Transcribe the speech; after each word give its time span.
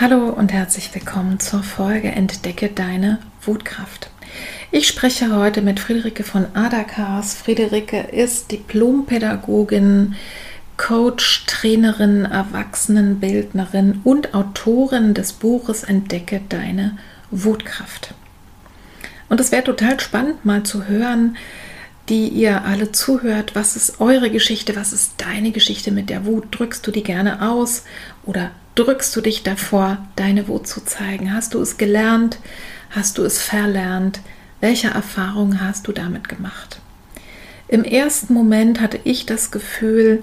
Hallo 0.00 0.30
und 0.30 0.52
herzlich 0.52 0.92
willkommen 0.92 1.38
zur 1.38 1.62
Folge 1.62 2.08
Entdecke 2.08 2.68
deine 2.68 3.20
Wutkraft. 3.42 4.10
Ich 4.72 4.88
spreche 4.88 5.36
heute 5.36 5.62
mit 5.62 5.78
Friederike 5.78 6.24
von 6.24 6.46
Adakas. 6.52 7.34
Friederike 7.34 8.00
ist 8.00 8.50
Diplompädagogin, 8.50 10.16
Coach, 10.76 11.46
Trainerin, 11.46 12.24
Erwachsenenbildnerin 12.24 14.00
und 14.02 14.34
Autorin 14.34 15.14
des 15.14 15.32
Buches 15.32 15.84
Entdecke 15.84 16.40
deine 16.48 16.98
Wutkraft. 17.30 18.14
Und 19.28 19.38
es 19.38 19.52
wäre 19.52 19.62
total 19.62 20.00
spannend, 20.00 20.44
mal 20.44 20.64
zu 20.64 20.88
hören, 20.88 21.36
die 22.08 22.28
ihr 22.28 22.64
alle 22.64 22.90
zuhört, 22.90 23.54
was 23.54 23.76
ist 23.76 24.00
eure 24.00 24.30
Geschichte, 24.30 24.74
was 24.76 24.92
ist 24.92 25.14
deine 25.18 25.52
Geschichte 25.52 25.90
mit 25.90 26.10
der 26.10 26.26
Wut? 26.26 26.48
Drückst 26.50 26.84
du 26.84 26.90
die 26.90 27.04
gerne 27.04 27.48
aus 27.48 27.84
oder 28.26 28.50
drückst 28.74 29.14
du 29.14 29.20
dich 29.20 29.42
davor, 29.42 29.98
deine 30.16 30.48
Wut 30.48 30.66
zu 30.66 30.84
zeigen? 30.84 31.32
Hast 31.32 31.54
du 31.54 31.60
es 31.60 31.76
gelernt? 31.76 32.38
Hast 32.90 33.18
du 33.18 33.24
es 33.24 33.40
verlernt? 33.40 34.20
Welche 34.60 34.88
Erfahrungen 34.88 35.60
hast 35.60 35.86
du 35.88 35.92
damit 35.92 36.28
gemacht? 36.28 36.80
Im 37.68 37.84
ersten 37.84 38.34
Moment 38.34 38.80
hatte 38.80 39.00
ich 39.04 39.26
das 39.26 39.50
Gefühl, 39.50 40.22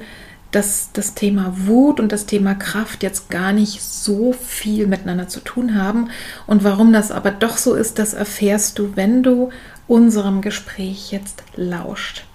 dass 0.51 0.89
das 0.93 1.15
Thema 1.15 1.53
Wut 1.65 1.99
und 1.99 2.11
das 2.11 2.25
Thema 2.25 2.55
Kraft 2.55 3.03
jetzt 3.03 3.29
gar 3.29 3.53
nicht 3.53 3.81
so 3.81 4.33
viel 4.33 4.85
miteinander 4.87 5.27
zu 5.27 5.39
tun 5.39 5.75
haben. 5.75 6.09
Und 6.45 6.63
warum 6.63 6.91
das 6.91 7.11
aber 7.11 7.31
doch 7.31 7.57
so 7.57 7.73
ist, 7.73 7.99
das 7.99 8.13
erfährst 8.13 8.77
du, 8.77 8.95
wenn 8.95 9.23
du 9.23 9.49
unserem 9.87 10.41
Gespräch 10.41 11.11
jetzt 11.11 11.43
lauscht. 11.55 12.25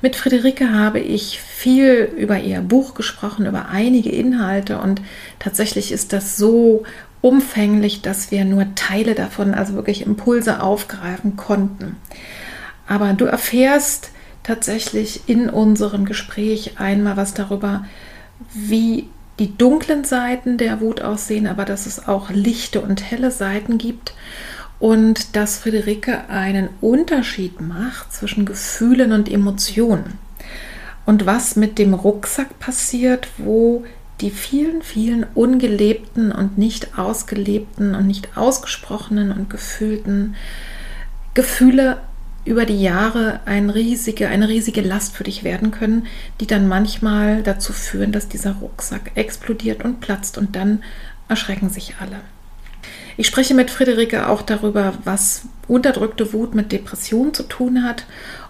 Mit 0.00 0.14
Friederike 0.14 0.72
habe 0.72 1.00
ich 1.00 1.40
viel 1.40 2.10
über 2.16 2.38
ihr 2.38 2.60
Buch 2.60 2.94
gesprochen, 2.94 3.46
über 3.46 3.68
einige 3.68 4.10
Inhalte 4.10 4.78
und 4.78 5.00
tatsächlich 5.38 5.90
ist 5.90 6.12
das 6.12 6.36
so 6.36 6.84
umfänglich, 7.20 8.00
dass 8.00 8.30
wir 8.30 8.44
nur 8.44 8.66
Teile 8.76 9.14
davon, 9.14 9.54
also 9.54 9.74
wirklich 9.74 10.02
Impulse 10.02 10.62
aufgreifen 10.62 11.36
konnten. 11.36 11.96
Aber 12.86 13.12
du 13.12 13.24
erfährst 13.24 14.10
tatsächlich 14.44 15.22
in 15.26 15.50
unserem 15.50 16.04
Gespräch 16.04 16.78
einmal 16.78 17.16
was 17.16 17.34
darüber, 17.34 17.84
wie 18.54 19.08
die 19.38 19.56
dunklen 19.56 20.04
Seiten 20.04 20.58
der 20.58 20.80
Wut 20.80 21.00
aussehen, 21.00 21.46
aber 21.46 21.64
dass 21.64 21.86
es 21.86 22.06
auch 22.08 22.30
lichte 22.30 22.80
und 22.80 23.10
helle 23.10 23.30
Seiten 23.30 23.78
gibt 23.78 24.14
und 24.80 25.36
dass 25.36 25.58
Friederike 25.58 26.28
einen 26.28 26.68
Unterschied 26.80 27.60
macht 27.60 28.12
zwischen 28.12 28.44
Gefühlen 28.44 29.12
und 29.12 29.30
Emotionen. 29.30 30.18
Und 31.04 31.26
was 31.26 31.56
mit 31.56 31.78
dem 31.78 31.94
Rucksack 31.94 32.58
passiert, 32.58 33.28
wo 33.38 33.84
die 34.20 34.30
vielen, 34.30 34.82
vielen 34.82 35.24
ungelebten 35.34 36.32
und 36.32 36.58
nicht 36.58 36.98
ausgelebten 36.98 37.94
und 37.94 38.06
nicht 38.06 38.36
ausgesprochenen 38.36 39.32
und 39.32 39.48
gefühlten 39.48 40.34
Gefühle 41.34 41.98
über 42.44 42.64
die 42.64 42.80
Jahre 42.80 43.40
eine 43.44 43.74
riesige, 43.74 44.28
eine 44.28 44.48
riesige 44.48 44.80
Last 44.80 45.14
für 45.14 45.24
dich 45.24 45.44
werden 45.44 45.70
können, 45.70 46.06
die 46.40 46.46
dann 46.46 46.66
manchmal 46.66 47.42
dazu 47.42 47.72
führen, 47.72 48.10
dass 48.10 48.28
dieser 48.28 48.54
Rucksack 48.54 49.12
explodiert 49.14 49.84
und 49.84 50.00
platzt 50.00 50.38
und 50.38 50.56
dann 50.56 50.82
erschrecken 51.28 51.68
sich 51.68 51.96
alle. 52.00 52.20
Ich 53.18 53.26
spreche 53.26 53.52
mit 53.52 53.72
Friederike 53.72 54.28
auch 54.28 54.42
darüber, 54.42 54.94
was 55.02 55.42
unterdrückte 55.66 56.32
Wut 56.32 56.54
mit 56.54 56.70
Depression 56.70 57.34
zu 57.34 57.42
tun 57.42 57.82
hat 57.82 58.06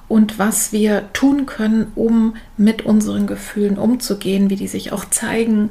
und 0.09 0.39
was 0.39 0.73
wir 0.73 1.11
tun 1.15 1.47
können, 1.47 1.91
um 1.95 2.37
mit 2.59 2.83
unseren 2.83 3.27
Gefühlen 3.27 3.79
umzugehen, 3.79 4.51
wie 4.51 4.57
die 4.57 4.69
sich 4.69 4.93
auch 4.93 5.07
zeigen, 5.07 5.71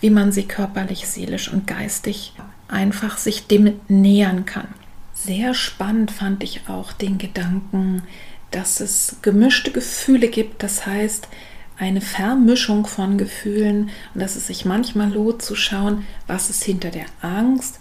wie 0.00 0.08
man 0.08 0.32
sie 0.32 0.44
körperlich, 0.44 1.06
seelisch 1.06 1.52
und 1.52 1.66
geistig 1.66 2.32
einfach 2.66 3.18
sich 3.18 3.46
dem 3.46 3.78
nähern 3.88 4.46
kann. 4.46 4.68
Sehr 5.12 5.52
spannend 5.52 6.10
fand 6.10 6.42
ich 6.42 6.62
auch 6.66 6.94
den 6.94 7.18
Gedanken, 7.18 8.04
dass 8.52 8.80
es 8.80 9.16
gemischte 9.20 9.70
Gefühle 9.70 10.28
gibt, 10.28 10.62
das 10.62 10.86
heißt 10.86 11.28
eine 11.76 12.00
Vermischung 12.00 12.86
von 12.86 13.18
Gefühlen 13.18 13.90
und 14.14 14.22
dass 14.22 14.36
es 14.36 14.46
sich 14.46 14.64
manchmal 14.64 15.12
lohnt 15.12 15.42
zu 15.42 15.54
schauen, 15.56 16.06
was 16.26 16.48
ist 16.48 16.64
hinter 16.64 16.90
der 16.90 17.04
Angst, 17.20 17.80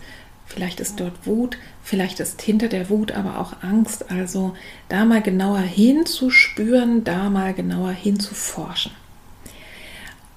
Vielleicht 0.50 0.80
ist 0.80 1.00
dort 1.00 1.28
Wut, 1.28 1.58
vielleicht 1.84 2.20
ist 2.20 2.42
hinter 2.42 2.68
der 2.68 2.90
Wut 2.90 3.12
aber 3.12 3.40
auch 3.40 3.62
Angst. 3.62 4.12
Also 4.12 4.56
da 4.90 5.06
mal 5.06 5.22
genauer 5.22 5.60
hinzuspüren, 5.60 7.04
da 7.04 7.30
mal 7.30 7.54
genauer 7.54 7.92
hinzuforschen. 7.92 8.92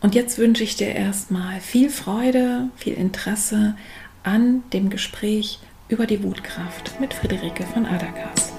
Und 0.02 0.14
jetzt 0.14 0.36
wünsche 0.38 0.64
ich 0.64 0.76
dir 0.76 0.94
erstmal 0.94 1.60
viel 1.60 1.88
Freude, 1.88 2.68
viel 2.76 2.94
Interesse 2.94 3.76
an 4.22 4.62
dem 4.72 4.90
Gespräch 4.90 5.60
über 5.88 6.06
die 6.06 6.22
Wutkraft 6.22 7.00
mit 7.00 7.14
Friederike 7.14 7.64
von 7.64 7.86
Adakas. 7.86 8.52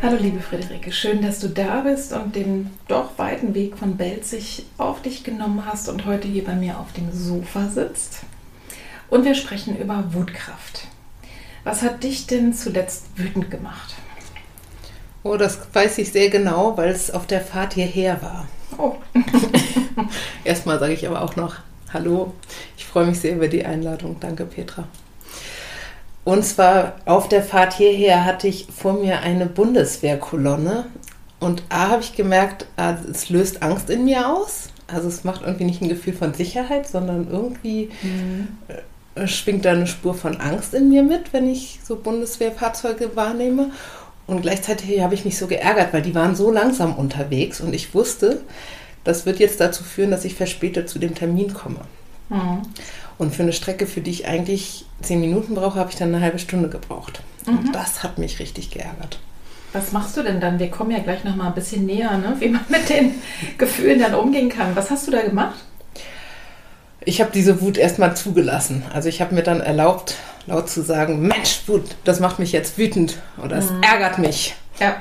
Hallo 0.00 0.16
liebe 0.20 0.38
Friederike, 0.38 0.92
schön, 0.92 1.22
dass 1.22 1.40
du 1.40 1.48
da 1.48 1.80
bist 1.80 2.12
und 2.12 2.36
den 2.36 2.70
doch 2.86 3.18
weiten 3.18 3.52
Weg 3.56 3.76
von 3.76 3.96
Belzig 3.96 4.64
auf 4.78 5.02
dich 5.02 5.24
genommen 5.24 5.64
hast 5.66 5.88
und 5.88 6.06
heute 6.06 6.28
hier 6.28 6.44
bei 6.44 6.54
mir 6.54 6.78
auf 6.78 6.92
dem 6.92 7.12
Sofa 7.12 7.68
sitzt. 7.68 8.20
Und 9.10 9.24
wir 9.24 9.34
sprechen 9.34 9.76
über 9.76 10.14
Wutkraft. 10.14 10.86
Was 11.64 11.82
hat 11.82 12.04
dich 12.04 12.28
denn 12.28 12.54
zuletzt 12.54 13.06
wütend 13.16 13.50
gemacht? 13.50 13.96
Oh, 15.24 15.36
das 15.36 15.58
weiß 15.72 15.98
ich 15.98 16.12
sehr 16.12 16.30
genau, 16.30 16.76
weil 16.76 16.90
es 16.90 17.10
auf 17.10 17.26
der 17.26 17.40
Fahrt 17.40 17.74
hierher 17.74 18.22
war. 18.22 18.46
Oh. 18.78 18.94
Erstmal 20.44 20.78
sage 20.78 20.92
ich 20.92 21.08
aber 21.08 21.22
auch 21.22 21.34
noch 21.34 21.56
Hallo. 21.92 22.34
Ich 22.76 22.86
freue 22.86 23.06
mich 23.06 23.18
sehr 23.18 23.34
über 23.34 23.48
die 23.48 23.64
Einladung. 23.64 24.16
Danke, 24.20 24.46
Petra. 24.46 24.86
Und 26.28 26.44
zwar 26.44 26.96
auf 27.06 27.26
der 27.30 27.42
Fahrt 27.42 27.72
hierher 27.72 28.26
hatte 28.26 28.48
ich 28.48 28.66
vor 28.66 28.92
mir 28.92 29.20
eine 29.20 29.46
Bundeswehrkolonne. 29.46 30.84
Und 31.40 31.62
A 31.70 31.88
habe 31.88 32.02
ich 32.02 32.16
gemerkt, 32.16 32.66
es 33.10 33.30
löst 33.30 33.62
Angst 33.62 33.88
in 33.88 34.04
mir 34.04 34.28
aus. 34.28 34.68
Also 34.88 35.08
es 35.08 35.24
macht 35.24 35.40
irgendwie 35.40 35.64
nicht 35.64 35.80
ein 35.80 35.88
Gefühl 35.88 36.12
von 36.12 36.34
Sicherheit, 36.34 36.86
sondern 36.86 37.28
irgendwie 37.30 37.88
mhm. 38.02 38.48
Äh, 39.14 39.26
schwingt 39.26 39.64
da 39.64 39.70
eine 39.70 39.86
Spur 39.86 40.12
von 40.12 40.38
Angst 40.38 40.74
in 40.74 40.90
mir 40.90 41.02
mit, 41.02 41.32
wenn 41.32 41.48
ich 41.48 41.80
so 41.82 41.96
Bundeswehrfahrzeuge 41.96 43.16
wahrnehme. 43.16 43.70
Und 44.26 44.42
gleichzeitig 44.42 45.00
habe 45.00 45.14
ich 45.14 45.24
mich 45.24 45.38
so 45.38 45.46
geärgert, 45.46 45.94
weil 45.94 46.02
die 46.02 46.14
waren 46.14 46.36
so 46.36 46.50
langsam 46.50 46.94
unterwegs 46.96 47.62
und 47.62 47.72
ich 47.72 47.94
wusste, 47.94 48.42
das 49.02 49.24
wird 49.24 49.38
jetzt 49.38 49.62
dazu 49.62 49.82
führen, 49.82 50.10
dass 50.10 50.26
ich 50.26 50.34
verspätet 50.34 50.90
zu 50.90 50.98
dem 50.98 51.14
Termin 51.14 51.54
komme. 51.54 51.80
Mhm. 52.28 52.60
Und 53.18 53.34
für 53.34 53.42
eine 53.42 53.52
Strecke, 53.52 53.86
für 53.86 54.00
die 54.00 54.12
ich 54.12 54.28
eigentlich 54.28 54.86
zehn 55.02 55.20
Minuten 55.20 55.54
brauche, 55.54 55.78
habe 55.78 55.90
ich 55.90 55.96
dann 55.96 56.14
eine 56.14 56.24
halbe 56.24 56.38
Stunde 56.38 56.68
gebraucht. 56.68 57.20
Mhm. 57.46 57.58
Und 57.58 57.74
das 57.74 58.02
hat 58.02 58.18
mich 58.18 58.38
richtig 58.38 58.70
geärgert. 58.70 59.18
Was 59.72 59.92
machst 59.92 60.16
du 60.16 60.22
denn 60.22 60.40
dann? 60.40 60.58
Wir 60.58 60.70
kommen 60.70 60.90
ja 60.92 61.00
gleich 61.00 61.24
noch 61.24 61.36
mal 61.36 61.48
ein 61.48 61.54
bisschen 61.54 61.84
näher, 61.84 62.16
ne? 62.16 62.36
wie 62.38 62.48
man 62.48 62.64
mit 62.68 62.88
den 62.88 63.14
Gefühlen 63.58 63.98
dann 64.00 64.14
umgehen 64.14 64.48
kann. 64.48 64.74
Was 64.76 64.90
hast 64.90 65.06
du 65.06 65.10
da 65.10 65.22
gemacht? 65.22 65.56
Ich 67.04 67.20
habe 67.20 67.30
diese 67.32 67.60
Wut 67.60 67.76
erstmal 67.76 68.16
zugelassen. 68.16 68.82
Also 68.92 69.08
ich 69.08 69.20
habe 69.20 69.34
mir 69.34 69.42
dann 69.42 69.60
erlaubt, 69.60 70.16
laut 70.46 70.68
zu 70.68 70.82
sagen, 70.82 71.20
Mensch, 71.20 71.62
Wut, 71.66 71.96
das 72.04 72.20
macht 72.20 72.38
mich 72.38 72.52
jetzt 72.52 72.78
wütend 72.78 73.18
oder 73.42 73.56
es 73.56 73.70
mhm. 73.70 73.82
ärgert 73.82 74.18
mich. 74.18 74.54
Ja. 74.80 74.96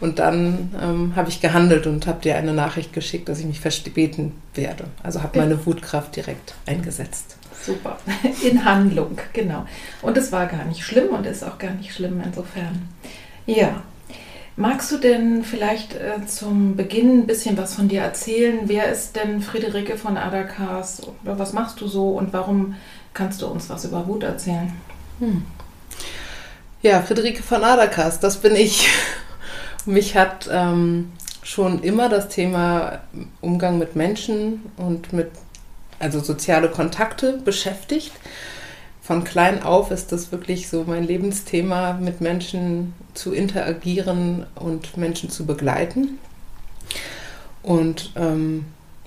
Und 0.00 0.18
dann 0.18 0.74
ähm, 0.82 1.12
habe 1.16 1.30
ich 1.30 1.40
gehandelt 1.40 1.86
und 1.86 2.06
habe 2.06 2.20
dir 2.20 2.36
eine 2.36 2.52
Nachricht 2.52 2.92
geschickt, 2.92 3.28
dass 3.28 3.38
ich 3.38 3.46
mich 3.46 3.60
verspäten 3.60 4.32
werde. 4.54 4.84
Also 5.02 5.22
habe 5.22 5.38
meine 5.38 5.64
Wutkraft 5.66 6.16
direkt 6.16 6.54
eingesetzt. 6.66 7.36
Super. 7.66 7.98
In 8.42 8.64
Handlung, 8.64 9.18
genau. 9.32 9.66
Und 10.00 10.16
es 10.16 10.30
war 10.30 10.46
gar 10.46 10.64
nicht 10.64 10.84
schlimm 10.84 11.08
und 11.08 11.26
ist 11.26 11.42
auch 11.42 11.58
gar 11.58 11.72
nicht 11.72 11.92
schlimm 11.92 12.22
insofern. 12.24 12.88
Ja. 13.44 13.82
Magst 14.58 14.90
du 14.90 14.96
denn 14.96 15.44
vielleicht 15.44 15.94
äh, 15.94 16.24
zum 16.26 16.76
Beginn 16.76 17.18
ein 17.18 17.26
bisschen 17.26 17.58
was 17.58 17.74
von 17.74 17.88
dir 17.88 18.00
erzählen? 18.00 18.60
Wer 18.64 18.88
ist 18.90 19.14
denn 19.16 19.42
Friederike 19.42 19.98
von 19.98 20.16
Adakas? 20.16 21.02
Oder 21.22 21.38
was 21.38 21.52
machst 21.52 21.80
du 21.82 21.88
so 21.88 22.10
und 22.10 22.32
warum 22.32 22.74
kannst 23.12 23.42
du 23.42 23.48
uns 23.48 23.68
was 23.68 23.84
über 23.84 24.06
Wut 24.06 24.22
erzählen? 24.22 24.72
Hm. 25.18 25.44
Ja, 26.80 27.02
Friederike 27.02 27.42
von 27.42 27.64
Adakas, 27.64 28.18
das 28.20 28.38
bin 28.38 28.54
ich. 28.54 28.88
Mich 29.84 30.16
hat 30.16 30.48
ähm, 30.50 31.12
schon 31.42 31.82
immer 31.82 32.08
das 32.08 32.28
Thema 32.28 33.00
Umgang 33.42 33.78
mit 33.78 33.94
Menschen 33.94 34.62
und 34.78 35.12
mit 35.12 35.30
also 35.98 36.20
soziale 36.20 36.68
Kontakte 36.68 37.38
beschäftigt. 37.44 38.12
Von 39.02 39.22
klein 39.22 39.62
auf 39.62 39.90
ist 39.90 40.10
das 40.10 40.32
wirklich 40.32 40.68
so 40.68 40.84
mein 40.86 41.04
Lebensthema, 41.04 41.94
mit 41.94 42.20
Menschen 42.20 42.92
zu 43.14 43.32
interagieren 43.32 44.46
und 44.56 44.96
Menschen 44.96 45.30
zu 45.30 45.46
begleiten. 45.46 46.18
Und 47.62 48.12
ähm, 48.16 48.64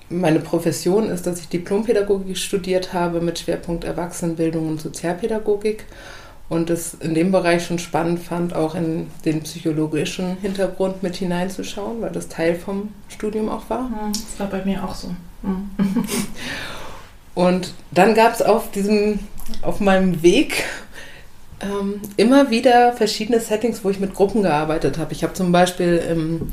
meine 0.08 0.40
Profession 0.40 1.08
ist, 1.08 1.26
dass 1.26 1.40
ich 1.40 1.48
Diplompädagogik 1.48 2.36
studiert 2.36 2.92
habe 2.92 3.20
mit 3.20 3.38
Schwerpunkt 3.38 3.84
Erwachsenenbildung 3.84 4.68
und 4.68 4.80
Sozialpädagogik 4.80 5.84
und 6.48 6.68
es 6.68 6.94
in 6.94 7.14
dem 7.14 7.30
Bereich 7.30 7.64
schon 7.64 7.78
spannend 7.78 8.20
fand, 8.20 8.54
auch 8.54 8.74
in 8.74 9.06
den 9.24 9.42
psychologischen 9.42 10.36
Hintergrund 10.42 11.02
mit 11.02 11.14
hineinzuschauen, 11.16 12.02
weil 12.02 12.10
das 12.10 12.28
Teil 12.28 12.56
vom 12.56 12.88
Studium 13.08 13.48
auch 13.48 13.70
war. 13.70 13.88
Das 14.12 14.40
war 14.40 14.48
bei 14.48 14.64
mir 14.64 14.84
auch 14.84 14.94
so. 14.94 15.14
Mhm. 15.42 15.70
Und 17.34 17.72
dann 17.90 18.14
gab 18.14 18.34
es 18.34 18.42
auf 18.42 18.70
diesem, 18.70 19.20
auf 19.62 19.80
meinem 19.80 20.22
Weg 20.22 20.64
ähm, 21.60 22.00
immer 22.16 22.50
wieder 22.50 22.92
verschiedene 22.92 23.40
Settings, 23.40 23.84
wo 23.84 23.90
ich 23.90 24.00
mit 24.00 24.14
Gruppen 24.14 24.42
gearbeitet 24.42 24.98
habe. 24.98 25.12
Ich 25.12 25.22
habe 25.22 25.34
zum 25.34 25.52
Beispiel 25.52 26.02
im 26.10 26.52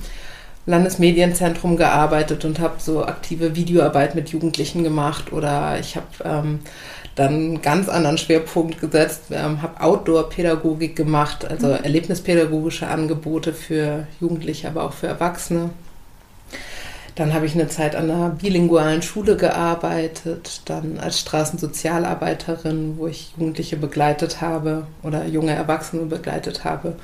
Landesmedienzentrum 0.66 1.78
gearbeitet 1.78 2.44
und 2.45 2.60
habe 2.60 2.75
so 2.80 3.06
aktive 3.06 3.56
Videoarbeit 3.56 4.16
mit 4.16 4.30
Jugendlichen 4.30 4.84
gemacht 4.84 5.31
oder 5.31 5.80
ich 5.80 5.95
habe 5.95 6.07
ähm, 6.24 6.60
dann 7.16 7.34
einen 7.34 7.62
ganz 7.62 7.89
anderen 7.89 8.18
Schwerpunkt 8.18 8.80
gesetzt, 8.80 9.24
ähm, 9.31 9.62
habe 9.62 9.81
Outdoor-Pädagogik 9.81 10.95
gemacht, 10.95 11.50
also 11.50 11.68
mhm. 11.68 11.84
erlebnispädagogische 11.84 12.88
Angebote 12.88 13.54
für 13.54 14.07
Jugendliche, 14.19 14.68
aber 14.68 14.84
auch 14.84 14.94
für 14.94 15.07
Erwachsene. 15.07 15.69
Dann 17.18 17.34
habe 17.34 17.48
ich 17.48 17.56
eine 17.56 17.68
Zeit 17.68 17.96
an 17.96 18.12
einer 18.12 18.30
bilingualen 18.30 19.02
Schule 19.02 19.38
gearbeitet, 19.38 20.62
dann 20.66 21.00
als 21.00 21.19
Straßensozialarbeiterin, 21.19 23.00
wo 23.00 23.08
ich 23.08 23.34
Jugendliche 23.36 23.75
begleitet 23.75 24.40
habe 24.40 24.86
oder 25.02 25.25
junge 25.25 25.52
Erwachsene 25.52 26.04
begleitet 26.04 26.64
habe, 26.64 26.96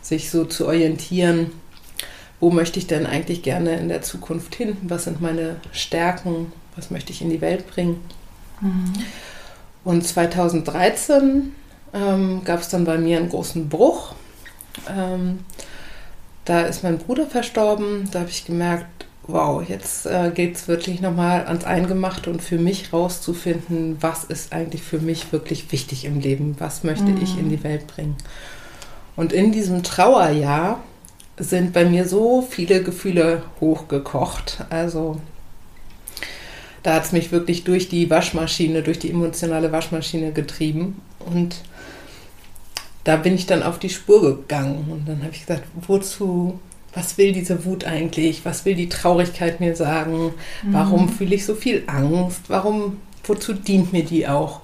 sich 0.00 0.30
so 0.30 0.44
zu 0.44 0.64
orientieren, 0.68 1.50
wo 2.38 2.50
möchte 2.50 2.78
ich 2.78 2.86
denn 2.86 3.04
eigentlich 3.04 3.42
gerne 3.42 3.76
in 3.78 3.88
der 3.88 4.02
Zukunft 4.02 4.54
hin, 4.54 4.76
was 4.82 5.04
sind 5.04 5.20
meine 5.20 5.56
Stärken, 5.72 6.52
was 6.76 6.92
möchte 6.92 7.10
ich 7.10 7.20
in 7.20 7.30
die 7.30 7.40
Welt 7.40 7.68
bringen. 7.68 8.00
Mhm. 8.60 8.92
Und 9.82 10.06
2013 10.06 11.52
ähm, 11.94 12.42
gab 12.44 12.60
es 12.60 12.68
dann 12.68 12.84
bei 12.84 12.96
mir 12.96 13.16
einen 13.16 13.28
großen 13.28 13.68
Bruch. 13.68 14.14
Ähm, 14.88 15.40
da 16.44 16.60
ist 16.60 16.84
mein 16.84 16.98
Bruder 16.98 17.26
verstorben. 17.26 18.08
Da 18.12 18.20
habe 18.20 18.30
ich 18.30 18.44
gemerkt, 18.44 19.07
wow, 19.28 19.62
jetzt 19.66 20.06
äh, 20.06 20.32
geht 20.34 20.56
es 20.56 20.68
wirklich 20.68 21.00
nochmal 21.00 21.46
ans 21.46 21.64
Eingemachte 21.64 22.30
und 22.30 22.42
für 22.42 22.58
mich 22.58 22.92
rauszufinden, 22.92 23.98
was 24.00 24.24
ist 24.24 24.52
eigentlich 24.52 24.82
für 24.82 24.98
mich 24.98 25.32
wirklich 25.32 25.70
wichtig 25.70 26.06
im 26.06 26.18
Leben, 26.18 26.56
was 26.58 26.82
möchte 26.82 27.04
mhm. 27.04 27.22
ich 27.22 27.38
in 27.38 27.50
die 27.50 27.62
Welt 27.62 27.86
bringen. 27.86 28.16
Und 29.16 29.32
in 29.32 29.52
diesem 29.52 29.82
Trauerjahr 29.82 30.82
sind 31.36 31.72
bei 31.74 31.84
mir 31.84 32.08
so 32.08 32.40
viele 32.42 32.82
Gefühle 32.82 33.42
hochgekocht. 33.60 34.64
Also 34.70 35.20
da 36.82 36.94
hat 36.94 37.04
es 37.04 37.12
mich 37.12 37.30
wirklich 37.30 37.64
durch 37.64 37.88
die 37.88 38.08
Waschmaschine, 38.08 38.82
durch 38.82 38.98
die 38.98 39.10
emotionale 39.10 39.70
Waschmaschine 39.72 40.32
getrieben. 40.32 41.02
Und 41.18 41.56
da 43.04 43.16
bin 43.16 43.34
ich 43.34 43.46
dann 43.46 43.62
auf 43.62 43.78
die 43.78 43.90
Spur 43.90 44.22
gegangen. 44.22 44.86
Und 44.90 45.06
dann 45.06 45.22
habe 45.22 45.32
ich 45.32 45.40
gesagt, 45.40 45.64
wozu, 45.86 46.58
was 46.98 47.18
will 47.18 47.32
diese 47.32 47.64
Wut 47.64 47.84
eigentlich? 47.84 48.44
Was 48.44 48.64
will 48.64 48.74
die 48.74 48.88
Traurigkeit 48.88 49.60
mir 49.60 49.76
sagen? 49.76 50.34
Warum 50.64 51.02
mhm. 51.06 51.08
fühle 51.08 51.34
ich 51.34 51.46
so 51.46 51.54
viel 51.54 51.84
Angst? 51.86 52.42
Warum, 52.48 52.98
wozu 53.24 53.52
dient 53.52 53.92
mir 53.92 54.04
die 54.04 54.26
auch? 54.26 54.60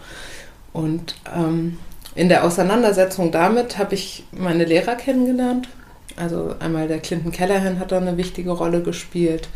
Und 0.73 1.15
ähm, 1.35 1.79
in 2.15 2.29
der 2.29 2.45
Auseinandersetzung 2.45 3.31
damit 3.31 3.79
habe 3.79 3.95
ich 3.95 4.25
meine 4.33 4.65
Lehrer 4.65 4.97
kennengelernt. 4.97 5.69
Also 6.17 6.55
einmal 6.61 6.89
der 6.89 7.01
Clinton 7.01 7.33
Callahan 7.33 7.79
hat 7.79 7.93
da 7.93 7.99
eine 7.99 8.17
wichtige 8.17 8.51
Rolle 8.51 8.83
gespielt 8.83 9.49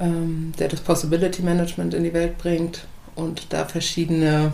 ähm, 0.00 0.52
der 0.58 0.68
das 0.68 0.80
Possibility 0.80 1.42
Management 1.42 1.94
in 1.94 2.04
die 2.04 2.14
Welt 2.14 2.38
bringt 2.38 2.86
und 3.14 3.52
da 3.52 3.64
verschiedene 3.66 4.52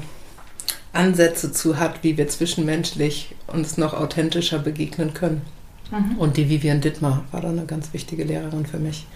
Ansätze 0.93 1.53
zu 1.53 1.79
hat, 1.79 2.03
wie 2.03 2.17
wir 2.17 2.29
zwischenmenschlich 2.29 3.35
uns 3.47 3.79
noch 3.79 3.95
authentischer 3.95 4.59
begegnen 4.59 5.15
können. 5.15 5.43
Mhm. 5.91 6.19
Und 6.19 6.37
die 6.37 6.49
Vivian 6.49 6.81
Dittmar 6.81 7.25
war 7.31 7.41
da 7.41 7.49
eine 7.49 7.65
ganz 7.65 7.93
wichtige 7.93 8.25
Lehrerin 8.25 8.67
für 8.67 8.79
mich. 8.79 9.07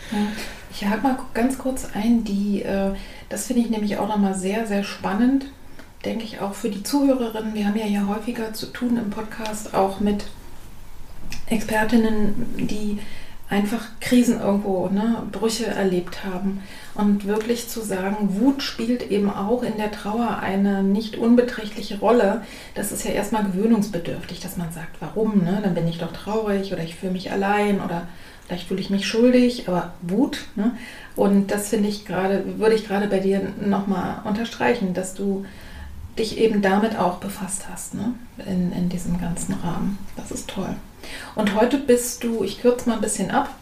Ich 0.70 0.86
hake 0.86 1.02
mal 1.02 1.18
ganz 1.34 1.58
kurz 1.58 1.88
ein, 1.94 2.24
die, 2.24 2.62
äh, 2.62 2.92
das 3.28 3.46
finde 3.46 3.62
ich 3.62 3.70
nämlich 3.70 3.98
auch 3.98 4.08
nochmal 4.08 4.34
sehr, 4.34 4.66
sehr 4.66 4.84
spannend, 4.84 5.46
denke 6.04 6.24
ich 6.24 6.40
auch 6.40 6.54
für 6.54 6.70
die 6.70 6.82
Zuhörerinnen. 6.82 7.54
Wir 7.54 7.66
haben 7.66 7.76
ja 7.76 7.84
hier 7.84 8.06
häufiger 8.06 8.52
zu 8.52 8.66
tun 8.66 8.96
im 8.96 9.10
Podcast 9.10 9.74
auch 9.74 10.00
mit 10.00 10.24
Expertinnen, 11.46 12.46
die 12.56 12.98
einfach 13.50 13.84
Krisen 14.00 14.40
irgendwo, 14.40 14.86
ne, 14.88 15.24
Brüche 15.30 15.66
erlebt 15.66 16.24
haben. 16.24 16.62
Und 16.94 17.26
wirklich 17.26 17.68
zu 17.68 17.80
sagen, 17.80 18.40
Wut 18.40 18.62
spielt 18.62 19.10
eben 19.10 19.28
auch 19.28 19.62
in 19.62 19.76
der 19.76 19.90
Trauer 19.90 20.38
eine 20.40 20.82
nicht 20.82 21.16
unbeträchtliche 21.16 21.98
Rolle. 21.98 22.42
Das 22.74 22.92
ist 22.92 23.04
ja 23.04 23.10
erstmal 23.10 23.44
gewöhnungsbedürftig, 23.44 24.40
dass 24.40 24.56
man 24.56 24.72
sagt, 24.72 25.00
warum, 25.00 25.38
ne? 25.38 25.60
dann 25.62 25.74
bin 25.74 25.88
ich 25.88 25.98
doch 25.98 26.12
traurig 26.12 26.72
oder 26.72 26.82
ich 26.84 26.94
fühle 26.94 27.12
mich 27.12 27.32
allein 27.32 27.80
oder 27.80 28.06
vielleicht 28.46 28.68
fühle 28.68 28.80
ich 28.80 28.90
mich 28.90 29.06
schuldig, 29.06 29.68
aber 29.68 29.94
Wut. 30.02 30.46
Ne? 30.54 30.72
Und 31.16 31.50
das 31.50 31.68
finde 31.70 31.88
ich 31.88 32.06
gerade, 32.06 32.58
würde 32.58 32.76
ich 32.76 32.86
gerade 32.86 33.08
bei 33.08 33.18
dir 33.18 33.52
nochmal 33.60 34.20
unterstreichen, 34.24 34.94
dass 34.94 35.14
du 35.14 35.44
dich 36.18 36.38
eben 36.38 36.62
damit 36.62 36.96
auch 36.96 37.18
befasst 37.18 37.64
hast, 37.70 37.94
ne? 37.94 38.14
in, 38.46 38.72
in 38.72 38.88
diesem 38.88 39.20
ganzen 39.20 39.54
Rahmen. 39.54 39.98
Das 40.16 40.30
ist 40.30 40.48
toll. 40.48 40.76
Und 41.34 41.54
heute 41.54 41.78
bist 41.78 42.24
du, 42.24 42.42
ich 42.44 42.60
kürze 42.60 42.88
mal 42.88 42.96
ein 42.96 43.00
bisschen 43.00 43.30
ab, 43.30 43.54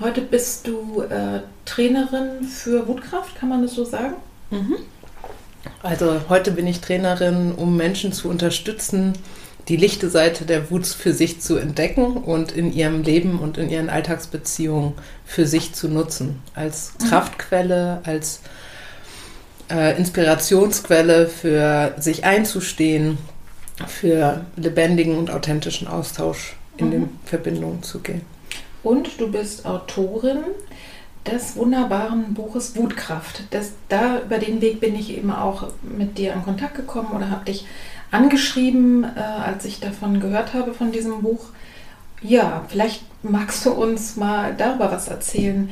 heute 0.00 0.20
bist 0.20 0.66
du 0.66 1.02
äh, 1.02 1.40
Trainerin 1.64 2.44
für 2.44 2.86
Wutkraft, 2.88 3.36
kann 3.36 3.48
man 3.48 3.62
das 3.62 3.74
so 3.74 3.84
sagen? 3.84 4.14
Mhm. 4.50 4.76
Also 5.82 6.22
heute 6.28 6.52
bin 6.52 6.66
ich 6.66 6.80
Trainerin, 6.80 7.52
um 7.54 7.76
Menschen 7.76 8.12
zu 8.12 8.28
unterstützen, 8.28 9.14
die 9.68 9.76
lichte 9.76 10.10
Seite 10.10 10.44
der 10.46 10.70
Wut 10.70 10.86
für 10.86 11.12
sich 11.12 11.40
zu 11.40 11.56
entdecken 11.56 12.16
und 12.16 12.52
in 12.52 12.72
ihrem 12.72 13.02
Leben 13.02 13.38
und 13.38 13.58
in 13.58 13.68
ihren 13.68 13.90
Alltagsbeziehungen 13.90 14.94
für 15.24 15.46
sich 15.46 15.74
zu 15.74 15.88
nutzen. 15.88 16.42
Als 16.54 16.94
mhm. 16.98 17.08
Kraftquelle, 17.08 18.00
als 18.04 18.40
äh, 19.70 19.96
Inspirationsquelle 19.96 21.28
für 21.28 21.94
sich 21.98 22.24
einzustehen, 22.24 23.18
für 23.86 24.44
lebendigen 24.56 25.16
und 25.16 25.30
authentischen 25.30 25.88
Austausch 25.88 26.56
in 26.76 26.86
mhm. 26.86 26.90
den 26.90 27.18
Verbindungen 27.24 27.82
zu 27.82 28.00
gehen. 28.00 28.22
Und 28.82 29.20
du 29.20 29.30
bist 29.30 29.66
Autorin 29.66 30.38
des 31.26 31.56
wunderbaren 31.56 32.34
Buches 32.34 32.76
Wutkraft. 32.76 33.42
Das, 33.50 33.72
da 33.88 34.20
über 34.20 34.38
den 34.38 34.60
Weg 34.60 34.80
bin 34.80 34.94
ich 34.94 35.16
eben 35.16 35.30
auch 35.30 35.68
mit 35.82 36.16
dir 36.16 36.32
in 36.32 36.42
Kontakt 36.42 36.76
gekommen 36.76 37.10
oder 37.14 37.30
habe 37.30 37.44
dich 37.44 37.66
angeschrieben, 38.10 39.04
äh, 39.04 39.20
als 39.20 39.64
ich 39.64 39.80
davon 39.80 40.20
gehört 40.20 40.54
habe, 40.54 40.72
von 40.72 40.92
diesem 40.92 41.22
Buch. 41.22 41.48
Ja, 42.22 42.64
vielleicht 42.68 43.02
magst 43.22 43.64
du 43.66 43.70
uns 43.72 44.16
mal 44.16 44.54
darüber 44.56 44.90
was 44.90 45.08
erzählen. 45.08 45.70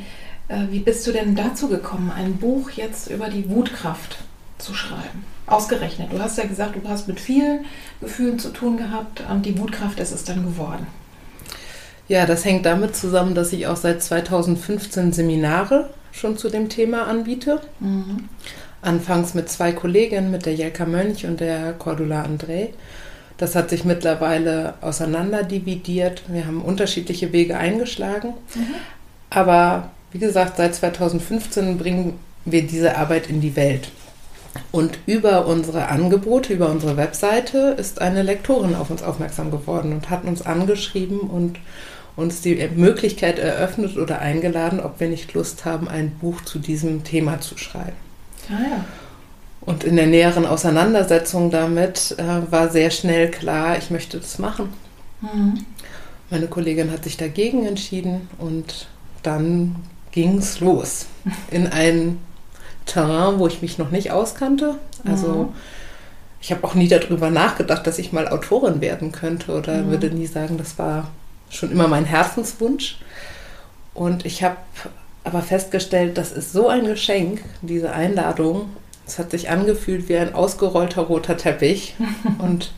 Äh, 0.48 0.66
wie 0.70 0.80
bist 0.80 1.06
du 1.06 1.12
denn 1.12 1.34
dazu 1.34 1.68
gekommen, 1.68 2.12
ein 2.14 2.36
Buch 2.36 2.70
jetzt 2.70 3.10
über 3.10 3.28
die 3.28 3.48
Wutkraft 3.48 4.18
zu 4.58 4.74
schreiben? 4.74 5.24
Ausgerechnet. 5.48 6.12
Du 6.12 6.18
hast 6.20 6.38
ja 6.38 6.44
gesagt, 6.44 6.76
du 6.76 6.88
hast 6.88 7.08
mit 7.08 7.20
vielen 7.20 7.64
Gefühlen 8.00 8.38
zu 8.38 8.50
tun 8.50 8.76
gehabt 8.76 9.22
und 9.30 9.46
die 9.46 9.58
Wutkraft 9.58 9.98
ist 9.98 10.12
es 10.12 10.24
dann 10.24 10.44
geworden. 10.44 10.86
Ja, 12.08 12.26
das 12.26 12.44
hängt 12.44 12.66
damit 12.66 12.96
zusammen, 12.96 13.34
dass 13.34 13.52
ich 13.52 13.66
auch 13.66 13.76
seit 13.76 14.02
2015 14.02 15.12
Seminare 15.12 15.90
schon 16.12 16.38
zu 16.38 16.48
dem 16.48 16.68
Thema 16.68 17.06
anbiete. 17.06 17.60
Mhm. 17.80 18.28
Anfangs 18.80 19.34
mit 19.34 19.48
zwei 19.50 19.72
Kolleginnen, 19.72 20.30
mit 20.30 20.46
der 20.46 20.54
Jelka 20.54 20.86
Mönch 20.86 21.26
und 21.26 21.40
der 21.40 21.72
Cordula 21.72 22.24
André. 22.24 22.68
Das 23.36 23.54
hat 23.54 23.70
sich 23.70 23.84
mittlerweile 23.84 24.74
auseinanderdividiert. 24.80 26.22
Wir 26.28 26.46
haben 26.46 26.62
unterschiedliche 26.62 27.32
Wege 27.32 27.56
eingeschlagen. 27.56 28.34
Mhm. 28.54 28.74
Aber 29.30 29.90
wie 30.12 30.18
gesagt, 30.18 30.56
seit 30.56 30.74
2015 30.74 31.78
bringen 31.78 32.18
wir 32.44 32.66
diese 32.66 32.96
Arbeit 32.96 33.28
in 33.28 33.40
die 33.40 33.56
Welt. 33.56 33.90
Und 34.70 34.98
über 35.06 35.46
unsere 35.46 35.88
Angebote, 35.88 36.52
über 36.52 36.68
unsere 36.68 36.96
Webseite 36.96 37.76
ist 37.78 38.00
eine 38.00 38.22
Lektorin 38.22 38.74
auf 38.74 38.90
uns 38.90 39.02
aufmerksam 39.02 39.50
geworden 39.50 39.92
und 39.92 40.10
hat 40.10 40.24
uns 40.24 40.42
angeschrieben 40.42 41.20
und 41.20 41.58
uns 42.16 42.40
die 42.40 42.68
Möglichkeit 42.74 43.38
eröffnet 43.38 43.96
oder 43.96 44.18
eingeladen, 44.18 44.80
ob 44.80 44.98
wir 45.00 45.08
nicht 45.08 45.34
Lust 45.34 45.64
haben, 45.64 45.88
ein 45.88 46.10
Buch 46.10 46.40
zu 46.42 46.58
diesem 46.58 47.04
Thema 47.04 47.40
zu 47.40 47.56
schreiben. 47.56 47.96
Ah 48.50 48.60
ja. 48.60 48.84
Und 49.60 49.84
in 49.84 49.96
der 49.96 50.06
näheren 50.06 50.46
Auseinandersetzung 50.46 51.50
damit 51.50 52.16
äh, 52.18 52.50
war 52.50 52.70
sehr 52.70 52.90
schnell 52.90 53.30
klar, 53.30 53.76
ich 53.78 53.90
möchte 53.90 54.18
das 54.18 54.38
machen. 54.38 54.70
Mhm. 55.20 55.64
Meine 56.30 56.46
Kollegin 56.46 56.90
hat 56.90 57.04
sich 57.04 57.16
dagegen 57.16 57.66
entschieden 57.66 58.28
und 58.38 58.88
dann 59.22 59.76
ging 60.10 60.38
es 60.38 60.60
los 60.60 61.06
in 61.50 61.66
ein 61.66 62.18
Terrain, 62.88 63.38
wo 63.38 63.46
ich 63.46 63.62
mich 63.62 63.78
noch 63.78 63.90
nicht 63.90 64.10
auskannte. 64.10 64.74
Also 65.04 65.28
mhm. 65.28 65.48
ich 66.40 66.50
habe 66.50 66.64
auch 66.64 66.74
nie 66.74 66.88
darüber 66.88 67.30
nachgedacht, 67.30 67.86
dass 67.86 67.98
ich 67.98 68.12
mal 68.12 68.28
Autorin 68.28 68.80
werden 68.80 69.12
könnte 69.12 69.52
oder 69.52 69.82
mhm. 69.82 69.90
würde 69.90 70.10
nie 70.10 70.26
sagen, 70.26 70.58
das 70.58 70.78
war 70.78 71.10
schon 71.50 71.70
immer 71.70 71.86
mein 71.86 72.04
Herzenswunsch. 72.04 72.98
Und 73.94 74.26
ich 74.26 74.42
habe 74.42 74.56
aber 75.24 75.42
festgestellt, 75.42 76.18
das 76.18 76.32
ist 76.32 76.52
so 76.52 76.68
ein 76.68 76.84
Geschenk, 76.84 77.42
diese 77.62 77.92
Einladung, 77.92 78.70
es 79.06 79.18
hat 79.18 79.30
sich 79.30 79.48
angefühlt 79.50 80.08
wie 80.08 80.16
ein 80.16 80.34
ausgerollter 80.34 81.02
roter 81.02 81.36
Teppich. 81.36 81.94
und 82.38 82.72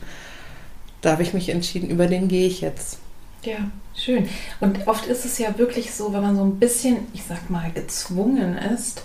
da 1.01 1.11
habe 1.11 1.23
ich 1.23 1.33
mich 1.33 1.49
entschieden, 1.49 1.89
über 1.89 2.07
den 2.07 2.27
gehe 2.27 2.47
ich 2.47 2.61
jetzt. 2.61 2.99
Ja, 3.43 3.57
schön. 3.95 4.29
Und 4.59 4.87
oft 4.87 5.07
ist 5.07 5.25
es 5.25 5.37
ja 5.37 5.57
wirklich 5.57 5.93
so, 5.93 6.13
wenn 6.13 6.21
man 6.21 6.35
so 6.35 6.43
ein 6.43 6.59
bisschen, 6.59 7.07
ich 7.13 7.23
sag 7.23 7.49
mal, 7.49 7.71
gezwungen 7.71 8.57
ist, 8.57 9.03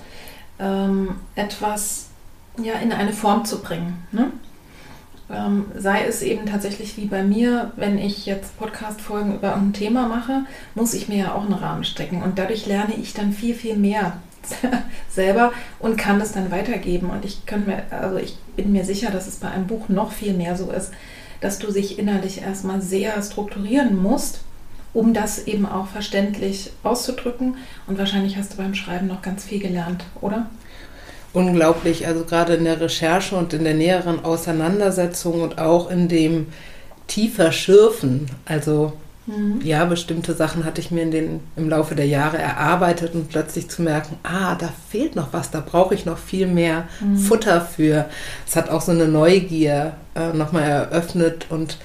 ähm, 0.58 1.16
etwas 1.34 2.08
ja, 2.62 2.74
in 2.74 2.92
eine 2.92 3.12
Form 3.12 3.44
zu 3.44 3.60
bringen. 3.60 4.06
Ne? 4.12 4.32
Ähm, 5.28 5.66
sei 5.76 6.04
es 6.04 6.22
eben 6.22 6.46
tatsächlich 6.46 6.96
wie 6.96 7.06
bei 7.06 7.22
mir, 7.22 7.72
wenn 7.76 7.98
ich 7.98 8.26
jetzt 8.26 8.56
Podcast-Folgen 8.58 9.34
über 9.34 9.56
ein 9.56 9.72
Thema 9.72 10.08
mache, 10.08 10.42
muss 10.74 10.94
ich 10.94 11.08
mir 11.08 11.18
ja 11.18 11.34
auch 11.34 11.42
einen 11.42 11.54
Rahmen 11.54 11.84
stecken. 11.84 12.22
Und 12.22 12.38
dadurch 12.38 12.66
lerne 12.66 12.94
ich 12.94 13.12
dann 13.12 13.32
viel, 13.32 13.54
viel 13.54 13.76
mehr 13.76 14.18
selber 15.10 15.52
und 15.80 15.98
kann 15.98 16.20
das 16.20 16.32
dann 16.32 16.50
weitergeben. 16.50 17.10
Und 17.10 17.24
ich 17.24 17.44
kann 17.44 17.66
mir, 17.66 17.82
also 17.90 18.18
ich 18.18 18.36
bin 18.54 18.72
mir 18.72 18.84
sicher, 18.84 19.10
dass 19.10 19.26
es 19.26 19.36
bei 19.36 19.50
einem 19.50 19.66
Buch 19.66 19.88
noch 19.88 20.12
viel 20.12 20.32
mehr 20.32 20.56
so 20.56 20.70
ist, 20.70 20.92
dass 21.40 21.58
du 21.58 21.70
sich 21.70 21.98
innerlich 21.98 22.42
erstmal 22.42 22.80
sehr 22.80 23.20
strukturieren 23.22 24.00
musst, 24.00 24.40
um 24.96 25.12
das 25.12 25.46
eben 25.46 25.66
auch 25.66 25.88
verständlich 25.88 26.70
auszudrücken. 26.82 27.58
Und 27.86 27.98
wahrscheinlich 27.98 28.36
hast 28.36 28.54
du 28.54 28.56
beim 28.56 28.74
Schreiben 28.74 29.06
noch 29.06 29.20
ganz 29.20 29.44
viel 29.44 29.60
gelernt, 29.60 30.04
oder? 30.22 30.46
Unglaublich, 31.34 32.06
also 32.06 32.24
gerade 32.24 32.54
in 32.54 32.64
der 32.64 32.80
Recherche 32.80 33.36
und 33.36 33.52
in 33.52 33.64
der 33.64 33.74
näheren 33.74 34.24
Auseinandersetzung 34.24 35.42
und 35.42 35.58
auch 35.58 35.90
in 35.90 36.08
dem 36.08 36.46
tiefer 37.06 37.52
Schürfen. 37.52 38.30
Also 38.46 38.94
Mhm. 39.26 39.60
Ja, 39.64 39.84
bestimmte 39.86 40.34
Sachen 40.34 40.64
hatte 40.64 40.80
ich 40.80 40.92
mir 40.92 41.02
in 41.02 41.10
den, 41.10 41.40
im 41.56 41.68
Laufe 41.68 41.96
der 41.96 42.06
Jahre 42.06 42.38
erarbeitet 42.38 43.16
und 43.16 43.28
plötzlich 43.28 43.68
zu 43.68 43.82
merken, 43.82 44.20
ah, 44.22 44.54
da 44.54 44.72
fehlt 44.88 45.16
noch 45.16 45.32
was, 45.32 45.50
da 45.50 45.60
brauche 45.60 45.96
ich 45.96 46.06
noch 46.06 46.16
viel 46.16 46.46
mehr 46.46 46.84
mhm. 47.00 47.16
Futter 47.16 47.60
für. 47.60 48.04
Es 48.46 48.54
hat 48.54 48.70
auch 48.70 48.82
so 48.82 48.92
eine 48.92 49.08
Neugier 49.08 49.94
äh, 50.14 50.32
nochmal 50.32 50.62
eröffnet 50.62 51.46
und 51.48 51.76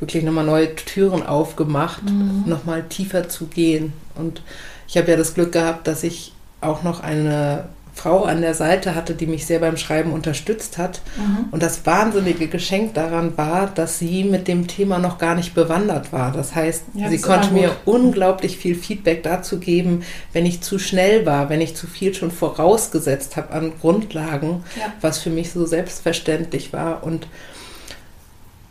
wirklich 0.00 0.22
nochmal 0.22 0.44
neue 0.44 0.74
Türen 0.74 1.26
aufgemacht, 1.26 2.04
mhm. 2.04 2.44
nochmal 2.46 2.84
tiefer 2.84 3.28
zu 3.28 3.46
gehen. 3.46 3.92
Und 4.14 4.42
ich 4.86 4.96
habe 4.96 5.10
ja 5.10 5.16
das 5.16 5.34
Glück 5.34 5.52
gehabt, 5.52 5.86
dass 5.86 6.02
ich 6.02 6.32
auch 6.60 6.82
noch 6.82 7.00
eine 7.00 7.68
Frau 7.98 8.24
an 8.24 8.42
der 8.42 8.54
Seite 8.54 8.94
hatte, 8.94 9.14
die 9.14 9.26
mich 9.26 9.44
sehr 9.44 9.58
beim 9.58 9.76
Schreiben 9.76 10.12
unterstützt 10.12 10.78
hat. 10.78 11.00
Mhm. 11.16 11.46
Und 11.50 11.62
das 11.62 11.84
wahnsinnige 11.84 12.46
Geschenk 12.46 12.94
daran 12.94 13.36
war, 13.36 13.66
dass 13.66 13.98
sie 13.98 14.22
mit 14.22 14.46
dem 14.46 14.68
Thema 14.68 14.98
noch 14.98 15.18
gar 15.18 15.34
nicht 15.34 15.54
bewandert 15.54 16.12
war. 16.12 16.30
Das 16.30 16.54
heißt, 16.54 16.84
ja, 16.94 17.08
sie 17.08 17.20
konnte 17.20 17.52
mir 17.52 17.74
unglaublich 17.84 18.56
viel 18.56 18.76
Feedback 18.76 19.24
dazu 19.24 19.58
geben, 19.58 20.04
wenn 20.32 20.46
ich 20.46 20.60
zu 20.60 20.78
schnell 20.78 21.26
war, 21.26 21.48
wenn 21.48 21.60
ich 21.60 21.74
zu 21.74 21.88
viel 21.88 22.14
schon 22.14 22.30
vorausgesetzt 22.30 23.36
habe 23.36 23.52
an 23.52 23.72
Grundlagen, 23.80 24.62
ja. 24.78 24.92
was 25.00 25.18
für 25.18 25.30
mich 25.30 25.50
so 25.50 25.66
selbstverständlich 25.66 26.72
war. 26.72 27.02
Und 27.02 27.26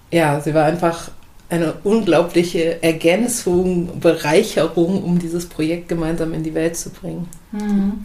ja, 0.09 0.39
sie 0.39 0.53
war 0.53 0.63
einfach 0.63 1.11
eine 1.49 1.73
unglaubliche 1.83 2.83
Ergänzung, 2.83 3.99
Bereicherung, 3.99 5.03
um 5.03 5.17
dieses 5.19 5.47
Projekt 5.47 5.87
gemeinsam 5.87 6.33
in 6.33 6.43
die 6.43 6.53
Welt 6.53 6.75
zu 6.75 6.89
bringen. 6.89 7.27
Mhm. 7.51 8.03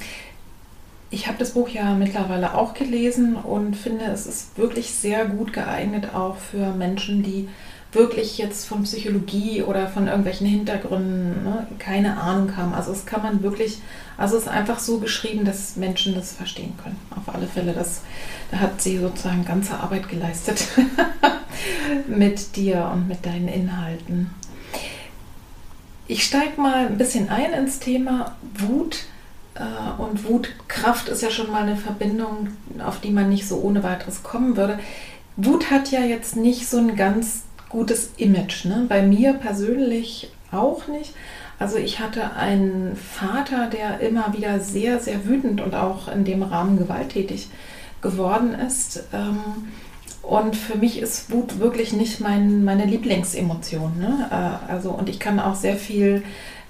Ich 1.11 1.27
habe 1.27 1.39
das 1.39 1.51
Buch 1.51 1.69
ja 1.69 1.95
mittlerweile 1.95 2.55
auch 2.55 2.73
gelesen 2.73 3.37
und 3.37 3.77
finde, 3.77 4.07
es 4.07 4.27
ist 4.27 4.57
wirklich 4.57 4.95
sehr 4.95 5.27
gut 5.27 5.53
geeignet 5.53 6.15
auch 6.15 6.37
für 6.37 6.73
Menschen, 6.73 7.23
die 7.23 7.49
wirklich 7.93 8.39
jetzt 8.39 8.67
von 8.67 8.85
Psychologie 8.85 9.63
oder 9.63 9.87
von 9.87 10.07
irgendwelchen 10.07 10.47
Hintergründen 10.47 11.45
ne, 11.45 11.67
keine 11.79 12.19
Ahnung 12.19 12.57
haben. 12.57 12.73
Also 12.73 12.91
es 12.93 13.05
kann 13.05 13.23
man 13.23 13.43
wirklich, 13.43 13.79
also 14.17 14.37
es 14.37 14.45
ist 14.45 14.49
einfach 14.49 14.79
so 14.79 14.99
geschrieben, 14.99 15.45
dass 15.45 15.77
Menschen 15.77 16.15
das 16.15 16.33
verstehen 16.33 16.73
können. 16.83 16.99
Auf 17.11 17.35
alle 17.35 17.47
Fälle, 17.47 17.73
das, 17.73 18.01
da 18.51 18.59
hat 18.61 18.81
sie 18.81 18.99
sozusagen 18.99 19.45
ganze 19.45 19.79
Arbeit 19.79 20.09
geleistet 20.09 20.69
mit 22.07 22.57
dir 22.57 22.91
und 22.93 23.09
mit 23.09 23.27
deinen 23.27 23.49
Inhalten. 23.49 24.31
Ich 26.09 26.25
steige 26.25 26.61
mal 26.61 26.87
ein 26.87 26.99
bisschen 26.99 27.29
ein 27.29 27.53
ins 27.53 27.79
Thema 27.79 28.37
Wut 28.55 29.05
äh, 29.55 30.01
und 30.01 30.29
Wutkraft 30.29 31.09
ist 31.09 31.23
ja 31.23 31.31
schon 31.31 31.51
mal 31.51 31.63
eine 31.63 31.77
Verbindung, 31.77 32.49
auf 32.85 33.01
die 33.01 33.11
man 33.11 33.29
nicht 33.29 33.47
so 33.47 33.61
ohne 33.61 33.83
weiteres 33.83 34.23
kommen 34.23 34.57
würde. 34.57 34.79
Wut 35.37 35.71
hat 35.71 35.91
ja 35.91 36.01
jetzt 36.01 36.37
nicht 36.37 36.69
so 36.69 36.79
ein 36.79 36.97
ganz 36.97 37.45
gutes 37.73 38.11
Image. 38.19 38.67
Ne? 38.67 38.87
Bei 38.89 39.03
mir 39.03 39.33
persönlich 39.33 40.31
auch 40.53 40.87
nicht. 40.87 41.15
Also 41.59 41.77
ich 41.77 42.01
hatte 42.01 42.35
einen 42.35 42.97
Vater, 42.97 43.69
der 43.69 44.01
immer 44.01 44.33
wieder 44.37 44.61
sehr, 44.61 44.99
sehr 45.01 45.27
wütend 45.27 45.61
und 45.61 45.75
auch 45.75 46.09
in 46.09 46.25
dem 46.25 46.43
Rahmen 46.43 46.79
gewalttätig 46.79 47.49
geworden 48.01 48.55
ist. 48.55 49.05
Ähm, 49.13 49.41
und 50.23 50.55
für 50.55 50.77
mich 50.77 51.01
ist 51.01 51.31
Wut 51.31 51.59
wirklich 51.59 51.93
nicht 51.93 52.21
mein, 52.21 52.65
meine 52.65 52.85
Lieblingsemotion. 52.85 53.99
Ne? 53.99 54.29
Äh, 54.31 54.73
also, 54.73 54.91
und 54.91 55.09
ich 55.09 55.19
kann 55.19 55.41
auch 55.41 55.55
sehr 55.55 55.77
viel 55.77 56.23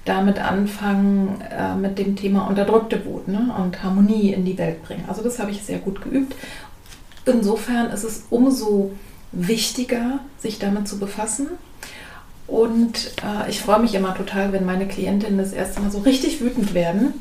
damit 0.04 0.38
anfangen 0.40 1.40
äh, 1.50 1.74
mit 1.74 1.98
dem 1.98 2.16
Thema 2.16 2.46
unterdrückte 2.48 3.04
Wut 3.04 3.28
ne? 3.28 3.54
und 3.56 3.82
Harmonie 3.82 4.32
in 4.32 4.44
die 4.44 4.58
Welt 4.58 4.82
bringen. 4.82 5.04
Also 5.08 5.22
das 5.22 5.38
habe 5.38 5.52
ich 5.52 5.62
sehr 5.62 5.78
gut 5.78 6.02
geübt. 6.02 6.34
Insofern 7.24 7.90
ist 7.90 8.02
es 8.02 8.26
umso 8.30 8.92
wichtiger, 9.32 10.20
sich 10.38 10.58
damit 10.58 10.88
zu 10.88 10.98
befassen. 10.98 11.48
Und 12.46 13.12
äh, 13.24 13.48
ich 13.48 13.60
freue 13.60 13.80
mich 13.80 13.94
immer 13.94 14.14
total, 14.14 14.52
wenn 14.52 14.66
meine 14.66 14.86
Klientinnen 14.86 15.38
das 15.38 15.52
erste 15.52 15.80
Mal 15.80 15.90
so 15.90 16.00
richtig 16.00 16.40
wütend 16.40 16.74
werden. 16.74 17.14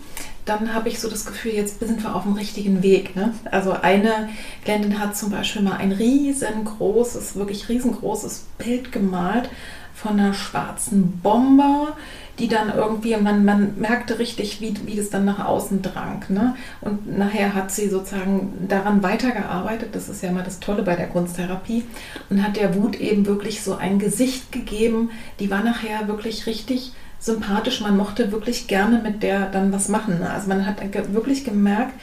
Dann 0.46 0.74
habe 0.74 0.90
ich 0.90 1.00
so 1.00 1.10
das 1.10 1.26
Gefühl, 1.26 1.54
jetzt 1.54 1.80
sind 1.80 2.04
wir 2.04 2.16
auf 2.16 2.24
dem 2.24 2.34
richtigen 2.34 2.82
Weg. 2.84 3.16
Ne? 3.16 3.34
Also 3.50 3.72
eine 3.72 4.30
Klientin 4.64 5.00
hat 5.00 5.16
zum 5.16 5.30
Beispiel 5.30 5.62
mal 5.62 5.78
ein 5.78 5.92
riesengroßes, 5.92 7.36
wirklich 7.36 7.70
riesengroßes 7.70 8.48
Bild 8.58 8.92
gemalt 8.92 9.50
von 9.94 10.20
einer 10.20 10.34
schwarzen 10.34 11.20
Bombe, 11.22 11.94
die 12.42 12.48
dann 12.48 12.74
irgendwie, 12.76 13.16
man, 13.18 13.46
man 13.46 13.80
merkte 13.80 14.18
richtig, 14.18 14.62
wie, 14.62 14.74
wie 14.88 14.96
das 14.96 15.12
dann 15.12 15.26
nach 15.26 15.46
außen 15.46 15.84
drang. 15.84 16.26
Ne? 16.30 16.56
Und 16.82 17.16
nachher 17.16 17.54
hat 17.54 17.72
sie 17.72 17.88
sozusagen 17.88 18.66
daran 18.68 19.04
weitergearbeitet, 19.04 19.90
das 19.94 20.10
ist 20.10 20.24
ja 20.24 20.30
immer 20.30 20.42
das 20.42 20.60
Tolle 20.60 20.82
bei 20.82 20.96
der 20.96 21.08
Kunsttherapie, 21.08 21.84
und 22.32 22.44
hat 22.44 22.58
der 22.58 22.74
Wut 22.74 23.00
eben 23.00 23.28
wirklich 23.28 23.62
so 23.62 23.76
ein 23.76 24.00
Gesicht 24.00 24.52
gegeben, 24.52 25.12
die 25.40 25.52
war 25.52 25.64
nachher 25.64 26.08
wirklich 26.08 26.48
richtig 26.48 26.94
sympathisch, 27.20 27.80
man 27.82 27.96
mochte 27.96 28.32
wirklich 28.32 28.66
gerne 28.66 28.98
mit 28.98 29.22
der 29.22 29.46
dann 29.46 29.72
was 29.72 29.88
machen. 29.88 30.18
Ne? 30.20 30.30
Also 30.32 30.48
man 30.48 30.66
hat 30.66 30.82
wirklich 31.14 31.46
gemerkt, 31.46 31.94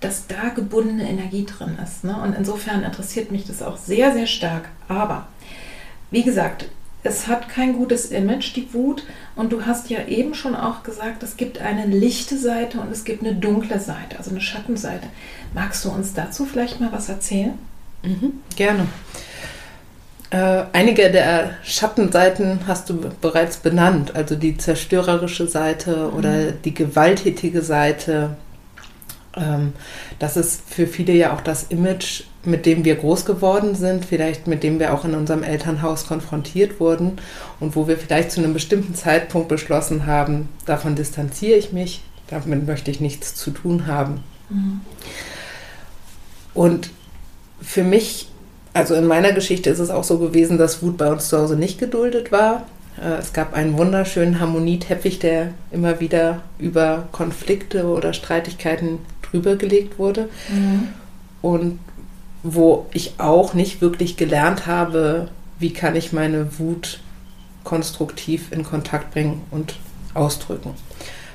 dass 0.00 0.26
da 0.26 0.50
gebundene 0.54 1.08
Energie 1.08 1.46
drin 1.46 1.78
ist. 1.82 2.04
Ne? 2.04 2.14
Und 2.22 2.34
insofern 2.34 2.82
interessiert 2.82 3.32
mich 3.32 3.46
das 3.46 3.62
auch 3.62 3.78
sehr, 3.78 4.12
sehr 4.12 4.26
stark. 4.26 4.68
Aber 4.88 5.26
wie 6.10 6.22
gesagt, 6.22 6.66
es 7.06 7.26
hat 7.26 7.48
kein 7.48 7.74
gutes 7.74 8.06
Image, 8.06 8.54
die 8.56 8.72
Wut. 8.72 9.04
Und 9.34 9.52
du 9.52 9.66
hast 9.66 9.90
ja 9.90 10.06
eben 10.06 10.34
schon 10.34 10.54
auch 10.54 10.82
gesagt, 10.82 11.22
es 11.22 11.36
gibt 11.36 11.58
eine 11.58 11.86
lichte 11.86 12.38
Seite 12.38 12.80
und 12.80 12.90
es 12.90 13.04
gibt 13.04 13.24
eine 13.24 13.34
dunkle 13.34 13.80
Seite, 13.80 14.18
also 14.18 14.30
eine 14.30 14.40
Schattenseite. 14.40 15.06
Magst 15.54 15.84
du 15.84 15.90
uns 15.90 16.14
dazu 16.14 16.44
vielleicht 16.44 16.80
mal 16.80 16.92
was 16.92 17.08
erzählen? 17.08 17.54
Mhm, 18.02 18.40
gerne. 18.56 18.86
Äh, 20.30 20.64
einige 20.72 21.10
der 21.10 21.50
Schattenseiten 21.62 22.60
hast 22.66 22.90
du 22.90 22.98
bereits 23.20 23.58
benannt, 23.58 24.16
also 24.16 24.34
die 24.34 24.56
zerstörerische 24.56 25.46
Seite 25.46 26.08
mhm. 26.10 26.18
oder 26.18 26.52
die 26.52 26.74
gewalttätige 26.74 27.62
Seite. 27.62 28.36
Ähm, 29.36 29.72
das 30.18 30.36
ist 30.36 30.62
für 30.68 30.86
viele 30.86 31.12
ja 31.12 31.32
auch 31.32 31.42
das 31.42 31.64
Image, 31.64 32.24
mit 32.46 32.66
dem 32.66 32.84
wir 32.84 32.96
groß 32.96 33.24
geworden 33.24 33.74
sind, 33.74 34.04
vielleicht 34.04 34.46
mit 34.46 34.62
dem 34.62 34.78
wir 34.78 34.94
auch 34.94 35.04
in 35.04 35.14
unserem 35.14 35.42
Elternhaus 35.42 36.06
konfrontiert 36.06 36.80
wurden 36.80 37.18
und 37.60 37.76
wo 37.76 37.88
wir 37.88 37.96
vielleicht 37.98 38.30
zu 38.30 38.40
einem 38.40 38.54
bestimmten 38.54 38.94
Zeitpunkt 38.94 39.48
beschlossen 39.48 40.06
haben, 40.06 40.48
davon 40.64 40.94
distanziere 40.94 41.58
ich 41.58 41.72
mich, 41.72 42.02
damit 42.28 42.66
möchte 42.66 42.90
ich 42.90 43.00
nichts 43.00 43.34
zu 43.34 43.50
tun 43.50 43.86
haben. 43.86 44.22
Mhm. 44.48 44.80
Und 46.54 46.90
für 47.60 47.82
mich, 47.82 48.28
also 48.72 48.94
in 48.94 49.06
meiner 49.06 49.32
Geschichte 49.32 49.70
ist 49.70 49.78
es 49.78 49.90
auch 49.90 50.04
so 50.04 50.18
gewesen, 50.18 50.58
dass 50.58 50.82
Wut 50.82 50.96
bei 50.96 51.10
uns 51.10 51.28
zu 51.28 51.38
Hause 51.38 51.56
nicht 51.56 51.78
geduldet 51.78 52.32
war. 52.32 52.66
Äh, 53.00 53.18
es 53.18 53.32
gab 53.32 53.54
einen 53.54 53.76
wunderschönen 53.76 54.40
Harmonieteppich, 54.40 55.18
der 55.18 55.52
immer 55.70 56.00
wieder 56.00 56.42
über 56.58 57.08
Konflikte 57.12 57.86
oder 57.86 58.12
Streitigkeiten 58.12 59.00
drüber 59.22 59.56
gelegt 59.56 59.98
wurde. 59.98 60.28
Mhm. 60.48 60.88
Und 61.42 61.78
wo 62.54 62.86
ich 62.92 63.14
auch 63.18 63.54
nicht 63.54 63.80
wirklich 63.80 64.16
gelernt 64.16 64.66
habe, 64.66 65.28
wie 65.58 65.72
kann 65.72 65.96
ich 65.96 66.12
meine 66.12 66.58
Wut 66.58 67.00
konstruktiv 67.64 68.52
in 68.52 68.62
Kontakt 68.62 69.12
bringen 69.12 69.42
und 69.50 69.74
ausdrücken. 70.14 70.74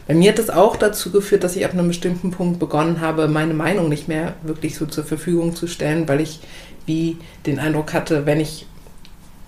Bei 0.07 0.13
mir 0.13 0.31
hat 0.31 0.39
es 0.39 0.49
auch 0.49 0.75
dazu 0.75 1.11
geführt, 1.11 1.43
dass 1.43 1.55
ich 1.55 1.65
ab 1.65 1.73
einem 1.73 1.87
bestimmten 1.87 2.31
Punkt 2.31 2.59
begonnen 2.59 3.01
habe, 3.01 3.27
meine 3.27 3.53
Meinung 3.53 3.89
nicht 3.89 4.07
mehr 4.07 4.33
wirklich 4.43 4.75
so 4.75 4.85
zur 4.85 5.03
Verfügung 5.03 5.55
zu 5.55 5.67
stellen, 5.67 6.07
weil 6.07 6.21
ich 6.21 6.39
wie 6.85 7.17
den 7.45 7.59
Eindruck 7.59 7.93
hatte, 7.93 8.25
wenn 8.25 8.39
ich 8.39 8.65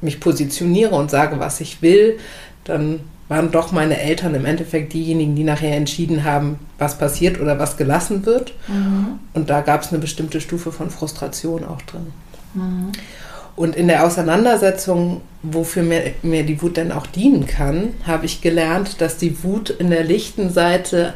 mich 0.01 0.19
positioniere 0.19 0.95
und 0.95 1.09
sage, 1.09 1.39
was 1.39 1.61
ich 1.61 1.81
will, 1.81 2.19
dann 2.65 2.99
waren 3.29 3.51
doch 3.51 3.71
meine 3.71 3.99
Eltern 3.99 4.35
im 4.35 4.45
Endeffekt 4.45 4.93
diejenigen, 4.93 5.35
die 5.35 5.43
nachher 5.43 5.75
entschieden 5.75 6.23
haben, 6.23 6.59
was 6.77 6.97
passiert 6.97 7.39
oder 7.39 7.57
was 7.57 7.77
gelassen 7.77 8.25
wird. 8.25 8.53
Mhm. 8.67 9.19
Und 9.33 9.49
da 9.49 9.61
gab 9.61 9.81
es 9.81 9.89
eine 9.89 9.99
bestimmte 9.99 10.41
Stufe 10.41 10.71
von 10.71 10.89
Frustration 10.89 11.63
auch 11.63 11.81
drin. 11.83 12.07
Mhm. 12.53 12.91
Und 13.55 13.75
in 13.75 13.87
der 13.87 14.05
Auseinandersetzung, 14.05 15.21
wofür 15.43 15.83
mir, 15.83 16.13
mir 16.23 16.43
die 16.43 16.61
Wut 16.61 16.77
denn 16.77 16.91
auch 16.91 17.05
dienen 17.05 17.45
kann, 17.45 17.93
habe 18.05 18.25
ich 18.25 18.41
gelernt, 18.41 18.99
dass 18.99 19.17
die 19.17 19.43
Wut 19.43 19.69
in 19.69 19.89
der 19.89 20.03
lichten 20.03 20.49
Seite 20.51 21.13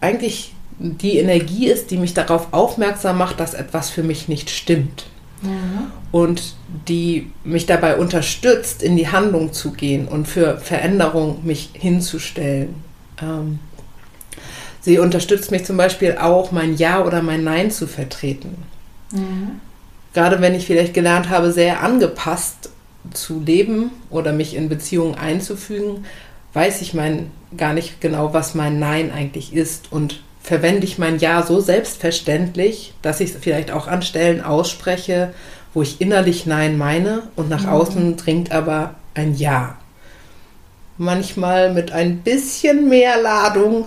eigentlich 0.00 0.54
die 0.78 1.18
Energie 1.18 1.68
ist, 1.68 1.90
die 1.90 1.98
mich 1.98 2.14
darauf 2.14 2.52
aufmerksam 2.52 3.18
macht, 3.18 3.40
dass 3.40 3.54
etwas 3.54 3.90
für 3.90 4.02
mich 4.02 4.28
nicht 4.28 4.50
stimmt. 4.50 5.06
Mhm. 5.42 5.90
Und 6.12 6.54
die 6.88 7.30
mich 7.44 7.66
dabei 7.66 7.96
unterstützt, 7.96 8.82
in 8.82 8.96
die 8.96 9.08
Handlung 9.08 9.52
zu 9.52 9.72
gehen 9.72 10.08
und 10.08 10.26
für 10.26 10.58
Veränderung 10.58 11.44
mich 11.44 11.70
hinzustellen. 11.72 12.74
Ähm, 13.22 13.58
sie 14.80 14.98
unterstützt 14.98 15.50
mich 15.50 15.64
zum 15.64 15.76
Beispiel 15.76 16.16
auch, 16.20 16.52
mein 16.52 16.76
Ja 16.76 17.04
oder 17.04 17.22
mein 17.22 17.44
Nein 17.44 17.70
zu 17.70 17.86
vertreten. 17.86 18.56
Mhm. 19.12 19.60
Gerade 20.12 20.40
wenn 20.40 20.54
ich 20.54 20.66
vielleicht 20.66 20.94
gelernt 20.94 21.28
habe, 21.28 21.52
sehr 21.52 21.82
angepasst 21.82 22.70
zu 23.14 23.40
leben 23.40 23.90
oder 24.10 24.32
mich 24.32 24.56
in 24.56 24.68
Beziehungen 24.68 25.14
einzufügen, 25.14 26.04
weiß 26.52 26.82
ich 26.82 26.94
mein, 26.94 27.30
gar 27.56 27.72
nicht 27.72 28.00
genau, 28.00 28.34
was 28.34 28.54
mein 28.54 28.78
Nein 28.78 29.12
eigentlich 29.12 29.54
ist 29.54 29.92
und 29.92 30.22
verwende 30.42 30.86
ich 30.86 30.98
mein 30.98 31.18
Ja 31.18 31.42
so 31.42 31.60
selbstverständlich, 31.60 32.94
dass 33.02 33.20
ich 33.20 33.30
es 33.30 33.36
vielleicht 33.40 33.70
auch 33.70 33.86
an 33.86 34.02
Stellen 34.02 34.42
ausspreche, 34.42 35.32
wo 35.74 35.82
ich 35.82 36.00
innerlich 36.00 36.46
Nein 36.46 36.78
meine 36.78 37.24
und 37.36 37.48
nach 37.48 37.64
mhm. 37.64 37.68
außen 37.68 38.16
dringt 38.16 38.52
aber 38.52 38.94
ein 39.14 39.34
Ja. 39.36 39.76
Manchmal 40.98 41.72
mit 41.72 41.92
ein 41.92 42.18
bisschen 42.18 42.88
mehr 42.88 43.20
Ladung, 43.20 43.86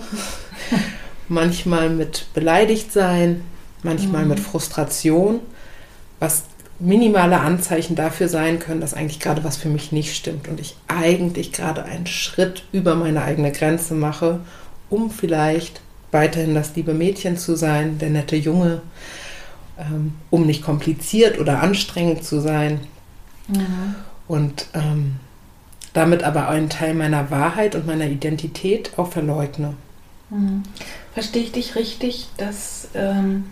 manchmal 1.28 1.90
mit 1.90 2.26
beleidigt 2.34 2.92
sein, 2.92 3.42
manchmal 3.82 4.22
mhm. 4.22 4.30
mit 4.30 4.40
Frustration, 4.40 5.40
was 6.18 6.44
minimale 6.80 7.38
Anzeichen 7.40 7.94
dafür 7.94 8.28
sein 8.28 8.58
können, 8.58 8.80
dass 8.80 8.94
eigentlich 8.94 9.20
gerade 9.20 9.44
was 9.44 9.56
für 9.56 9.68
mich 9.68 9.92
nicht 9.92 10.14
stimmt 10.16 10.48
und 10.48 10.58
ich 10.58 10.76
eigentlich 10.88 11.52
gerade 11.52 11.84
einen 11.84 12.06
Schritt 12.06 12.64
über 12.72 12.96
meine 12.96 13.22
eigene 13.22 13.52
Grenze 13.52 13.94
mache, 13.94 14.40
um 14.90 15.10
vielleicht 15.10 15.80
weiterhin 16.14 16.54
das 16.54 16.74
liebe 16.76 16.94
Mädchen 16.94 17.36
zu 17.36 17.56
sein, 17.56 17.98
der 17.98 18.10
nette 18.10 18.36
Junge, 18.36 18.80
ähm, 19.78 20.14
um 20.30 20.46
nicht 20.46 20.62
kompliziert 20.62 21.38
oder 21.38 21.60
anstrengend 21.60 22.24
zu 22.24 22.40
sein. 22.40 22.80
Mhm. 23.48 23.94
Und 24.26 24.66
ähm, 24.72 25.16
damit 25.92 26.22
aber 26.22 26.48
einen 26.48 26.70
Teil 26.70 26.94
meiner 26.94 27.30
Wahrheit 27.30 27.74
und 27.74 27.86
meiner 27.86 28.06
Identität 28.06 28.92
auch 28.96 29.08
verleugne. 29.08 29.74
Mhm. 30.30 30.62
Verstehe 31.12 31.42
ich 31.42 31.52
dich 31.52 31.76
richtig, 31.76 32.28
dass 32.36 32.88
ähm, 32.94 33.44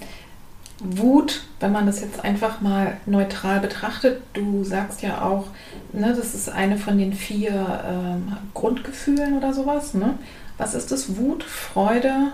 Wut, 0.80 1.42
wenn 1.60 1.72
man 1.72 1.86
das 1.86 2.00
jetzt 2.00 2.24
einfach 2.24 2.60
mal 2.60 2.96
neutral 3.06 3.60
betrachtet, 3.60 4.22
du 4.32 4.64
sagst 4.64 5.02
ja 5.02 5.22
auch, 5.22 5.46
ne, 5.92 6.14
das 6.16 6.34
ist 6.34 6.48
eine 6.48 6.76
von 6.76 6.98
den 6.98 7.12
vier 7.12 7.84
ähm, 7.88 8.36
Grundgefühlen 8.54 9.36
oder 9.36 9.52
sowas. 9.52 9.94
Ne? 9.94 10.18
Was 10.58 10.74
ist 10.74 10.90
das? 10.90 11.16
Wut, 11.16 11.44
Freude, 11.44 12.32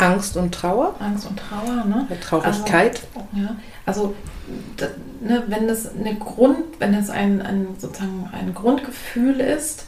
Angst 0.00 0.36
und 0.36 0.54
Trauer. 0.54 0.94
Angst 0.98 1.26
und 1.26 1.38
Trauer, 1.38 1.84
ne? 1.84 2.06
Traurigkeit. 2.20 3.02
Also, 3.14 3.28
ja, 3.32 3.56
also 3.86 4.14
ne, 5.20 5.44
wenn 5.48 5.68
das 5.68 5.94
eine 5.94 6.14
Grund, 6.16 6.64
wenn 6.78 6.94
es 6.94 7.10
ein, 7.10 7.42
ein 7.42 7.68
sozusagen 7.78 8.28
ein 8.32 8.54
Grundgefühl 8.54 9.40
ist, 9.40 9.86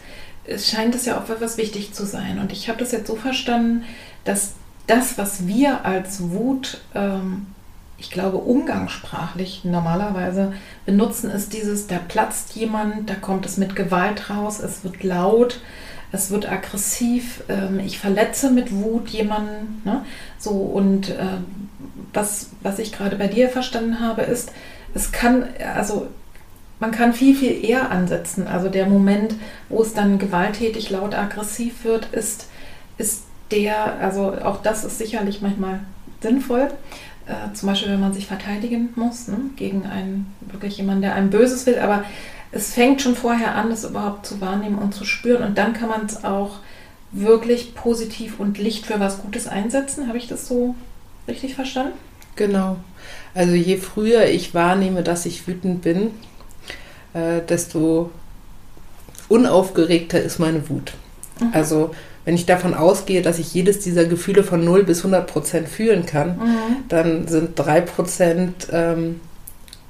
scheint 0.59 0.94
es 0.94 1.05
ja 1.05 1.18
auch 1.18 1.29
etwas 1.29 1.57
wichtig 1.57 1.94
zu 1.94 2.05
sein. 2.05 2.38
Und 2.38 2.53
ich 2.53 2.68
habe 2.68 2.79
das 2.79 2.92
jetzt 2.92 3.07
so 3.07 3.16
verstanden, 3.16 3.85
dass 4.25 4.55
das, 4.87 5.18
was 5.18 5.46
wir 5.46 5.85
als 5.85 6.31
Wut, 6.31 6.81
ähm, 6.94 7.46
ich 7.98 8.11
glaube, 8.11 8.38
umgangssprachlich 8.38 9.64
normalerweise 9.64 10.53
benutzen, 10.85 11.31
ist 11.31 11.53
dieses, 11.53 11.87
da 11.87 11.98
platzt 11.98 12.57
jemand, 12.57 13.09
da 13.09 13.14
kommt 13.14 13.46
es 13.46 13.59
mit 13.59 13.77
Gewalt 13.77 14.29
raus, 14.29 14.59
es 14.59 14.83
wird 14.83 15.05
laut, 15.05 15.61
es 16.12 16.31
wird 16.31 16.51
aggressiv, 16.51 17.42
ähm, 17.48 17.81
ich 17.81 17.98
verletze 17.98 18.51
mit 18.51 18.70
Wut 18.72 19.09
jemanden. 19.09 19.81
Ne? 19.85 20.05
So, 20.38 20.51
und 20.51 21.09
äh, 21.09 21.38
was, 22.12 22.51
was 22.62 22.79
ich 22.79 22.92
gerade 22.92 23.16
bei 23.16 23.27
dir 23.27 23.48
verstanden 23.48 24.01
habe, 24.01 24.22
ist, 24.22 24.53
es 24.94 25.11
kann, 25.11 25.44
also 25.75 26.09
man 26.79 26.90
kann 26.90 27.14
viel, 27.14 27.35
viel 27.35 27.64
eher 27.64 27.90
ansetzen. 27.90 28.46
Also 28.46 28.68
der 28.68 28.87
Moment, 28.87 29.35
wo 29.68 29.83
es 29.83 29.94
dann 29.94 30.18
gewalttätig, 30.18 30.90
laut, 30.90 31.14
aggressiv 31.14 31.85
wird, 31.85 32.07
ist, 32.12 32.48
ist 32.98 33.22
der, 33.51 33.98
also 34.01 34.35
auch 34.42 34.62
das 34.62 34.85
ist 34.85 34.98
sicherlich 34.98 35.40
manchmal 35.40 35.81
sinnvoll. 36.20 36.68
Äh, 37.27 37.55
zum 37.55 37.68
Beispiel, 37.68 37.92
wenn 37.92 38.01
man 38.01 38.12
sich 38.12 38.27
verteidigen 38.27 38.90
muss 38.96 39.29
ne, 39.29 39.38
gegen 39.57 39.87
einen, 39.87 40.35
wirklich 40.40 40.77
jemanden, 40.77 41.03
der 41.03 41.14
einem 41.14 41.31
Böses 41.31 41.64
will, 41.66 41.79
aber 41.79 42.05
es 42.53 42.75
fängt 42.75 43.01
schon 43.01 43.17
vorher 43.17 43.55
an, 43.55 43.71
das 43.71 43.85
überhaupt 43.85 44.27
zu 44.27 44.41
wahrnehmen 44.41 44.79
und 44.79 44.95
zu 44.95 45.05
spüren. 45.05 45.43
Und 45.43 45.59
dann 45.59 45.73
kann 45.73 45.88
man 45.88 46.05
es 46.07 46.23
auch 46.23 46.59
wirklich 47.11 47.75
positiv 47.75 48.38
und 48.38 48.59
Licht 48.59 48.87
für 48.87 49.01
was 49.01 49.23
Gutes 49.23 49.49
einsetzen. 49.49 50.07
Habe 50.07 50.19
ich 50.19 50.29
das 50.29 50.47
so 50.47 50.75
richtig 51.27 51.55
verstanden? 51.55 51.95
Genau. 52.37 52.77
Also 53.35 53.55
je 53.55 53.79
früher 53.79 54.27
ich 54.27 54.55
wahrnehme, 54.55 55.03
dass 55.03 55.27
ich 55.27 55.47
wütend 55.47 55.83
bin, 55.83 56.11
äh, 57.15 57.41
desto 57.49 58.11
unaufgeregter 59.29 60.21
ist 60.21 60.38
meine 60.38 60.69
Wut. 60.69 60.93
Mhm. 61.41 61.49
Also 61.53 61.95
wenn 62.25 62.35
ich 62.35 62.47
davon 62.47 62.75
ausgehe, 62.75 63.23
dass 63.23 63.38
ich 63.38 63.53
jedes 63.55 63.81
dieser 63.81 64.05
Gefühle 64.05 64.45
von 64.45 64.65
0 64.65 64.85
bis 64.85 64.99
100 64.99 65.27
Prozent 65.27 65.69
fühlen 65.69 66.07
kann, 66.07 66.37
mhm. 66.37 66.77
dann 66.88 67.29
sind 67.29 67.59
3 67.59 67.81
Prozent 67.81 68.69
ähm, 68.71 69.21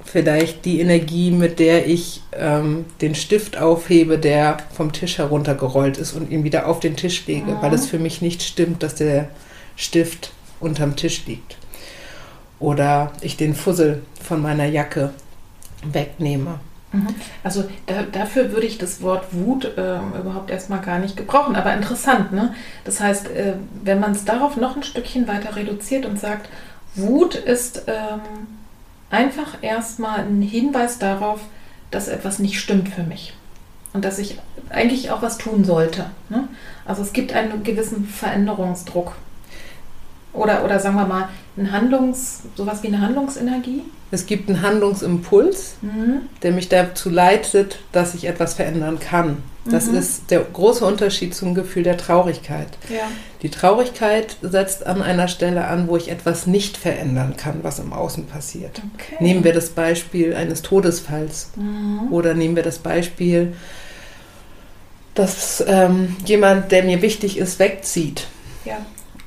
vielleicht 0.05 0.65
die 0.65 0.79
Energie, 0.79 1.31
mit 1.31 1.59
der 1.59 1.87
ich 1.87 2.21
ähm, 2.33 2.85
den 3.01 3.15
Stift 3.15 3.57
aufhebe, 3.57 4.17
der 4.17 4.57
vom 4.73 4.91
Tisch 4.91 5.17
heruntergerollt 5.17 5.97
ist 5.97 6.13
und 6.13 6.29
ihn 6.29 6.43
wieder 6.43 6.67
auf 6.67 6.79
den 6.79 6.95
Tisch 6.95 7.25
lege, 7.25 7.51
mhm. 7.51 7.61
weil 7.61 7.73
es 7.73 7.87
für 7.87 7.99
mich 7.99 8.21
nicht 8.21 8.43
stimmt, 8.43 8.83
dass 8.83 8.95
der 8.95 9.29
Stift 9.75 10.31
unterm 10.59 10.95
Tisch 10.95 11.25
liegt. 11.25 11.57
Oder 12.59 13.11
ich 13.21 13.37
den 13.37 13.55
Fussel 13.55 14.03
von 14.21 14.41
meiner 14.41 14.65
Jacke 14.65 15.11
wegnehme. 15.83 16.59
Mhm. 16.91 17.07
Also 17.43 17.65
da, 17.87 18.03
dafür 18.03 18.51
würde 18.51 18.67
ich 18.67 18.77
das 18.77 19.01
Wort 19.01 19.25
Wut 19.31 19.65
äh, 19.65 19.97
überhaupt 19.97 20.49
erstmal 20.49 20.81
gar 20.81 20.99
nicht 20.99 21.17
gebrauchen. 21.17 21.55
Aber 21.55 21.73
interessant, 21.73 22.31
ne? 22.31 22.53
Das 22.85 22.99
heißt, 22.99 23.27
äh, 23.31 23.53
wenn 23.83 23.99
man 23.99 24.11
es 24.11 24.25
darauf 24.25 24.55
noch 24.55 24.75
ein 24.75 24.83
Stückchen 24.83 25.27
weiter 25.27 25.55
reduziert 25.55 26.05
und 26.05 26.19
sagt, 26.19 26.49
Wut 26.95 27.35
ist 27.35 27.83
ähm, 27.87 28.21
einfach 29.13 29.57
erstmal 29.61 30.21
ein 30.21 30.41
Hinweis 30.41 30.99
darauf, 30.99 31.39
dass 31.91 32.07
etwas 32.07 32.39
nicht 32.39 32.59
stimmt 32.59 32.89
für 32.89 33.03
mich. 33.03 33.33
Und 33.93 34.03
dass 34.03 34.17
ich 34.17 34.39
eigentlich 34.69 35.11
auch 35.11 35.21
was 35.21 35.37
tun 35.37 35.63
sollte. 35.63 36.09
Ne? 36.29 36.47
Also 36.83 37.03
es 37.03 37.13
gibt 37.13 37.31
einen 37.33 37.63
gewissen 37.63 38.05
Veränderungsdruck. 38.05 39.13
Oder, 40.33 40.65
oder 40.65 40.79
sagen 40.79 40.95
wir 40.95 41.05
mal, 41.05 41.29
ein 41.55 41.71
Handlungs, 41.71 42.41
sowas 42.55 42.81
wie 42.81 42.87
eine 42.87 43.01
Handlungsenergie? 43.01 43.83
Es 44.09 44.25
gibt 44.25 44.49
einen 44.49 44.61
Handlungsimpuls, 44.61 45.75
mhm. 45.81 46.21
der 46.41 46.51
mich 46.51 46.69
dazu 46.69 47.09
leitet, 47.09 47.79
dass 47.91 48.15
ich 48.15 48.25
etwas 48.25 48.55
verändern 48.55 48.99
kann. 48.99 49.37
Das 49.65 49.87
mhm. 49.87 49.97
ist 49.97 50.29
der 50.29 50.41
große 50.41 50.85
Unterschied 50.85 51.33
zum 51.33 51.55
Gefühl 51.55 51.83
der 51.83 51.97
Traurigkeit. 51.97 52.67
Ja. 52.89 53.07
Die 53.41 53.49
Traurigkeit 53.49 54.37
setzt 54.41 54.85
an 54.85 55.01
einer 55.01 55.27
Stelle 55.27 55.65
an, 55.65 55.87
wo 55.87 55.97
ich 55.97 56.09
etwas 56.09 56.47
nicht 56.47 56.77
verändern 56.77 57.37
kann, 57.37 57.59
was 57.63 57.79
im 57.79 57.93
Außen 57.93 58.25
passiert. 58.25 58.81
Okay. 58.95 59.23
Nehmen 59.23 59.43
wir 59.43 59.53
das 59.53 59.69
Beispiel 59.69 60.35
eines 60.35 60.63
Todesfalls 60.63 61.51
mhm. 61.55 62.11
oder 62.11 62.33
nehmen 62.33 62.55
wir 62.55 62.63
das 62.63 62.79
Beispiel, 62.79 63.53
dass 65.15 65.63
ähm, 65.65 66.15
jemand, 66.25 66.71
der 66.71 66.83
mir 66.83 67.01
wichtig 67.01 67.37
ist, 67.37 67.59
wegzieht. 67.59 68.27
Ja 68.65 68.77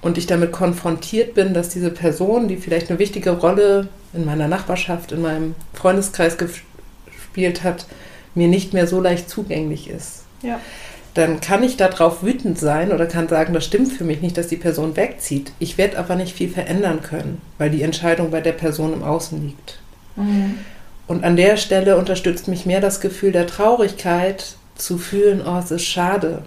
und 0.03 0.19
ich 0.19 0.27
damit 0.27 0.53
konfrontiert 0.53 1.35
bin, 1.35 1.55
dass 1.55 1.69
diese 1.69 1.91
Person, 1.91 2.49
die 2.49 2.57
vielleicht 2.57 2.91
eine 2.91 2.99
wichtige 2.99 3.31
Rolle 3.31 3.89
in 4.13 4.25
meiner 4.25 4.49
Nachbarschaft, 4.49 5.13
in 5.13 5.23
meinem 5.23 5.55
Freundeskreis 5.75 6.37
gespielt 6.39 7.65
hat, 7.65 7.87
mir 8.35 8.49
nicht 8.49 8.73
mehr 8.73 8.87
so 8.87 9.01
leicht 9.01 9.29
zugänglich 9.29 9.89
ist. 9.91 10.25
Ja. 10.43 10.61
Dann 11.15 11.41
kann 11.41 11.63
ich 11.63 11.79
darauf 11.79 12.23
wütend 12.23 12.59
sein 12.59 12.93
oder 12.93 13.07
kann 13.07 13.29
sagen, 13.29 13.55
das 13.55 13.65
stimmt 13.65 13.91
für 13.93 14.05
mich 14.05 14.21
nicht, 14.21 14.37
dass 14.37 14.49
die 14.49 14.57
Person 14.57 14.97
wegzieht. 14.97 15.53
Ich 15.59 15.79
werde 15.79 15.99
aber 15.99 16.15
nicht 16.15 16.37
viel 16.37 16.51
verändern 16.51 17.01
können, 17.01 17.41
weil 17.57 17.71
die 17.71 17.83
Entscheidung 17.83 18.31
bei 18.31 18.43
der 18.43 18.53
Person 18.53 18.93
im 18.93 19.03
Außen 19.03 19.43
liegt. 19.43 19.79
Mhm. 20.17 20.59
Und 21.07 21.25
an 21.25 21.37
der 21.37 21.57
Stelle 21.57 21.97
unterstützt 21.97 22.49
mich 22.49 22.67
mehr 22.67 22.81
das 22.81 23.01
Gefühl 23.01 23.33
der 23.33 23.47
Traurigkeit, 23.47 24.57
zu 24.75 24.99
fühlen, 24.99 25.43
oh, 25.47 25.59
es 25.59 25.71
ist 25.71 25.87
schade, 25.87 26.43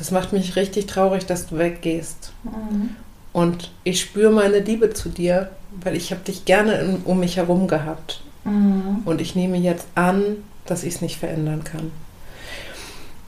das 0.00 0.10
macht 0.10 0.32
mich 0.32 0.56
richtig 0.56 0.86
traurig, 0.86 1.26
dass 1.26 1.46
du 1.46 1.58
weggehst. 1.58 2.32
Mhm. 2.42 2.96
Und 3.34 3.70
ich 3.84 4.00
spüre 4.00 4.30
meine 4.30 4.60
Liebe 4.60 4.94
zu 4.94 5.10
dir, 5.10 5.50
weil 5.72 5.94
ich 5.94 6.10
habe 6.10 6.22
dich 6.22 6.46
gerne 6.46 6.98
um 7.04 7.20
mich 7.20 7.36
herum 7.36 7.68
gehabt. 7.68 8.22
Mhm. 8.44 9.02
Und 9.04 9.20
ich 9.20 9.36
nehme 9.36 9.58
jetzt 9.58 9.86
an, 9.94 10.38
dass 10.64 10.84
ich 10.84 10.94
es 10.94 11.00
nicht 11.02 11.18
verändern 11.18 11.64
kann. 11.64 11.92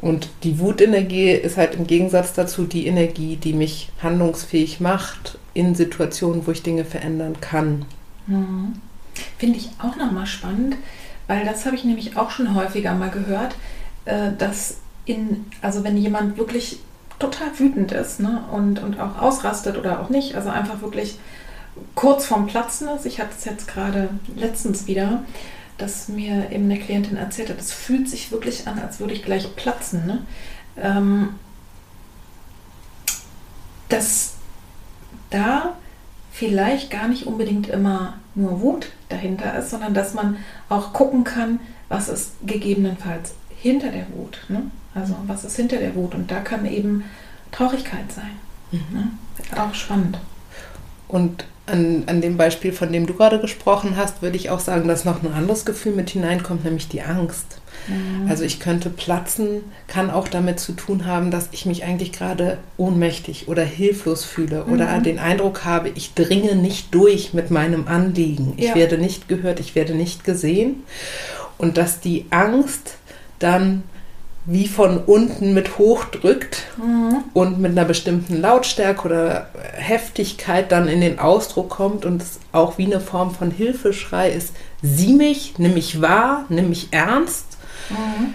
Und 0.00 0.30
die 0.44 0.58
Wutenergie 0.58 1.30
ist 1.30 1.58
halt 1.58 1.74
im 1.74 1.86
Gegensatz 1.86 2.32
dazu 2.32 2.64
die 2.64 2.86
Energie, 2.86 3.36
die 3.36 3.52
mich 3.52 3.90
handlungsfähig 4.02 4.80
macht 4.80 5.38
in 5.52 5.74
Situationen, 5.74 6.46
wo 6.46 6.52
ich 6.52 6.62
Dinge 6.62 6.86
verändern 6.86 7.36
kann. 7.42 7.84
Mhm. 8.26 8.76
Finde 9.36 9.58
ich 9.58 9.68
auch 9.78 9.96
nochmal 9.96 10.26
spannend, 10.26 10.76
weil 11.26 11.44
das 11.44 11.66
habe 11.66 11.76
ich 11.76 11.84
nämlich 11.84 12.16
auch 12.16 12.30
schon 12.30 12.54
häufiger 12.54 12.94
mal 12.94 13.10
gehört, 13.10 13.54
äh, 14.06 14.30
dass 14.38 14.78
in, 15.04 15.46
also 15.60 15.84
wenn 15.84 15.96
jemand 15.96 16.36
wirklich 16.36 16.80
total 17.18 17.58
wütend 17.58 17.92
ist 17.92 18.20
ne, 18.20 18.44
und, 18.52 18.82
und 18.82 19.00
auch 19.00 19.20
ausrastet 19.20 19.76
oder 19.76 20.00
auch 20.00 20.08
nicht, 20.08 20.34
also 20.34 20.50
einfach 20.50 20.82
wirklich 20.82 21.18
kurz 21.94 22.26
vorm 22.26 22.46
Platzen 22.46 22.88
ist. 22.88 23.06
Ich 23.06 23.20
hatte 23.20 23.34
es 23.36 23.44
jetzt 23.44 23.68
gerade 23.68 24.10
letztens 24.36 24.86
wieder, 24.86 25.24
dass 25.78 26.08
mir 26.08 26.50
eben 26.50 26.64
eine 26.64 26.78
Klientin 26.78 27.16
erzählt 27.16 27.48
hat, 27.48 27.58
es 27.58 27.72
fühlt 27.72 28.08
sich 28.08 28.30
wirklich 28.30 28.68
an, 28.68 28.78
als 28.78 29.00
würde 29.00 29.14
ich 29.14 29.24
gleich 29.24 29.54
platzen. 29.56 30.06
Ne? 30.06 30.26
Ähm, 30.76 31.34
dass 33.88 34.34
da 35.30 35.76
vielleicht 36.30 36.90
gar 36.90 37.08
nicht 37.08 37.26
unbedingt 37.26 37.68
immer 37.68 38.14
nur 38.34 38.60
Wut 38.60 38.88
dahinter 39.08 39.56
ist, 39.58 39.70
sondern 39.70 39.94
dass 39.94 40.14
man 40.14 40.38
auch 40.68 40.92
gucken 40.92 41.24
kann, 41.24 41.60
was 41.88 42.08
ist 42.08 42.32
gegebenenfalls 42.46 43.34
hinter 43.54 43.90
der 43.90 44.06
Wut. 44.14 44.40
Ne? 44.48 44.70
Also 44.94 45.16
was 45.26 45.44
ist 45.44 45.56
hinter 45.56 45.78
der 45.78 45.94
Wut? 45.94 46.14
Und 46.14 46.30
da 46.30 46.40
kann 46.40 46.66
eben 46.66 47.04
Traurigkeit 47.50 48.10
sein. 48.12 48.32
Mhm. 48.70 48.98
Ne? 48.98 49.08
Auch 49.56 49.74
spannend. 49.74 50.18
Und 51.08 51.44
an, 51.66 52.04
an 52.06 52.20
dem 52.20 52.36
Beispiel, 52.36 52.72
von 52.72 52.92
dem 52.92 53.06
du 53.06 53.14
gerade 53.14 53.40
gesprochen 53.40 53.96
hast, 53.96 54.20
würde 54.20 54.36
ich 54.36 54.50
auch 54.50 54.60
sagen, 54.60 54.88
dass 54.88 55.04
noch 55.04 55.22
ein 55.22 55.32
anderes 55.32 55.64
Gefühl 55.64 55.92
mit 55.92 56.10
hineinkommt, 56.10 56.64
nämlich 56.64 56.88
die 56.88 57.02
Angst. 57.02 57.60
Mhm. 57.86 58.28
Also 58.28 58.44
ich 58.44 58.58
könnte 58.58 58.90
platzen, 58.90 59.62
kann 59.86 60.10
auch 60.10 60.26
damit 60.26 60.58
zu 60.58 60.72
tun 60.72 61.06
haben, 61.06 61.30
dass 61.30 61.48
ich 61.52 61.64
mich 61.64 61.84
eigentlich 61.84 62.12
gerade 62.12 62.58
ohnmächtig 62.76 63.48
oder 63.48 63.62
hilflos 63.62 64.24
fühle 64.24 64.64
mhm. 64.64 64.72
oder 64.72 64.98
den 65.00 65.18
Eindruck 65.18 65.64
habe, 65.64 65.90
ich 65.90 66.14
dringe 66.14 66.56
nicht 66.56 66.94
durch 66.94 67.32
mit 67.32 67.50
meinem 67.50 67.86
Anliegen. 67.86 68.54
Ich 68.56 68.68
ja. 68.68 68.74
werde 68.74 68.98
nicht 68.98 69.28
gehört, 69.28 69.60
ich 69.60 69.74
werde 69.74 69.94
nicht 69.94 70.24
gesehen. 70.24 70.82
Und 71.58 71.76
dass 71.76 72.00
die 72.00 72.26
Angst 72.30 72.96
dann 73.38 73.84
wie 74.44 74.66
von 74.66 74.98
unten 74.98 75.54
mit 75.54 75.78
hochdrückt 75.78 76.64
mhm. 76.76 77.18
und 77.32 77.60
mit 77.60 77.72
einer 77.72 77.84
bestimmten 77.84 78.40
Lautstärke 78.40 79.06
oder 79.06 79.48
Heftigkeit 79.74 80.72
dann 80.72 80.88
in 80.88 81.00
den 81.00 81.18
Ausdruck 81.18 81.70
kommt 81.70 82.04
und 82.04 82.22
es 82.22 82.40
auch 82.50 82.76
wie 82.76 82.86
eine 82.86 83.00
Form 83.00 83.32
von 83.32 83.50
Hilfeschrei 83.50 84.30
ist, 84.30 84.54
sieh 84.82 85.14
mich, 85.14 85.54
nimm 85.58 85.74
mich 85.74 86.00
wahr, 86.00 86.44
nimm 86.48 86.70
mich 86.70 86.88
ernst. 86.90 87.46
Mhm. 87.90 88.34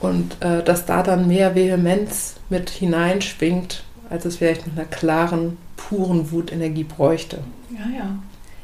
Und 0.00 0.36
äh, 0.40 0.64
dass 0.64 0.86
da 0.86 1.02
dann 1.02 1.28
mehr 1.28 1.54
Vehemenz 1.54 2.34
mit 2.48 2.70
hineinschwingt, 2.70 3.84
als 4.10 4.24
es 4.24 4.36
vielleicht 4.36 4.66
mit 4.66 4.76
einer 4.76 4.88
klaren, 4.88 5.58
puren 5.76 6.32
Wutenergie 6.32 6.84
bräuchte. 6.84 7.38
Ja, 7.70 7.98
ja. 7.98 8.10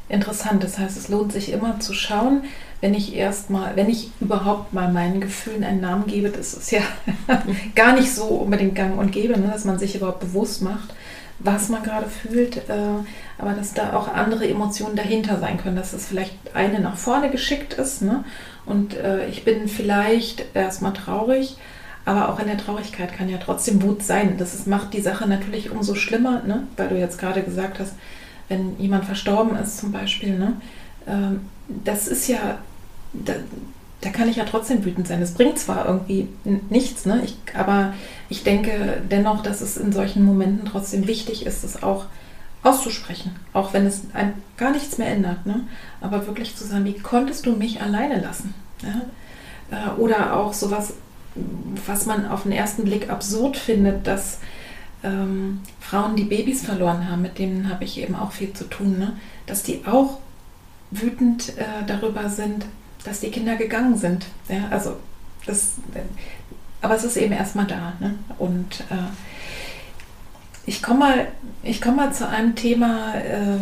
Interessant. 0.09 0.63
Das 0.63 0.77
heißt, 0.77 0.97
es 0.97 1.07
lohnt 1.07 1.31
sich 1.31 1.51
immer 1.51 1.79
zu 1.79 1.93
schauen, 1.93 2.43
wenn 2.81 2.93
ich 2.93 3.15
erstmal, 3.15 3.75
wenn 3.75 3.89
ich 3.89 4.11
überhaupt 4.19 4.73
mal 4.73 4.91
meinen 4.91 5.21
Gefühlen 5.21 5.63
einen 5.63 5.81
Namen 5.81 6.07
gebe, 6.07 6.29
das 6.29 6.53
ist 6.53 6.71
ja 6.71 6.81
gar 7.75 7.93
nicht 7.93 8.13
so 8.13 8.25
unbedingt 8.25 8.75
gang 8.75 8.97
und 8.97 9.11
gäbe, 9.11 9.39
ne, 9.39 9.49
dass 9.51 9.65
man 9.65 9.77
sich 9.77 9.95
überhaupt 9.95 10.21
bewusst 10.21 10.61
macht, 10.61 10.93
was 11.39 11.69
man 11.69 11.83
gerade 11.83 12.07
fühlt, 12.07 12.57
äh, 12.69 13.03
aber 13.37 13.51
dass 13.51 13.73
da 13.73 13.93
auch 13.93 14.13
andere 14.13 14.47
Emotionen 14.47 14.95
dahinter 14.95 15.39
sein 15.39 15.57
können, 15.57 15.75
dass 15.75 15.93
es 15.93 16.07
vielleicht 16.07 16.35
eine 16.53 16.79
nach 16.79 16.97
vorne 16.97 17.29
geschickt 17.29 17.73
ist 17.73 18.01
ne? 18.01 18.23
und 18.65 18.95
äh, 18.95 19.27
ich 19.27 19.45
bin 19.45 19.67
vielleicht 19.67 20.45
erstmal 20.53 20.93
traurig, 20.93 21.57
aber 22.05 22.29
auch 22.29 22.39
in 22.39 22.47
der 22.47 22.57
Traurigkeit 22.57 23.13
kann 23.13 23.29
ja 23.29 23.37
trotzdem 23.37 23.81
Wut 23.83 24.03
sein. 24.03 24.37
Das 24.37 24.53
ist, 24.53 24.67
macht 24.67 24.93
die 24.93 25.01
Sache 25.01 25.27
natürlich 25.27 25.69
umso 25.69 25.95
schlimmer, 25.95 26.41
ne? 26.43 26.67
weil 26.75 26.89
du 26.89 26.97
jetzt 26.97 27.19
gerade 27.19 27.43
gesagt 27.43 27.79
hast, 27.79 27.93
wenn 28.49 28.77
jemand 28.79 29.05
verstorben 29.05 29.57
ist 29.57 29.77
zum 29.77 29.91
Beispiel, 29.91 30.37
ne? 30.37 30.53
Ähm, 31.07 31.41
das 31.85 32.07
ist 32.07 32.27
ja 32.27 32.59
da, 33.13 33.33
da 34.01 34.09
kann 34.09 34.29
ich 34.29 34.37
ja 34.37 34.45
trotzdem 34.45 34.83
wütend 34.85 35.07
sein. 35.07 35.19
Das 35.19 35.33
bringt 35.33 35.59
zwar 35.59 35.85
irgendwie 35.85 36.27
nichts, 36.69 37.05
ne? 37.05 37.21
Ich, 37.23 37.37
aber 37.55 37.93
ich 38.29 38.43
denke 38.43 39.01
dennoch, 39.09 39.43
dass 39.43 39.61
es 39.61 39.77
in 39.77 39.91
solchen 39.91 40.23
Momenten 40.23 40.65
trotzdem 40.65 41.07
wichtig 41.07 41.45
ist, 41.45 41.63
es 41.63 41.83
auch 41.83 42.05
auszusprechen, 42.63 43.35
auch 43.53 43.73
wenn 43.73 43.85
es 43.85 44.01
ein, 44.13 44.33
gar 44.57 44.71
nichts 44.71 44.97
mehr 44.97 45.07
ändert. 45.07 45.45
Ne? 45.45 45.61
Aber 46.01 46.27
wirklich 46.27 46.55
zu 46.55 46.65
sagen, 46.65 46.85
wie 46.85 46.97
konntest 46.97 47.45
du 47.45 47.53
mich 47.53 47.81
alleine 47.81 48.21
lassen? 48.21 48.53
Ja? 48.83 49.95
Äh, 49.95 49.99
oder 49.99 50.35
auch 50.35 50.53
sowas, 50.53 50.93
was 51.85 52.05
man 52.05 52.27
auf 52.27 52.43
den 52.43 52.51
ersten 52.51 52.83
Blick 52.83 53.09
absurd 53.09 53.55
findet, 53.55 54.07
dass 54.07 54.39
ähm, 55.03 55.61
Frauen, 55.79 56.15
die 56.15 56.23
Babys 56.23 56.65
verloren 56.65 57.09
haben, 57.09 57.21
mit 57.21 57.39
denen 57.39 57.69
habe 57.69 57.83
ich 57.83 57.99
eben 57.99 58.15
auch 58.15 58.31
viel 58.31 58.53
zu 58.53 58.65
tun, 58.65 58.99
ne? 58.99 59.17
dass 59.45 59.63
die 59.63 59.85
auch 59.85 60.19
wütend 60.91 61.57
äh, 61.57 61.85
darüber 61.87 62.29
sind, 62.29 62.65
dass 63.03 63.21
die 63.21 63.31
Kinder 63.31 63.55
gegangen 63.55 63.97
sind. 63.97 64.25
Ja, 64.49 64.67
also 64.69 64.97
das, 65.45 65.75
aber 66.81 66.95
es 66.95 67.03
ist 67.03 67.17
eben 67.17 67.33
erstmal 67.33 67.65
da. 67.65 67.93
Ne? 67.99 68.15
Und 68.37 68.81
äh, 68.89 69.09
ich 70.65 70.83
komme 70.83 70.99
mal, 70.99 71.27
komm 71.81 71.95
mal 71.95 72.13
zu 72.13 72.27
einem 72.27 72.55
Thema, 72.55 73.15
äh, 73.15 73.57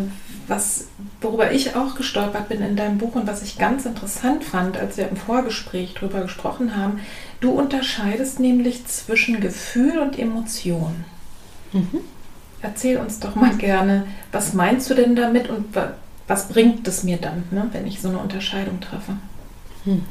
was, 0.48 0.88
worüber 1.22 1.52
ich 1.52 1.76
auch 1.76 1.96
gestolpert 1.96 2.50
bin 2.50 2.62
in 2.62 2.76
deinem 2.76 2.98
Buch 2.98 3.16
und 3.16 3.28
was 3.28 3.44
ich 3.44 3.58
ganz 3.58 3.86
interessant 3.86 4.44
fand, 4.44 4.78
als 4.78 4.98
wir 4.98 5.08
im 5.08 5.18
Vorgespräch 5.18 5.94
darüber 5.94 6.22
gesprochen 6.22 6.76
haben. 6.76 7.00
Du 7.40 7.52
unterscheidest 7.52 8.40
nämlich 8.40 8.86
zwischen 8.88 9.40
Gefühl 9.40 10.00
und 10.00 10.18
Emotion. 10.18 11.06
Mhm. 11.78 12.00
Erzähl 12.62 12.98
uns 12.98 13.20
doch 13.20 13.36
mal 13.36 13.56
gerne, 13.56 14.08
was 14.32 14.54
meinst 14.54 14.90
du 14.90 14.96
denn 14.96 15.16
damit 15.16 15.50
und 15.50 15.66
was 16.28 16.48
bringt 16.50 16.88
es 16.88 17.04
mir 17.04 17.18
dann, 17.18 17.44
ne, 17.52 17.70
wenn 17.72 17.86
ich 17.86 18.02
so 18.02 18.10
eine 18.10 18.18
Unterscheidung 18.18 18.80
treffe? 18.80 19.14
Hm. 19.84 20.04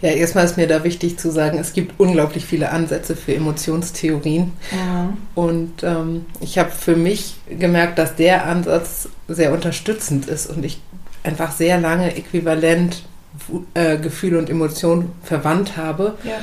Ja, 0.00 0.10
erstmal 0.10 0.44
ist 0.44 0.56
mir 0.56 0.68
da 0.68 0.84
wichtig 0.84 1.18
zu 1.18 1.30
sagen, 1.30 1.58
es 1.58 1.72
gibt 1.72 1.98
unglaublich 1.98 2.44
viele 2.44 2.70
Ansätze 2.70 3.16
für 3.16 3.34
Emotionstheorien. 3.34 4.52
Ja. 4.70 5.12
Und 5.34 5.82
ähm, 5.82 6.26
ich 6.40 6.58
habe 6.58 6.70
für 6.70 6.94
mich 6.94 7.34
gemerkt, 7.48 7.98
dass 7.98 8.14
der 8.14 8.46
Ansatz 8.46 9.08
sehr 9.26 9.52
unterstützend 9.52 10.26
ist 10.26 10.46
und 10.46 10.64
ich 10.64 10.80
einfach 11.24 11.50
sehr 11.50 11.80
lange 11.80 12.14
äquivalent 12.14 13.02
äh, 13.74 13.98
Gefühle 13.98 14.38
und 14.38 14.48
Emotionen 14.48 15.10
verwandt 15.24 15.76
habe. 15.76 16.16
Ja. 16.22 16.36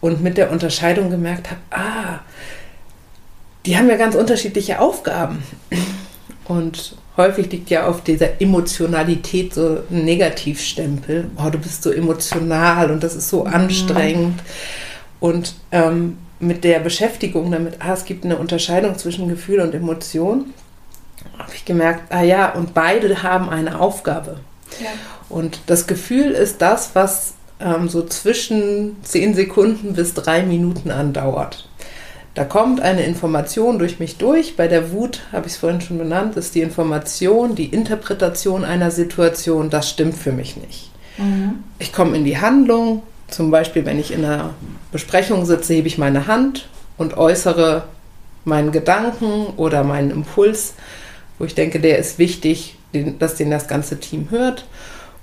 Und 0.00 0.22
mit 0.22 0.38
der 0.38 0.52
Unterscheidung 0.52 1.10
gemerkt 1.10 1.50
habe, 1.50 1.60
ah, 1.70 2.20
die 3.66 3.76
haben 3.76 3.88
ja 3.88 3.96
ganz 3.96 4.14
unterschiedliche 4.14 4.80
Aufgaben. 4.80 5.42
Und 6.46 6.96
häufig 7.16 7.50
liegt 7.52 7.70
ja 7.70 7.86
auf 7.86 8.02
dieser 8.02 8.40
Emotionalität 8.40 9.54
so 9.54 9.82
ein 9.90 10.04
Negativstempel. 10.04 11.30
Oh, 11.36 11.50
du 11.50 11.58
bist 11.58 11.82
so 11.82 11.92
emotional 11.92 12.90
und 12.90 13.02
das 13.02 13.14
ist 13.14 13.28
so 13.28 13.44
mhm. 13.44 13.54
anstrengend. 13.54 14.40
Und 15.20 15.54
ähm, 15.70 16.18
mit 16.40 16.64
der 16.64 16.80
Beschäftigung 16.80 17.50
damit, 17.50 17.76
ah, 17.80 17.92
es 17.92 18.04
gibt 18.04 18.24
eine 18.24 18.38
Unterscheidung 18.38 18.96
zwischen 18.98 19.28
Gefühl 19.28 19.60
und 19.60 19.74
Emotion, 19.74 20.54
habe 21.38 21.52
ich 21.54 21.64
gemerkt, 21.64 22.10
ah 22.10 22.22
ja, 22.22 22.50
und 22.52 22.72
beide 22.74 23.22
haben 23.22 23.50
eine 23.50 23.78
Aufgabe. 23.78 24.40
Ja. 24.82 24.88
Und 25.28 25.60
das 25.66 25.86
Gefühl 25.86 26.30
ist 26.30 26.62
das, 26.62 26.90
was 26.94 27.34
ähm, 27.60 27.88
so 27.88 28.04
zwischen 28.06 28.96
10 29.04 29.34
Sekunden 29.34 29.92
bis 29.92 30.14
3 30.14 30.44
Minuten 30.44 30.90
andauert. 30.90 31.68
Da 32.34 32.44
kommt 32.44 32.80
eine 32.80 33.02
Information 33.02 33.78
durch 33.78 33.98
mich 33.98 34.16
durch. 34.16 34.56
Bei 34.56 34.68
der 34.68 34.92
Wut, 34.92 35.22
habe 35.32 35.46
ich 35.46 35.54
es 35.54 35.58
vorhin 35.58 35.80
schon 35.80 35.98
benannt, 35.98 36.36
ist 36.36 36.54
die 36.54 36.60
Information, 36.60 37.56
die 37.56 37.66
Interpretation 37.66 38.64
einer 38.64 38.90
Situation, 38.90 39.68
das 39.68 39.90
stimmt 39.90 40.16
für 40.16 40.32
mich 40.32 40.56
nicht. 40.56 40.90
Mhm. 41.18 41.64
Ich 41.78 41.92
komme 41.92 42.16
in 42.16 42.24
die 42.24 42.38
Handlung, 42.38 43.02
zum 43.28 43.50
Beispiel 43.50 43.84
wenn 43.84 43.98
ich 43.98 44.12
in 44.12 44.24
einer 44.24 44.54
Besprechung 44.92 45.44
sitze, 45.44 45.74
hebe 45.74 45.88
ich 45.88 45.98
meine 45.98 46.26
Hand 46.28 46.68
und 46.96 47.16
äußere 47.16 47.84
meinen 48.44 48.72
Gedanken 48.72 49.46
oder 49.56 49.84
meinen 49.84 50.10
Impuls, 50.10 50.74
wo 51.38 51.44
ich 51.44 51.54
denke, 51.54 51.80
der 51.80 51.98
ist 51.98 52.18
wichtig, 52.18 52.76
dass 53.18 53.36
den 53.36 53.50
das 53.50 53.68
ganze 53.68 53.98
Team 53.98 54.28
hört. 54.30 54.66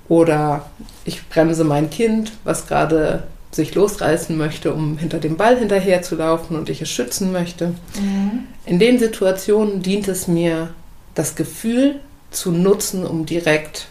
Oder 0.08 0.66
ich 1.04 1.28
bremse 1.28 1.64
mein 1.64 1.90
Kind, 1.90 2.32
was 2.44 2.66
gerade 2.66 3.24
sich 3.50 3.74
losreißen 3.74 4.36
möchte, 4.36 4.74
um 4.74 4.98
hinter 4.98 5.18
dem 5.18 5.36
Ball 5.36 5.58
hinterher 5.58 6.02
zu 6.02 6.16
laufen 6.16 6.56
und 6.56 6.68
ich 6.68 6.82
es 6.82 6.90
schützen 6.90 7.32
möchte. 7.32 7.68
Mhm. 8.00 8.44
In 8.66 8.78
den 8.78 8.98
Situationen 8.98 9.82
dient 9.82 10.08
es 10.08 10.28
mir, 10.28 10.70
das 11.14 11.34
Gefühl 11.34 12.00
zu 12.30 12.52
nutzen, 12.52 13.06
um 13.06 13.26
direkt 13.26 13.88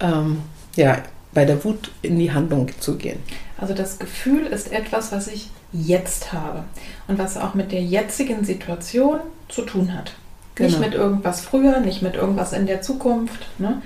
ähm, 0.00 0.42
ja, 0.76 0.98
bei 1.32 1.44
der 1.44 1.62
Wut 1.64 1.90
in 2.02 2.18
die 2.18 2.32
Handlung 2.32 2.70
zu 2.80 2.96
gehen. 2.96 3.20
Also 3.58 3.74
das 3.74 3.98
Gefühl 3.98 4.46
ist 4.46 4.72
etwas, 4.72 5.12
was 5.12 5.28
ich 5.28 5.50
jetzt 5.72 6.32
habe 6.32 6.64
und 7.06 7.18
was 7.18 7.36
auch 7.36 7.54
mit 7.54 7.72
der 7.72 7.82
jetzigen 7.82 8.44
Situation 8.44 9.20
zu 9.48 9.62
tun 9.62 9.94
hat. 9.94 10.14
Genau. 10.54 10.70
Nicht 10.70 10.80
mit 10.80 10.94
irgendwas 10.94 11.40
früher, 11.40 11.80
nicht 11.80 12.02
mit 12.02 12.14
irgendwas 12.14 12.52
in 12.52 12.66
der 12.66 12.82
Zukunft, 12.82 13.46
ne? 13.58 13.82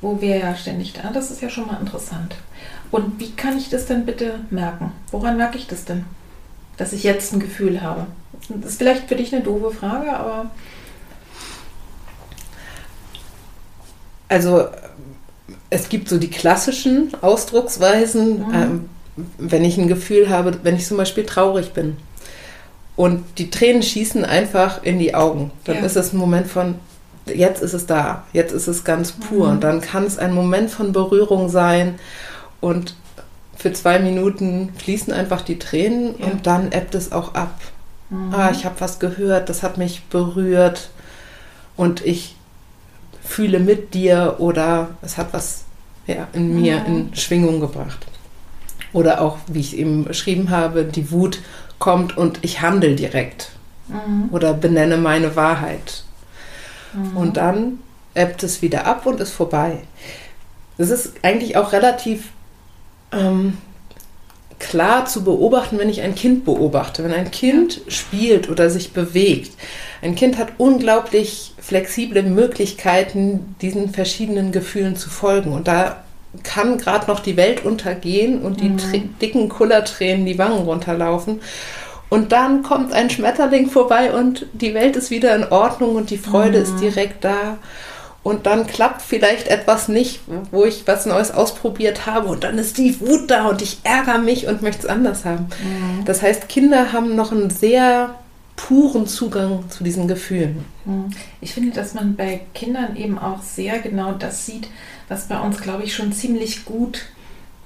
wo 0.00 0.20
wir 0.20 0.36
ja 0.36 0.54
ständig 0.54 0.92
da. 0.92 1.10
Das 1.12 1.30
ist 1.30 1.40
ja 1.40 1.48
schon 1.48 1.66
mal 1.66 1.80
interessant. 1.80 2.36
Und 2.92 3.18
wie 3.18 3.32
kann 3.32 3.56
ich 3.56 3.70
das 3.70 3.86
denn 3.86 4.04
bitte 4.04 4.40
merken? 4.50 4.92
Woran 5.10 5.38
merke 5.38 5.56
ich 5.56 5.66
das 5.66 5.86
denn? 5.86 6.04
Dass 6.76 6.92
ich 6.92 7.02
jetzt 7.02 7.32
ein 7.32 7.40
Gefühl 7.40 7.80
habe. 7.80 8.06
Das 8.48 8.72
ist 8.72 8.78
vielleicht 8.78 9.08
für 9.08 9.16
dich 9.16 9.34
eine 9.34 9.42
doofe 9.42 9.70
Frage, 9.70 10.14
aber. 10.14 10.50
Also, 14.28 14.68
es 15.70 15.88
gibt 15.88 16.08
so 16.08 16.18
die 16.18 16.30
klassischen 16.30 17.10
Ausdrucksweisen, 17.22 18.46
mhm. 18.46 18.54
ähm, 18.54 18.88
wenn 19.38 19.64
ich 19.64 19.78
ein 19.78 19.88
Gefühl 19.88 20.28
habe, 20.28 20.58
wenn 20.62 20.76
ich 20.76 20.86
zum 20.86 20.98
Beispiel 20.98 21.24
traurig 21.24 21.72
bin 21.72 21.96
und 22.96 23.24
die 23.38 23.50
Tränen 23.50 23.82
schießen 23.82 24.24
einfach 24.24 24.82
in 24.82 24.98
die 24.98 25.14
Augen, 25.14 25.50
dann 25.64 25.76
ja. 25.76 25.82
ist 25.82 25.96
es 25.96 26.12
ein 26.12 26.18
Moment 26.18 26.46
von, 26.46 26.74
jetzt 27.26 27.62
ist 27.62 27.72
es 27.72 27.86
da, 27.86 28.24
jetzt 28.32 28.52
ist 28.52 28.68
es 28.68 28.84
ganz 28.84 29.12
pur. 29.12 29.46
Mhm. 29.46 29.52
Und 29.52 29.64
dann 29.64 29.80
kann 29.80 30.04
es 30.04 30.18
ein 30.18 30.34
Moment 30.34 30.70
von 30.70 30.92
Berührung 30.92 31.48
sein 31.48 31.98
und 32.62 32.94
für 33.56 33.72
zwei 33.74 33.98
Minuten 33.98 34.72
fließen 34.78 35.12
einfach 35.12 35.42
die 35.42 35.58
Tränen 35.58 36.14
ja. 36.18 36.26
und 36.26 36.46
dann 36.46 36.72
ebbt 36.72 36.94
es 36.94 37.12
auch 37.12 37.34
ab. 37.34 37.60
Mhm. 38.08 38.32
Ah, 38.32 38.50
ich 38.50 38.64
habe 38.64 38.80
was 38.80 38.98
gehört, 38.98 39.50
das 39.50 39.62
hat 39.62 39.76
mich 39.76 40.04
berührt 40.04 40.88
und 41.76 42.04
ich 42.06 42.36
fühle 43.22 43.60
mit 43.60 43.94
dir 43.94 44.36
oder 44.38 44.90
es 45.02 45.18
hat 45.18 45.32
was 45.32 45.64
ja, 46.06 46.28
in 46.32 46.54
mir 46.54 46.80
mhm. 46.80 46.86
in 46.86 47.14
Schwingung 47.14 47.60
gebracht. 47.60 48.06
Oder 48.92 49.20
auch, 49.20 49.38
wie 49.46 49.60
ich 49.60 49.76
eben 49.76 50.04
beschrieben 50.04 50.50
habe, 50.50 50.84
die 50.84 51.10
Wut 51.10 51.40
kommt 51.78 52.16
und 52.16 52.38
ich 52.42 52.60
handle 52.60 52.94
direkt 52.94 53.50
mhm. 53.88 54.28
oder 54.30 54.54
benenne 54.54 54.96
meine 54.96 55.34
Wahrheit. 55.34 56.04
Mhm. 56.92 57.16
Und 57.16 57.36
dann 57.36 57.78
ebbt 58.14 58.42
es 58.42 58.62
wieder 58.62 58.86
ab 58.86 59.06
und 59.06 59.20
ist 59.20 59.32
vorbei. 59.32 59.78
Das 60.78 60.90
ist 60.90 61.14
eigentlich 61.22 61.56
auch 61.56 61.72
relativ 61.72 62.30
ähm, 63.12 63.58
klar 64.58 65.06
zu 65.06 65.24
beobachten, 65.24 65.78
wenn 65.78 65.90
ich 65.90 66.02
ein 66.02 66.14
Kind 66.14 66.44
beobachte. 66.44 67.04
Wenn 67.04 67.12
ein 67.12 67.30
Kind 67.30 67.80
spielt 67.88 68.48
oder 68.48 68.70
sich 68.70 68.92
bewegt. 68.92 69.52
Ein 70.00 70.14
Kind 70.14 70.38
hat 70.38 70.52
unglaublich 70.58 71.54
flexible 71.58 72.22
Möglichkeiten, 72.22 73.54
diesen 73.60 73.90
verschiedenen 73.90 74.52
Gefühlen 74.52 74.96
zu 74.96 75.10
folgen. 75.10 75.52
Und 75.52 75.68
da 75.68 76.02
kann 76.42 76.78
gerade 76.78 77.06
noch 77.08 77.20
die 77.20 77.36
Welt 77.36 77.64
untergehen 77.64 78.42
und 78.42 78.60
die 78.60 78.70
mhm. 78.70 79.18
dicken 79.20 79.48
Kullertränen 79.48 80.24
die 80.24 80.38
Wangen 80.38 80.64
runterlaufen. 80.64 81.40
Und 82.08 82.32
dann 82.32 82.62
kommt 82.62 82.92
ein 82.92 83.10
Schmetterling 83.10 83.70
vorbei 83.70 84.12
und 84.12 84.46
die 84.52 84.74
Welt 84.74 84.96
ist 84.96 85.10
wieder 85.10 85.34
in 85.34 85.44
Ordnung 85.44 85.96
und 85.96 86.10
die 86.10 86.18
Freude 86.18 86.58
mhm. 86.58 86.64
ist 86.64 86.80
direkt 86.80 87.24
da. 87.24 87.58
Und 88.22 88.46
dann 88.46 88.68
klappt 88.68 89.02
vielleicht 89.02 89.48
etwas 89.48 89.88
nicht, 89.88 90.20
wo 90.52 90.64
ich 90.64 90.86
was 90.86 91.06
Neues 91.06 91.32
ausprobiert 91.32 92.06
habe 92.06 92.28
und 92.28 92.44
dann 92.44 92.56
ist 92.56 92.78
die 92.78 93.00
Wut 93.00 93.28
da 93.28 93.48
und 93.48 93.62
ich 93.62 93.78
ärgere 93.82 94.18
mich 94.18 94.46
und 94.46 94.62
möchte 94.62 94.82
es 94.82 94.86
anders 94.86 95.24
haben. 95.24 95.48
Mhm. 95.62 96.04
Das 96.04 96.22
heißt, 96.22 96.48
Kinder 96.48 96.92
haben 96.92 97.16
noch 97.16 97.32
einen 97.32 97.50
sehr 97.50 98.14
puren 98.54 99.08
Zugang 99.08 99.64
zu 99.70 99.82
diesen 99.82 100.06
Gefühlen. 100.06 100.64
Mhm. 100.84 101.10
Ich 101.40 101.54
finde, 101.54 101.72
dass 101.72 101.94
man 101.94 102.14
bei 102.14 102.42
Kindern 102.54 102.94
eben 102.94 103.18
auch 103.18 103.42
sehr 103.42 103.80
genau 103.80 104.12
das 104.12 104.46
sieht, 104.46 104.68
was 105.08 105.26
bei 105.26 105.40
uns, 105.40 105.60
glaube 105.60 105.82
ich, 105.82 105.94
schon 105.94 106.12
ziemlich 106.12 106.64
gut, 106.64 107.06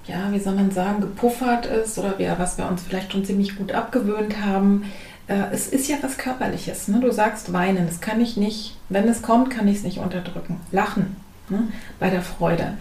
ja, 0.06 0.32
wie 0.32 0.38
soll 0.38 0.54
man 0.54 0.70
sagen, 0.70 1.02
gepuffert 1.02 1.66
ist 1.66 1.98
oder 1.98 2.14
was 2.38 2.56
wir 2.56 2.66
uns 2.66 2.82
vielleicht 2.82 3.12
schon 3.12 3.24
ziemlich 3.24 3.56
gut 3.56 3.72
abgewöhnt 3.72 4.36
haben. 4.42 4.84
Äh, 5.28 5.52
es 5.52 5.68
ist 5.68 5.88
ja 5.88 5.96
was 6.02 6.18
Körperliches. 6.18 6.88
Ne? 6.88 7.00
Du 7.00 7.10
sagst 7.12 7.52
weinen, 7.52 7.86
das 7.86 8.00
kann 8.00 8.20
ich 8.20 8.36
nicht, 8.36 8.76
wenn 8.88 9.08
es 9.08 9.22
kommt, 9.22 9.50
kann 9.50 9.68
ich 9.68 9.78
es 9.78 9.82
nicht 9.84 9.98
unterdrücken. 9.98 10.60
Lachen 10.72 11.16
ne? 11.48 11.68
bei 11.98 12.10
der 12.10 12.22
Freude. 12.22 12.74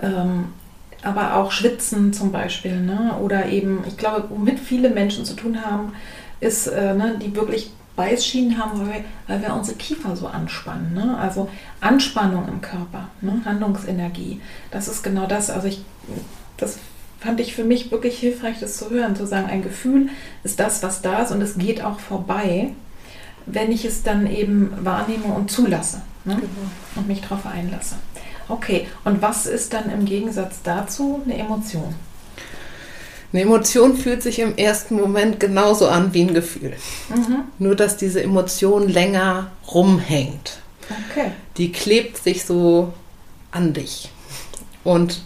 Ähm, 0.00 0.46
aber 1.02 1.36
auch 1.36 1.50
schwitzen 1.50 2.12
zum 2.12 2.32
Beispiel. 2.32 2.80
Ne? 2.80 3.16
Oder 3.20 3.46
eben, 3.46 3.84
ich 3.86 3.96
glaube, 3.96 4.26
womit 4.30 4.60
viele 4.60 4.90
Menschen 4.90 5.24
zu 5.24 5.34
tun 5.34 5.64
haben, 5.64 5.92
ist, 6.40 6.66
äh, 6.66 6.94
ne, 6.94 7.18
die 7.20 7.34
wirklich 7.34 7.72
Beißschienen 7.96 8.58
haben, 8.58 8.80
weil 8.80 8.86
wir, 8.86 9.04
weil 9.26 9.42
wir 9.42 9.54
unsere 9.54 9.76
Kiefer 9.76 10.16
so 10.16 10.26
anspannen. 10.26 10.94
Ne? 10.94 11.16
Also 11.18 11.48
Anspannung 11.80 12.48
im 12.48 12.60
Körper, 12.60 13.08
ne? 13.20 13.42
Handlungsenergie. 13.44 14.40
Das 14.70 14.88
ist 14.88 15.02
genau 15.02 15.26
das. 15.26 15.50
Also 15.50 15.68
ich, 15.68 15.84
das 16.56 16.78
fand 17.22 17.38
ich 17.40 17.54
für 17.54 17.64
mich 17.64 17.90
wirklich 17.92 18.18
hilfreich, 18.18 18.56
das 18.60 18.76
zu 18.76 18.90
hören, 18.90 19.14
zu 19.14 19.26
sagen, 19.26 19.48
ein 19.48 19.62
Gefühl 19.62 20.08
ist 20.42 20.58
das, 20.58 20.82
was 20.82 21.02
da 21.02 21.22
ist 21.22 21.30
und 21.30 21.40
es 21.40 21.56
geht 21.56 21.82
auch 21.82 22.00
vorbei, 22.00 22.70
wenn 23.46 23.70
ich 23.70 23.84
es 23.84 24.02
dann 24.02 24.26
eben 24.26 24.72
wahrnehme 24.80 25.26
und 25.26 25.50
zulasse 25.50 26.02
ne? 26.24 26.34
genau. 26.34 26.48
und 26.96 27.06
mich 27.06 27.20
darauf 27.20 27.46
einlasse. 27.46 27.94
Okay, 28.48 28.88
und 29.04 29.22
was 29.22 29.46
ist 29.46 29.72
dann 29.72 29.88
im 29.90 30.04
Gegensatz 30.04 30.56
dazu 30.64 31.22
eine 31.24 31.38
Emotion? 31.38 31.94
Eine 33.32 33.42
Emotion 33.42 33.96
fühlt 33.96 34.22
sich 34.22 34.40
im 34.40 34.56
ersten 34.56 34.96
Moment 34.96 35.40
genauso 35.40 35.88
an 35.88 36.12
wie 36.12 36.22
ein 36.22 36.34
Gefühl. 36.34 36.74
Mhm. 37.08 37.44
Nur, 37.58 37.76
dass 37.76 37.96
diese 37.96 38.22
Emotion 38.22 38.88
länger 38.88 39.52
rumhängt. 39.72 40.58
Okay. 41.10 41.30
Die 41.56 41.72
klebt 41.72 42.18
sich 42.18 42.44
so 42.44 42.92
an 43.52 43.72
dich. 43.72 44.10
Und 44.84 45.22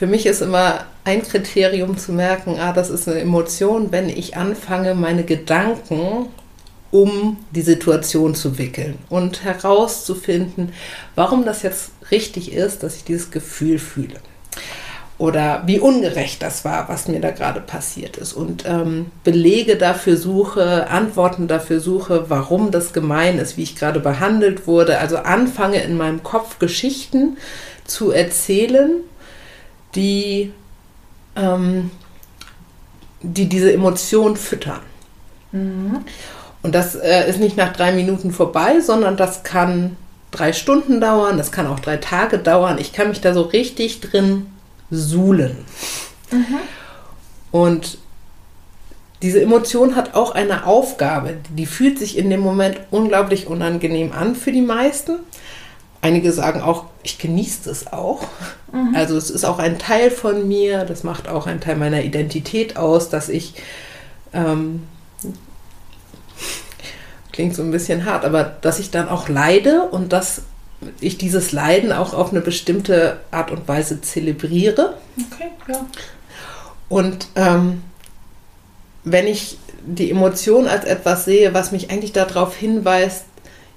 für 0.00 0.06
mich 0.06 0.24
ist 0.24 0.40
immer 0.40 0.86
ein 1.04 1.20
Kriterium 1.20 1.98
zu 1.98 2.12
merken, 2.12 2.56
ah, 2.58 2.72
das 2.72 2.88
ist 2.88 3.06
eine 3.06 3.20
Emotion, 3.20 3.92
wenn 3.92 4.08
ich 4.08 4.34
anfange, 4.34 4.94
meine 4.94 5.24
Gedanken 5.24 6.28
um 6.90 7.36
die 7.50 7.60
Situation 7.60 8.34
zu 8.34 8.56
wickeln 8.56 8.96
und 9.10 9.44
herauszufinden, 9.44 10.72
warum 11.16 11.44
das 11.44 11.60
jetzt 11.62 11.90
richtig 12.10 12.54
ist, 12.54 12.82
dass 12.82 12.96
ich 12.96 13.04
dieses 13.04 13.30
Gefühl 13.30 13.78
fühle 13.78 14.14
oder 15.18 15.64
wie 15.66 15.78
ungerecht 15.78 16.42
das 16.42 16.64
war, 16.64 16.88
was 16.88 17.06
mir 17.06 17.20
da 17.20 17.30
gerade 17.30 17.60
passiert 17.60 18.16
ist. 18.16 18.32
Und 18.32 18.64
ähm, 18.66 19.10
Belege 19.22 19.76
dafür 19.76 20.16
suche, 20.16 20.88
Antworten 20.88 21.46
dafür 21.46 21.78
suche, 21.78 22.30
warum 22.30 22.70
das 22.70 22.94
gemein 22.94 23.38
ist, 23.38 23.58
wie 23.58 23.64
ich 23.64 23.76
gerade 23.76 24.00
behandelt 24.00 24.66
wurde. 24.66 24.98
Also 24.98 25.18
anfange 25.18 25.82
in 25.82 25.98
meinem 25.98 26.22
Kopf 26.22 26.58
Geschichten 26.58 27.36
zu 27.84 28.12
erzählen, 28.12 29.02
die, 29.94 30.52
ähm, 31.36 31.90
die 33.22 33.48
diese 33.48 33.72
Emotion 33.72 34.36
füttern. 34.36 34.80
Mhm. 35.52 36.04
Und 36.62 36.74
das 36.74 36.94
äh, 36.94 37.28
ist 37.28 37.40
nicht 37.40 37.56
nach 37.56 37.72
drei 37.72 37.92
Minuten 37.92 38.32
vorbei, 38.32 38.80
sondern 38.80 39.16
das 39.16 39.42
kann 39.42 39.96
drei 40.30 40.52
Stunden 40.52 41.00
dauern, 41.00 41.36
das 41.38 41.52
kann 41.52 41.66
auch 41.66 41.80
drei 41.80 41.96
Tage 41.96 42.38
dauern. 42.38 42.78
Ich 42.78 42.92
kann 42.92 43.08
mich 43.08 43.20
da 43.20 43.32
so 43.32 43.42
richtig 43.42 44.00
drin 44.00 44.46
suhlen. 44.90 45.64
Mhm. 46.30 46.58
Und 47.50 47.98
diese 49.22 49.42
Emotion 49.42 49.96
hat 49.96 50.14
auch 50.14 50.32
eine 50.32 50.66
Aufgabe. 50.66 51.36
Die 51.50 51.66
fühlt 51.66 51.98
sich 51.98 52.16
in 52.16 52.30
dem 52.30 52.40
Moment 52.40 52.80
unglaublich 52.90 53.46
unangenehm 53.46 54.12
an 54.12 54.34
für 54.34 54.52
die 54.52 54.62
meisten. 54.62 55.18
Einige 56.02 56.32
sagen 56.32 56.62
auch, 56.62 56.86
ich 57.02 57.18
genieße 57.18 57.70
es 57.70 57.92
auch. 57.92 58.26
Mhm. 58.72 58.94
Also 58.94 59.16
es 59.16 59.30
ist 59.30 59.44
auch 59.44 59.58
ein 59.58 59.78
Teil 59.78 60.10
von 60.10 60.48
mir, 60.48 60.84
das 60.84 61.04
macht 61.04 61.28
auch 61.28 61.46
einen 61.46 61.60
Teil 61.60 61.76
meiner 61.76 62.02
Identität 62.02 62.76
aus, 62.76 63.10
dass 63.10 63.28
ich 63.28 63.54
ähm, 64.32 64.84
klingt 67.32 67.54
so 67.54 67.62
ein 67.62 67.70
bisschen 67.70 68.04
hart, 68.04 68.24
aber 68.24 68.44
dass 68.44 68.78
ich 68.78 68.90
dann 68.90 69.08
auch 69.08 69.28
leide 69.28 69.88
und 69.90 70.12
dass 70.12 70.42
ich 71.00 71.18
dieses 71.18 71.52
Leiden 71.52 71.92
auch 71.92 72.14
auf 72.14 72.30
eine 72.30 72.40
bestimmte 72.40 73.18
Art 73.30 73.50
und 73.50 73.68
Weise 73.68 74.00
zelebriere. 74.00 74.94
Okay, 75.32 75.50
ja. 75.68 75.86
Und 76.88 77.28
ähm, 77.36 77.82
wenn 79.04 79.26
ich 79.26 79.58
die 79.86 80.10
Emotion 80.10 80.66
als 80.66 80.84
etwas 80.84 81.24
sehe, 81.24 81.54
was 81.54 81.72
mich 81.72 81.90
eigentlich 81.90 82.12
darauf 82.12 82.54
hinweist, 82.54 83.24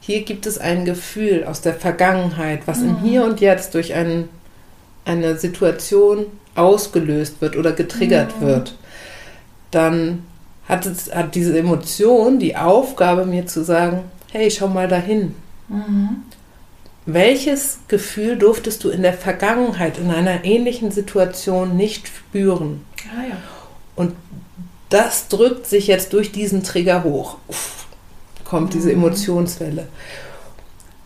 hier 0.05 0.23
gibt 0.23 0.45
es 0.45 0.57
ein 0.57 0.83
Gefühl 0.83 1.45
aus 1.45 1.61
der 1.61 1.73
Vergangenheit, 1.73 2.63
was 2.65 2.79
mhm. 2.79 2.89
im 2.89 2.97
Hier 3.03 3.23
und 3.23 3.39
Jetzt 3.39 3.73
durch 3.73 3.93
ein, 3.93 4.27
eine 5.05 5.37
Situation 5.37 6.25
ausgelöst 6.55 7.39
wird 7.39 7.55
oder 7.55 7.71
getriggert 7.71 8.41
mhm. 8.41 8.45
wird, 8.45 8.75
dann 9.71 10.25
hat, 10.67 10.85
es, 10.85 11.13
hat 11.15 11.35
diese 11.35 11.57
Emotion 11.57 12.37
die 12.37 12.57
Aufgabe, 12.57 13.25
mir 13.25 13.45
zu 13.45 13.63
sagen, 13.63 14.03
hey, 14.33 14.51
schau 14.51 14.67
mal 14.67 14.89
dahin. 14.89 15.35
Mhm. 15.69 16.23
Welches 17.05 17.79
Gefühl 17.87 18.37
durftest 18.37 18.83
du 18.83 18.89
in 18.89 19.03
der 19.03 19.13
Vergangenheit 19.13 19.97
in 19.99 20.11
einer 20.11 20.43
ähnlichen 20.43 20.91
Situation 20.91 21.77
nicht 21.77 22.09
spüren? 22.09 22.81
Ah, 23.09 23.23
ja. 23.29 23.37
Und 23.95 24.15
das 24.89 25.29
drückt 25.29 25.65
sich 25.65 25.87
jetzt 25.87 26.11
durch 26.11 26.33
diesen 26.33 26.61
Trigger 26.61 27.05
hoch. 27.05 27.37
Uff, 27.47 27.82
kommt 28.53 28.69
mhm. 28.69 28.73
diese 28.73 28.91
Emotionswelle. 28.91 29.87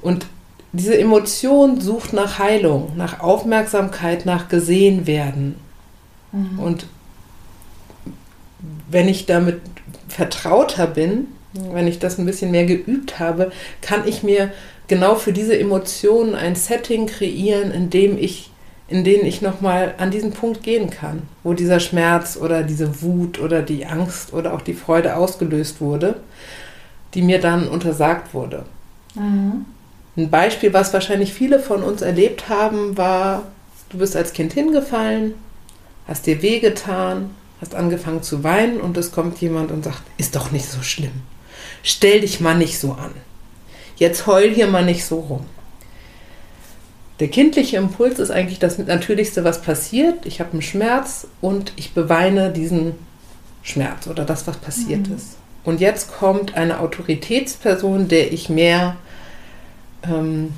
Und 0.02 0.26
diese 0.74 1.00
Emotion 1.00 1.80
sucht 1.80 2.12
nach 2.12 2.40
Heilung, 2.40 2.92
nach 2.98 3.22
Aufmerksamkeit, 3.22 4.26
nach 4.26 4.50
gesehen 4.50 5.08
werden. 5.08 5.56
Mhm. 6.34 6.60
Und 6.60 6.88
wenn 8.92 9.08
ich 9.08 9.26
damit 9.26 9.62
vertrauter 10.10 10.88
bin, 10.88 11.28
wenn 11.72 11.88
ich 11.88 12.00
das 12.00 12.18
ein 12.18 12.26
bisschen 12.26 12.52
mehr 12.52 12.66
geübt 12.66 13.18
habe, 13.18 13.52
kann 13.82 14.06
ich 14.06 14.24
mir 14.24 14.52
genau 14.90 15.16
für 15.16 15.32
diese 15.32 15.58
Emotionen 15.58 16.36
ein 16.36 16.56
Setting 16.56 17.08
kreieren, 17.08 17.72
in 17.72 17.90
dem 17.90 18.18
ich, 18.18 18.52
in 18.90 19.06
dem 19.06 19.26
ich 19.26 19.42
nochmal 19.42 19.96
an 20.00 20.12
diesen 20.12 20.32
Punkt 20.32 20.64
gehen 20.64 20.90
kann, 20.90 21.22
wo 21.44 21.54
dieser 21.54 21.80
Schmerz 21.80 22.38
oder 22.38 22.64
diese 22.64 23.02
Wut 23.02 23.40
oder 23.40 23.62
die 23.62 23.86
Angst 23.86 24.34
oder 24.34 24.54
auch 24.54 24.62
die 24.62 24.74
Freude 24.74 25.16
ausgelöst 25.16 25.80
wurde, 25.80 26.20
die 27.18 27.22
mir 27.22 27.42
dann 27.42 27.68
untersagt 27.68 28.34
wurde. 28.34 28.64
Mhm. 29.16 29.66
Ein 30.16 30.30
Beispiel, 30.30 30.72
was 30.72 30.94
wahrscheinlich 30.94 31.34
viele 31.34 31.60
von 31.60 31.84
uns 31.84 32.02
erlebt 32.02 32.48
haben, 32.48 32.98
war, 32.98 33.44
du 33.90 33.98
bist 33.98 34.16
als 34.16 34.32
Kind 34.32 34.54
hingefallen, 34.54 35.34
hast 36.08 36.26
dir 36.26 36.42
wehgetan, 36.42 37.32
hast 37.60 37.76
angefangen 37.76 38.24
zu 38.24 38.46
weinen 38.46 38.80
und 38.80 38.96
es 38.96 39.12
kommt 39.12 39.40
jemand 39.42 39.72
und 39.72 39.84
sagt, 39.84 40.02
ist 40.18 40.38
doch 40.38 40.52
nicht 40.52 40.70
so 40.70 40.82
schlimm. 40.82 41.24
Stell 41.84 42.22
dich 42.22 42.40
mal 42.40 42.56
nicht 42.56 42.80
so 42.80 42.94
an 42.94 43.12
jetzt 43.98 44.28
heul 44.28 44.50
hier 44.50 44.68
mal 44.68 44.86
nicht 44.86 45.06
so 45.06 45.20
rum. 45.20 45.46
Der 47.20 47.28
kindliche 47.30 47.78
Impuls 47.78 48.20
ist 48.20 48.30
eigentlich 48.30 48.60
das 48.60 48.78
Natürlichste, 48.78 49.44
was 49.44 49.62
passiert. 49.62 50.26
Ich 50.26 50.40
habe 50.40 50.54
einen 50.54 50.62
Schmerz 50.62 51.28
und 51.42 51.74
ich 51.76 51.94
beweine 51.94 52.52
diesen 52.52 52.94
Schmerz 53.64 54.08
oder 54.08 54.24
das, 54.24 54.46
was 54.46 54.58
passiert 54.58 55.10
mhm. 55.10 55.16
ist. 55.16 55.38
Und 55.68 55.82
jetzt 55.82 56.14
kommt 56.14 56.56
eine 56.56 56.80
Autoritätsperson, 56.80 58.08
der 58.08 58.32
ich 58.32 58.48
mehr 58.48 58.96
ähm, 60.02 60.54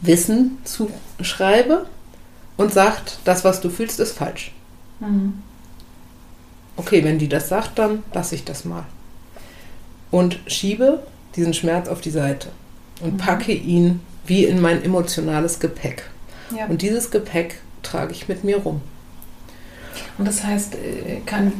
Wissen 0.00 0.58
zuschreibe 0.64 1.86
und 2.56 2.72
sagt, 2.72 3.20
das, 3.22 3.44
was 3.44 3.60
du 3.60 3.70
fühlst, 3.70 4.00
ist 4.00 4.18
falsch. 4.18 4.50
Mhm. 4.98 5.34
Okay, 6.76 7.04
wenn 7.04 7.20
die 7.20 7.28
das 7.28 7.48
sagt, 7.48 7.78
dann 7.78 8.02
lasse 8.12 8.34
ich 8.34 8.44
das 8.44 8.64
mal. 8.64 8.86
Und 10.10 10.40
schiebe 10.48 11.04
diesen 11.36 11.54
Schmerz 11.54 11.86
auf 11.86 12.00
die 12.00 12.10
Seite 12.10 12.48
und 13.02 13.12
mhm. 13.12 13.18
packe 13.18 13.52
ihn 13.52 14.00
wie 14.26 14.46
in 14.46 14.60
mein 14.60 14.82
emotionales 14.82 15.60
Gepäck. 15.60 16.10
Ja. 16.50 16.66
Und 16.66 16.82
dieses 16.82 17.12
Gepäck 17.12 17.60
trage 17.84 18.10
ich 18.10 18.26
mit 18.26 18.42
mir 18.42 18.56
rum. 18.56 18.80
Und 20.18 20.26
das 20.26 20.42
heißt, 20.42 20.74
äh, 20.74 21.20
kann, 21.24 21.52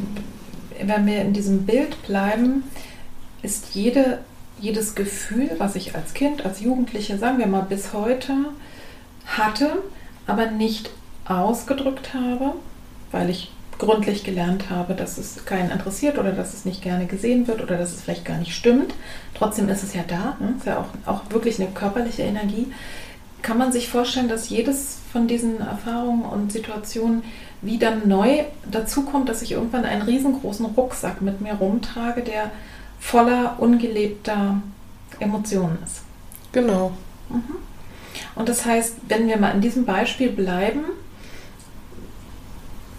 wenn 0.82 1.06
wir 1.06 1.22
in 1.22 1.32
diesem 1.32 1.66
Bild 1.66 2.02
bleiben, 2.06 2.64
ist 3.42 3.74
jede, 3.74 4.20
jedes 4.58 4.94
Gefühl, 4.94 5.50
was 5.58 5.76
ich 5.76 5.94
als 5.94 6.14
Kind, 6.14 6.44
als 6.44 6.60
Jugendliche, 6.60 7.18
sagen 7.18 7.38
wir 7.38 7.46
mal 7.46 7.62
bis 7.62 7.92
heute 7.92 8.32
hatte, 9.26 9.70
aber 10.26 10.50
nicht 10.50 10.90
ausgedrückt 11.26 12.14
habe, 12.14 12.54
weil 13.10 13.30
ich 13.30 13.50
gründlich 13.78 14.24
gelernt 14.24 14.70
habe, 14.70 14.94
dass 14.94 15.18
es 15.18 15.44
keinen 15.44 15.70
interessiert 15.70 16.18
oder 16.18 16.32
dass 16.32 16.54
es 16.54 16.64
nicht 16.64 16.82
gerne 16.82 17.06
gesehen 17.06 17.46
wird 17.46 17.62
oder 17.62 17.76
dass 17.76 17.92
es 17.92 18.02
vielleicht 18.02 18.24
gar 18.24 18.38
nicht 18.38 18.54
stimmt. 18.54 18.94
Trotzdem 19.34 19.68
ist 19.68 19.82
es 19.82 19.94
ja 19.94 20.02
da, 20.06 20.36
ne? 20.40 20.54
ist 20.56 20.66
ja 20.66 20.78
auch, 20.78 21.12
auch 21.12 21.22
wirklich 21.30 21.60
eine 21.60 21.70
körperliche 21.70 22.22
Energie. 22.22 22.68
Kann 23.42 23.58
man 23.58 23.72
sich 23.72 23.88
vorstellen, 23.88 24.28
dass 24.28 24.48
jedes 24.48 24.98
von 25.12 25.26
diesen 25.26 25.60
Erfahrungen 25.60 26.22
und 26.24 26.52
Situationen 26.52 27.22
wie 27.64 27.78
dann 27.78 28.08
neu 28.08 28.44
dazukommt, 28.70 29.28
dass 29.28 29.42
ich 29.42 29.52
irgendwann 29.52 29.84
einen 29.84 30.02
riesengroßen 30.02 30.66
Rucksack 30.66 31.22
mit 31.22 31.40
mir 31.40 31.54
rumtrage, 31.54 32.22
der 32.22 32.50
voller 33.00 33.56
ungelebter 33.58 34.60
Emotionen 35.18 35.78
ist? 35.84 36.02
Genau. 36.52 36.92
Mhm. 37.28 37.56
Und 38.34 38.48
das 38.48 38.64
heißt, 38.64 38.96
wenn 39.08 39.26
wir 39.28 39.36
mal 39.36 39.50
in 39.50 39.60
diesem 39.60 39.84
Beispiel 39.84 40.30
bleiben, 40.30 40.84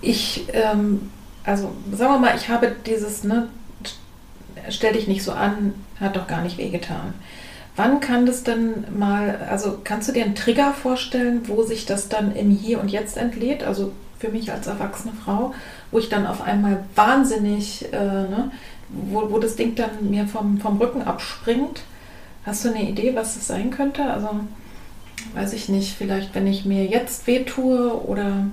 ich, 0.01 0.45
ähm, 0.53 1.11
also 1.43 1.71
sagen 1.91 2.13
wir 2.13 2.19
mal, 2.19 2.35
ich 2.35 2.49
habe 2.49 2.75
dieses, 2.85 3.23
ne, 3.23 3.49
stell 4.69 4.93
dich 4.93 5.07
nicht 5.07 5.23
so 5.23 5.31
an, 5.31 5.73
hat 5.99 6.15
doch 6.15 6.27
gar 6.27 6.41
nicht 6.41 6.57
wehgetan. 6.57 7.13
Wann 7.75 7.99
kann 7.99 8.25
das 8.25 8.43
denn 8.43 8.85
mal, 8.97 9.47
also 9.49 9.79
kannst 9.83 10.07
du 10.07 10.13
dir 10.13 10.23
einen 10.23 10.35
Trigger 10.35 10.73
vorstellen, 10.73 11.41
wo 11.47 11.63
sich 11.63 11.85
das 11.85 12.07
dann 12.07 12.33
im 12.33 12.49
Hier 12.49 12.79
und 12.79 12.89
Jetzt 12.89 13.17
entlädt? 13.17 13.63
Also 13.63 13.91
für 14.25 14.31
mich 14.31 14.51
als 14.51 14.67
erwachsene 14.67 15.13
Frau, 15.13 15.53
wo 15.91 15.99
ich 15.99 16.09
dann 16.09 16.25
auf 16.25 16.41
einmal 16.41 16.83
wahnsinnig, 16.95 17.91
äh, 17.93 17.97
ne, 17.97 18.51
wo, 18.89 19.31
wo 19.31 19.39
das 19.39 19.55
Ding 19.55 19.75
dann 19.75 20.09
mir 20.09 20.27
vom, 20.27 20.59
vom 20.59 20.77
Rücken 20.77 21.03
abspringt. 21.03 21.81
Hast 22.45 22.65
du 22.65 22.69
eine 22.69 22.83
Idee, 22.83 23.15
was 23.15 23.35
das 23.35 23.47
sein 23.47 23.71
könnte? 23.71 24.03
Also 24.05 24.29
weiß 25.33 25.53
ich 25.53 25.69
nicht, 25.69 25.95
vielleicht 25.95 26.35
wenn 26.35 26.47
ich 26.47 26.65
mir 26.65 26.85
jetzt 26.85 27.27
wehtue 27.27 28.03
oder 28.05 28.45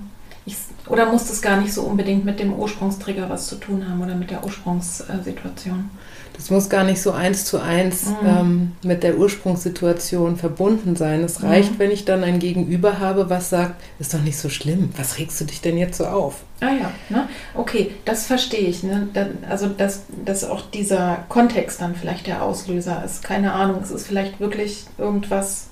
ich, 0.45 0.57
oder 0.87 1.11
muss 1.11 1.27
das 1.27 1.41
gar 1.41 1.59
nicht 1.59 1.73
so 1.73 1.83
unbedingt 1.83 2.25
mit 2.25 2.39
dem 2.39 2.53
Ursprungstrigger 2.53 3.29
was 3.29 3.47
zu 3.47 3.55
tun 3.55 3.87
haben 3.87 4.01
oder 4.01 4.15
mit 4.15 4.31
der 4.31 4.43
Ursprungssituation? 4.43 5.89
Das 6.35 6.49
muss 6.49 6.69
gar 6.69 6.83
nicht 6.83 7.01
so 7.01 7.11
eins 7.11 7.45
zu 7.45 7.59
eins 7.61 8.07
mhm. 8.07 8.27
ähm, 8.27 8.71
mit 8.83 9.03
der 9.03 9.17
Ursprungssituation 9.17 10.35
verbunden 10.35 10.95
sein. 10.95 11.23
Es 11.23 11.43
reicht, 11.43 11.73
mhm. 11.73 11.79
wenn 11.79 11.91
ich 11.91 12.05
dann 12.05 12.23
ein 12.23 12.39
Gegenüber 12.39 12.99
habe, 12.99 13.29
was 13.29 13.49
sagt, 13.49 13.81
ist 13.99 14.13
doch 14.13 14.21
nicht 14.21 14.37
so 14.37 14.49
schlimm. 14.49 14.89
Was 14.97 15.19
regst 15.19 15.39
du 15.39 15.45
dich 15.45 15.61
denn 15.61 15.77
jetzt 15.77 15.97
so 15.97 16.05
auf? 16.05 16.41
Ah 16.59 16.71
ja, 16.71 16.91
ne? 17.09 17.27
okay, 17.55 17.91
das 18.05 18.25
verstehe 18.25 18.67
ich. 18.67 18.83
Ne? 18.83 19.07
also, 19.49 19.67
dass, 19.67 20.03
dass 20.25 20.43
auch 20.43 20.61
dieser 20.71 21.25
Kontext 21.29 21.81
dann 21.81 21.95
vielleicht 21.95 22.27
der 22.27 22.41
Auslöser 22.41 23.03
ist. 23.05 23.23
Keine 23.23 23.53
Ahnung, 23.53 23.79
es 23.83 23.91
ist 23.91 24.07
vielleicht 24.07 24.39
wirklich 24.39 24.85
irgendwas 24.97 25.67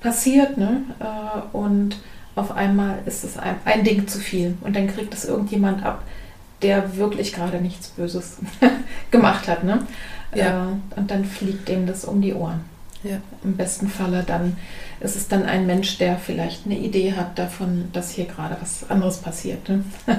passiert 0.00 0.58
ne? 0.58 0.82
Äh, 1.00 1.56
und 1.56 1.96
auf 2.34 2.50
einmal 2.52 2.98
ist 3.06 3.24
es 3.24 3.38
ein, 3.38 3.56
ein 3.64 3.84
Ding 3.84 4.06
zu 4.08 4.18
viel 4.18 4.56
und 4.62 4.74
dann 4.74 4.88
kriegt 4.88 5.14
es 5.14 5.24
irgendjemand 5.24 5.84
ab, 5.84 6.02
der 6.62 6.96
wirklich 6.96 7.32
gerade 7.32 7.60
nichts 7.60 7.88
Böses 7.88 8.38
gemacht 9.10 9.48
hat. 9.48 9.64
Ne? 9.64 9.86
Ja. 10.34 10.68
Äh, 10.68 10.98
und 10.98 11.10
dann 11.10 11.24
fliegt 11.24 11.68
dem 11.68 11.86
das 11.86 12.04
um 12.04 12.20
die 12.20 12.34
Ohren. 12.34 12.60
Ja. 13.02 13.18
Im 13.42 13.56
besten 13.56 13.88
Falle 13.88 14.22
dann 14.24 14.56
ist 15.00 15.16
es 15.16 15.26
dann 15.26 15.44
ein 15.44 15.66
Mensch, 15.66 15.98
der 15.98 16.18
vielleicht 16.18 16.66
eine 16.66 16.78
Idee 16.78 17.14
hat 17.14 17.36
davon, 17.36 17.88
dass 17.92 18.12
hier 18.12 18.26
gerade 18.26 18.56
was 18.60 18.88
anderes 18.88 19.18
passiert, 19.18 19.68
ne? 19.68 19.84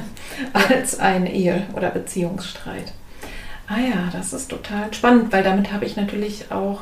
als 0.53 0.99
ein 0.99 1.25
Ehe- 1.25 1.63
oder 1.73 1.89
Beziehungsstreit. 1.89 2.93
Ah 3.67 3.79
ja, 3.79 4.09
das 4.11 4.33
ist 4.33 4.49
total 4.49 4.93
spannend, 4.93 5.31
weil 5.31 5.43
damit 5.43 5.71
habe 5.71 5.85
ich 5.85 5.95
natürlich 5.95 6.51
auch 6.51 6.81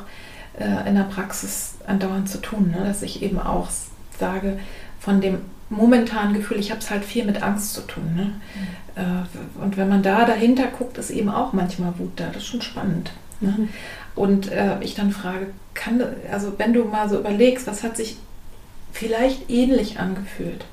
äh, 0.57 0.89
in 0.89 0.95
der 0.95 1.03
Praxis 1.03 1.75
andauernd 1.85 2.27
zu 2.27 2.39
tun, 2.39 2.73
ne? 2.75 2.83
dass 2.83 3.03
ich 3.03 3.21
eben 3.21 3.39
auch 3.39 3.69
sage, 4.19 4.57
von 4.99 5.21
dem 5.21 5.41
momentanen 5.71 6.33
Gefühl, 6.33 6.59
ich 6.59 6.69
habe 6.69 6.81
es 6.81 6.91
halt 6.91 7.03
viel 7.03 7.25
mit 7.25 7.41
Angst 7.41 7.73
zu 7.73 7.81
tun. 7.81 8.13
Ne? 8.15 8.33
Mhm. 8.95 9.61
und 9.63 9.77
wenn 9.77 9.87
man 9.89 10.03
da 10.03 10.25
dahinter 10.25 10.67
guckt, 10.67 10.97
ist 10.97 11.11
eben 11.11 11.29
auch 11.29 11.53
manchmal 11.53 11.97
Wut 11.97 12.11
da. 12.17 12.27
Das 12.27 12.43
ist 12.43 12.47
schon 12.49 12.61
spannend. 12.61 13.11
Ne? 13.39 13.55
Mhm. 13.57 13.69
Und 14.15 14.51
äh, 14.51 14.79
ich 14.81 14.95
dann 14.95 15.11
frage, 15.11 15.47
kann, 15.73 16.03
also 16.31 16.53
wenn 16.57 16.73
du 16.73 16.83
mal 16.83 17.09
so 17.09 17.17
überlegst, 17.17 17.67
was 17.67 17.83
hat 17.83 17.95
sich 17.95 18.17
vielleicht 18.91 19.49
ähnlich 19.49 19.99
angefühlt? 19.99 20.65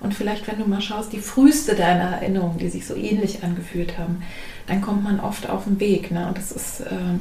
Und 0.00 0.14
vielleicht, 0.14 0.46
wenn 0.46 0.58
du 0.58 0.68
mal 0.68 0.82
schaust, 0.82 1.12
die 1.12 1.18
früheste 1.18 1.74
deiner 1.74 2.16
Erinnerungen, 2.16 2.58
die 2.58 2.68
sich 2.68 2.86
so 2.86 2.94
ähnlich 2.94 3.42
angefühlt 3.42 3.98
haben, 3.98 4.22
dann 4.66 4.80
kommt 4.80 5.02
man 5.02 5.18
oft 5.18 5.48
auf 5.48 5.64
den 5.64 5.80
Weg. 5.80 6.10
Ne? 6.10 6.28
Und 6.28 6.36
das 6.36 6.52
ist 6.52 6.80
äh, 6.80 7.18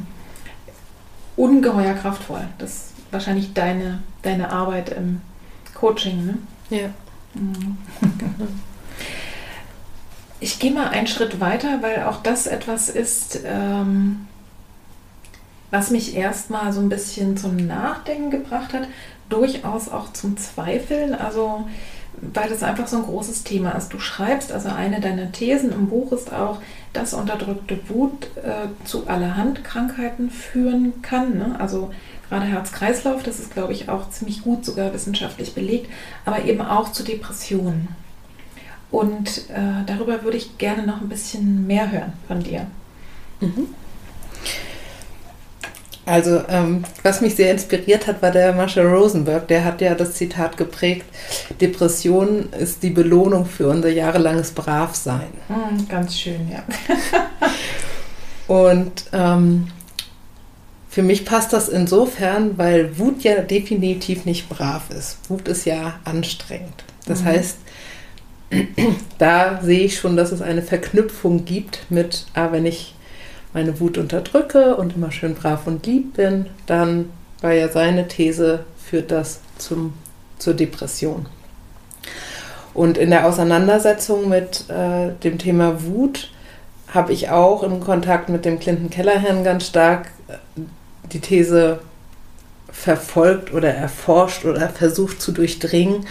ungeheuer 1.38 1.94
kraftvoll. 1.94 2.46
Das 2.58 2.70
ist 2.70 2.94
wahrscheinlich 3.12 3.54
deine, 3.54 4.00
deine 4.22 4.52
Arbeit 4.52 4.90
im 4.90 5.22
Coaching. 5.74 6.26
Ne? 6.26 6.38
Ja. 6.70 6.90
Ich 10.40 10.60
gehe 10.60 10.72
mal 10.72 10.90
einen 10.90 11.08
Schritt 11.08 11.40
weiter, 11.40 11.82
weil 11.82 12.04
auch 12.04 12.22
das 12.22 12.48
etwas 12.48 12.90
ist, 12.90 13.40
ähm, 13.46 14.28
was 15.72 15.90
mich 15.90 16.16
erstmal 16.16 16.74
so 16.74 16.82
ein 16.82 16.90
bisschen 16.90 17.38
zum 17.38 17.56
Nachdenken 17.56 18.30
gebracht 18.30 18.74
hat, 18.74 18.88
durchaus 19.30 19.90
auch 19.90 20.14
zum 20.14 20.38
Zweifeln. 20.38 21.16
Also 21.16 21.66
weil 22.22 22.50
das 22.50 22.64
einfach 22.64 22.88
so 22.88 22.98
ein 22.98 23.04
großes 23.04 23.44
Thema 23.44 23.72
ist. 23.72 23.90
Du 23.90 24.00
schreibst, 24.00 24.52
also 24.52 24.70
eine 24.70 25.00
deiner 25.00 25.32
Thesen 25.32 25.72
im 25.72 25.88
Buch 25.88 26.12
ist 26.12 26.32
auch, 26.32 26.60
dass 26.94 27.14
unterdrückte 27.14 27.78
Wut 27.90 28.28
äh, 28.38 28.68
zu 28.86 29.08
allerhand 29.08 29.64
Krankheiten 29.64 30.30
führen 30.30 31.02
kann. 31.02 31.38
Ne? 31.38 31.56
Also 31.60 31.92
gerade 32.30 32.46
Herz-Kreislauf, 32.46 33.24
das 33.24 33.40
ist, 33.40 33.54
glaube 33.54 33.74
ich, 33.74 33.90
auch 33.90 34.10
ziemlich 34.10 34.44
gut 34.44 34.66
sogar 34.66 34.94
wissenschaftlich 34.94 35.54
belegt, 35.54 35.90
aber 36.26 36.44
eben 36.46 36.62
auch 36.62 36.92
zu 36.92 37.04
Depressionen. 37.04 37.90
Und 38.92 39.50
äh, 39.50 39.84
darüber 39.86 40.24
würde 40.24 40.38
ich 40.38 40.58
gerne 40.58 40.86
noch 40.86 41.02
ein 41.02 41.10
bisschen 41.10 41.66
mehr 41.66 41.92
hören 41.92 42.14
von 42.28 42.44
dir. 42.44 42.68
Mhm. 43.40 43.68
Also, 46.06 46.44
ähm, 46.50 46.84
was 47.02 47.22
mich 47.22 47.36
sehr 47.36 47.52
inspiriert 47.52 48.08
hat, 48.08 48.22
war 48.22 48.32
der 48.32 48.52
Marshall 48.54 48.88
Rosenberg. 48.88 49.48
Der 49.48 49.64
hat 49.64 49.80
ja 49.80 49.96
das 49.96 50.16
Zitat 50.16 50.58
geprägt: 50.58 51.06
Depression 51.62 52.52
ist 52.52 52.84
die 52.84 52.90
Belohnung 52.90 53.46
für 53.46 53.70
unser 53.70 53.90
jahrelanges 53.90 54.52
Bravsein. 54.52 55.30
Mm, 55.48 55.88
ganz 55.88 56.18
schön, 56.20 56.52
ja. 56.52 56.64
Und 58.48 59.06
ähm, 59.14 59.68
für 60.94 61.02
mich 61.02 61.26
passt 61.26 61.54
das 61.54 61.70
insofern, 61.70 62.56
weil 62.60 63.00
Wut 63.00 63.24
ja 63.24 63.42
definitiv 63.42 64.26
nicht 64.26 64.48
brav 64.48 64.92
ist. 64.92 65.18
Wut 65.28 65.48
ist 65.48 65.66
ja 65.66 65.96
anstrengend. 66.04 66.84
Das 67.08 67.22
mhm. 67.22 67.26
heißt, 67.26 67.58
da 69.18 69.60
sehe 69.64 69.86
ich 69.86 69.98
schon, 69.98 70.16
dass 70.16 70.32
es 70.32 70.44
eine 70.44 70.62
Verknüpfung 70.62 71.46
gibt 71.46 71.90
mit, 71.90 72.28
ah, 72.36 72.52
wenn 72.52 72.68
ich 72.68 72.94
meine 73.56 73.80
Wut 73.80 73.98
unterdrücke 73.98 74.76
und 74.76 74.96
immer 74.96 75.12
schön 75.12 75.34
brav 75.34 75.66
und 75.66 75.84
lieb 75.88 76.14
bin, 76.14 76.46
dann 76.68 77.10
war 77.42 77.54
ja 77.54 77.70
seine 77.70 78.08
These, 78.08 78.64
führt 78.78 79.10
das 79.10 79.40
zum, 79.58 79.94
zur 80.38 80.54
Depression. 80.54 81.26
Und 82.76 83.00
in 83.00 83.10
der 83.10 83.26
Auseinandersetzung 83.26 84.30
mit 84.30 84.70
äh, 84.70 85.10
dem 85.24 85.40
Thema 85.40 85.84
Wut 85.86 86.30
habe 86.94 87.14
ich 87.14 87.32
auch 87.32 87.64
im 87.64 87.80
Kontakt 87.80 88.30
mit 88.30 88.46
dem 88.46 88.60
Clinton 88.60 88.92
Kellerherrn 88.92 89.44
ganz 89.44 89.66
stark 89.66 90.12
äh, 90.28 90.36
die 91.14 91.20
These 91.20 91.80
verfolgt 92.72 93.54
oder 93.54 93.74
erforscht 93.74 94.46
oder 94.46 94.70
versucht 94.70 95.22
zu 95.22 95.32
durchdringen, 95.32 96.06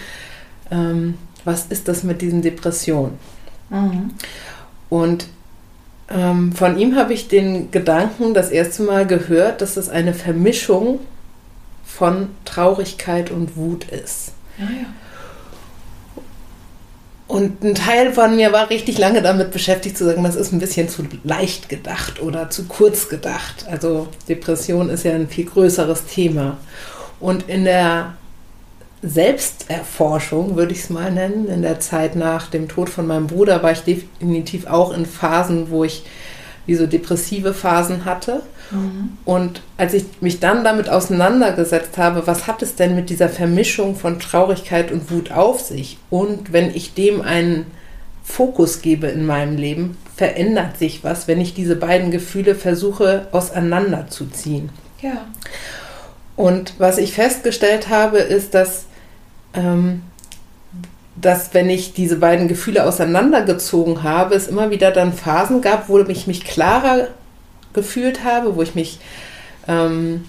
ähm, 0.70 1.18
was 1.44 1.66
ist 1.66 1.88
das 1.88 2.04
mit 2.04 2.22
diesen 2.22 2.40
Depressionen? 2.40 3.18
Mhm. 3.70 4.10
Und 4.88 5.26
ähm, 6.08 6.52
von 6.52 6.78
ihm 6.78 6.96
habe 6.96 7.14
ich 7.14 7.28
den 7.28 7.70
Gedanken 7.70 8.34
das 8.34 8.50
erste 8.50 8.82
Mal 8.82 9.06
gehört, 9.06 9.60
dass 9.60 9.76
es 9.76 9.88
eine 9.88 10.14
Vermischung 10.14 11.00
von 11.84 12.28
Traurigkeit 12.44 13.30
und 13.30 13.56
Wut 13.56 13.84
ist. 13.84 14.32
Ja, 14.58 14.64
ja. 14.64 14.86
Und 17.32 17.64
ein 17.64 17.74
Teil 17.74 18.12
von 18.12 18.36
mir 18.36 18.52
war 18.52 18.68
richtig 18.68 18.98
lange 18.98 19.22
damit 19.22 19.52
beschäftigt 19.52 19.96
zu 19.96 20.04
sagen, 20.04 20.22
das 20.22 20.36
ist 20.36 20.52
ein 20.52 20.58
bisschen 20.58 20.90
zu 20.90 21.02
leicht 21.24 21.70
gedacht 21.70 22.20
oder 22.20 22.50
zu 22.50 22.64
kurz 22.64 23.08
gedacht. 23.08 23.64
Also 23.70 24.08
Depression 24.28 24.90
ist 24.90 25.04
ja 25.04 25.14
ein 25.14 25.28
viel 25.28 25.46
größeres 25.46 26.04
Thema. 26.04 26.58
Und 27.20 27.48
in 27.48 27.64
der 27.64 28.18
Selbsterforschung, 29.00 30.56
würde 30.56 30.72
ich 30.72 30.80
es 30.80 30.90
mal 30.90 31.10
nennen. 31.10 31.48
In 31.48 31.62
der 31.62 31.80
Zeit 31.80 32.16
nach 32.16 32.48
dem 32.48 32.68
Tod 32.68 32.90
von 32.90 33.06
meinem 33.06 33.28
Bruder 33.28 33.62
war 33.62 33.72
ich 33.72 33.80
definitiv 33.80 34.66
auch 34.66 34.92
in 34.92 35.06
Phasen, 35.06 35.70
wo 35.70 35.84
ich 35.84 36.04
wie 36.66 36.74
so 36.74 36.86
depressive 36.86 37.54
Phasen 37.54 38.04
hatte. 38.04 38.42
Mhm. 38.72 39.16
Und 39.24 39.62
als 39.76 39.94
ich 39.94 40.04
mich 40.20 40.40
dann 40.40 40.64
damit 40.64 40.88
auseinandergesetzt 40.88 41.98
habe, 41.98 42.26
was 42.26 42.46
hat 42.46 42.62
es 42.62 42.74
denn 42.74 42.94
mit 42.94 43.10
dieser 43.10 43.28
Vermischung 43.28 43.96
von 43.96 44.18
Traurigkeit 44.18 44.90
und 44.90 45.10
Wut 45.10 45.32
auf 45.32 45.60
sich? 45.60 45.98
Und 46.10 46.52
wenn 46.52 46.74
ich 46.74 46.94
dem 46.94 47.20
einen 47.20 47.66
Fokus 48.24 48.82
gebe 48.82 49.08
in 49.08 49.26
meinem 49.26 49.56
Leben, 49.56 49.96
verändert 50.16 50.78
sich 50.78 51.04
was, 51.04 51.28
wenn 51.28 51.40
ich 51.40 51.54
diese 51.54 51.76
beiden 51.76 52.10
Gefühle 52.10 52.54
versuche 52.54 53.26
auseinanderzuziehen. 53.32 54.70
Ja. 55.00 55.26
Und 56.36 56.74
was 56.78 56.98
ich 56.98 57.12
festgestellt 57.12 57.88
habe, 57.88 58.18
ist, 58.18 58.54
dass 58.54 58.86
ähm, 59.54 60.02
dass 61.14 61.52
wenn 61.52 61.68
ich 61.68 61.92
diese 61.92 62.16
beiden 62.16 62.48
Gefühle 62.48 62.84
auseinandergezogen 62.84 64.02
habe, 64.02 64.34
es 64.34 64.48
immer 64.48 64.70
wieder 64.70 64.90
dann 64.90 65.12
Phasen 65.12 65.60
gab, 65.60 65.88
wo 65.88 65.98
ich 65.98 66.26
mich 66.26 66.44
klarer 66.44 67.08
gefühlt 67.72 68.24
habe, 68.24 68.56
wo 68.56 68.62
ich 68.62 68.74
mich 68.74 68.98
ähm, 69.68 70.24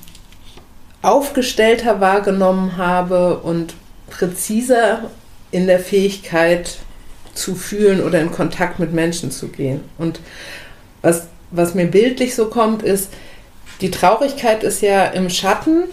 aufgestellter 1.02 2.00
wahrgenommen 2.00 2.78
habe 2.78 3.40
und 3.40 3.74
präziser 4.10 5.12
in 5.52 5.68
der 5.68 5.80
Fähigkeit 5.80 6.78
zu 7.34 7.56
fühlen 7.56 8.02
oder 8.02 8.22
in 8.22 8.32
Kontakt 8.32 8.80
mit 8.80 8.94
Menschen 8.94 9.32
zu 9.32 9.48
gehen. 9.48 9.82
Und 9.98 10.20
was, 11.02 11.28
was 11.52 11.74
mir 11.74 11.86
bildlich 11.86 12.36
so 12.36 12.48
kommt, 12.48 12.84
ist, 12.84 13.10
die 13.82 13.92
Traurigkeit 13.92 14.64
ist 14.64 14.82
ja 14.82 15.06
im 15.06 15.30
Schatten 15.30 15.84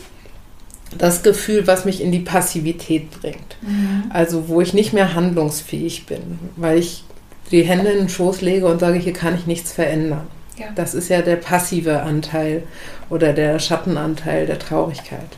das 0.96 1.22
Gefühl, 1.22 1.66
was 1.66 1.84
mich 1.84 2.01
in 2.03 2.12
die 2.12 2.20
Passivität 2.20 3.11
bringt. 3.11 3.57
Mhm. 3.62 4.05
Also 4.11 4.48
wo 4.48 4.61
ich 4.61 4.74
nicht 4.74 4.92
mehr 4.92 5.14
handlungsfähig 5.14 6.07
bin, 6.07 6.38
weil 6.57 6.78
ich 6.78 7.05
die 7.51 7.62
Hände 7.62 7.90
in 7.90 7.98
den 7.98 8.09
Schoß 8.09 8.42
lege 8.42 8.66
und 8.66 8.80
sage, 8.80 8.98
hier 8.98 9.12
kann 9.12 9.34
ich 9.34 9.46
nichts 9.46 9.72
verändern. 9.72 10.26
Ja. 10.61 10.67
Das 10.75 10.95
ist 10.95 11.09
ja 11.09 11.23
der 11.23 11.37
passive 11.37 12.03
Anteil 12.03 12.65
oder 13.09 13.33
der 13.33 13.59
Schattenanteil 13.59 14.47
der 14.47 14.59
Traurigkeit. 14.59 15.31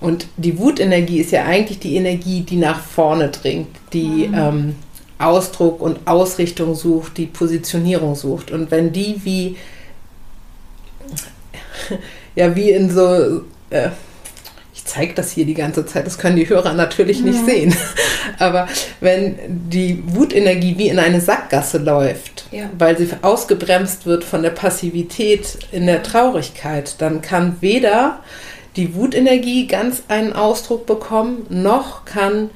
Und 0.00 0.26
die 0.36 0.58
Wutenergie 0.58 1.20
ist 1.20 1.30
ja 1.30 1.44
eigentlich 1.44 1.78
die 1.78 1.94
Energie, 1.96 2.40
die 2.42 2.56
nach 2.56 2.80
vorne 2.80 3.28
dringt, 3.28 3.68
die 3.92 4.28
mhm. 4.28 4.34
ähm, 4.34 4.74
Ausdruck 5.18 5.80
und 5.80 6.06
Ausrichtung 6.06 6.74
sucht, 6.74 7.16
die 7.16 7.26
Positionierung 7.26 8.16
sucht. 8.16 8.50
Und 8.50 8.70
wenn 8.70 8.92
die 8.92 9.20
wie, 9.24 9.56
ja, 12.34 12.54
wie 12.54 12.70
in 12.70 12.90
so, 12.90 13.42
äh, 13.70 13.90
zeige 14.86 15.14
das 15.14 15.32
hier 15.32 15.44
die 15.44 15.54
ganze 15.54 15.84
Zeit, 15.84 16.06
das 16.06 16.18
können 16.18 16.36
die 16.36 16.48
Hörer 16.48 16.72
natürlich 16.72 17.20
nicht 17.20 17.40
ja. 17.40 17.44
sehen. 17.44 17.76
Aber 18.38 18.68
wenn 19.00 19.36
die 19.68 20.02
Wutenergie 20.06 20.78
wie 20.78 20.88
in 20.88 20.98
eine 20.98 21.20
Sackgasse 21.20 21.78
läuft, 21.78 22.46
ja. 22.50 22.70
weil 22.78 22.96
sie 22.96 23.08
ausgebremst 23.22 24.06
wird 24.06 24.24
von 24.24 24.42
der 24.42 24.50
Passivität 24.50 25.58
in 25.72 25.86
der 25.86 26.02
Traurigkeit, 26.02 26.96
dann 26.98 27.20
kann 27.20 27.56
weder 27.60 28.20
die 28.76 28.94
Wutenergie 28.94 29.66
ganz 29.66 30.02
einen 30.08 30.32
Ausdruck 30.32 30.86
bekommen, 30.86 31.46
noch 31.48 32.04
kann 32.04 32.50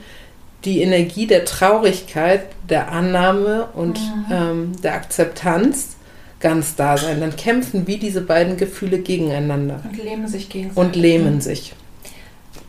die 0.65 0.83
Energie 0.83 1.27
der 1.27 1.45
Traurigkeit, 1.45 2.43
der 2.69 2.93
Annahme 2.93 3.69
und 3.75 3.99
mhm. 3.99 4.25
ähm, 4.31 4.73
der 4.83 4.95
Akzeptanz 4.95 5.97
ganz 6.41 6.75
da 6.75 6.97
sein. 6.97 7.21
Dann 7.21 7.37
kämpfen 7.37 7.87
wie 7.87 7.99
diese 7.99 8.21
beiden 8.21 8.57
Gefühle 8.57 8.99
gegeneinander. 8.99 9.81
Und 9.85 10.03
lähmen 10.03 10.29
sich 10.29 10.49
gegenseitig. 10.49 10.77
Und 10.77 10.97
lähmen 10.97 11.41
sich. 11.41 11.75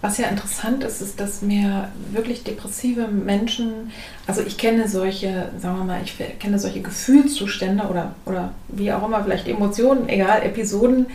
Was 0.01 0.17
ja 0.17 0.27
interessant 0.27 0.83
ist, 0.83 1.01
ist, 1.01 1.19
dass 1.19 1.43
mir 1.43 1.89
wirklich 2.11 2.43
depressive 2.43 3.07
Menschen, 3.07 3.91
also 4.25 4.41
ich 4.41 4.57
kenne 4.57 4.87
solche, 4.87 5.49
sagen 5.59 5.77
wir 5.77 5.83
mal, 5.83 6.01
ich 6.03 6.15
kenne 6.39 6.57
solche 6.57 6.81
Gefühlszustände 6.81 7.83
oder, 7.83 8.15
oder 8.25 8.53
wie 8.67 8.91
auch 8.91 9.05
immer, 9.05 9.23
vielleicht 9.23 9.47
Emotionen, 9.47 10.09
egal, 10.09 10.41
Episoden 10.43 11.05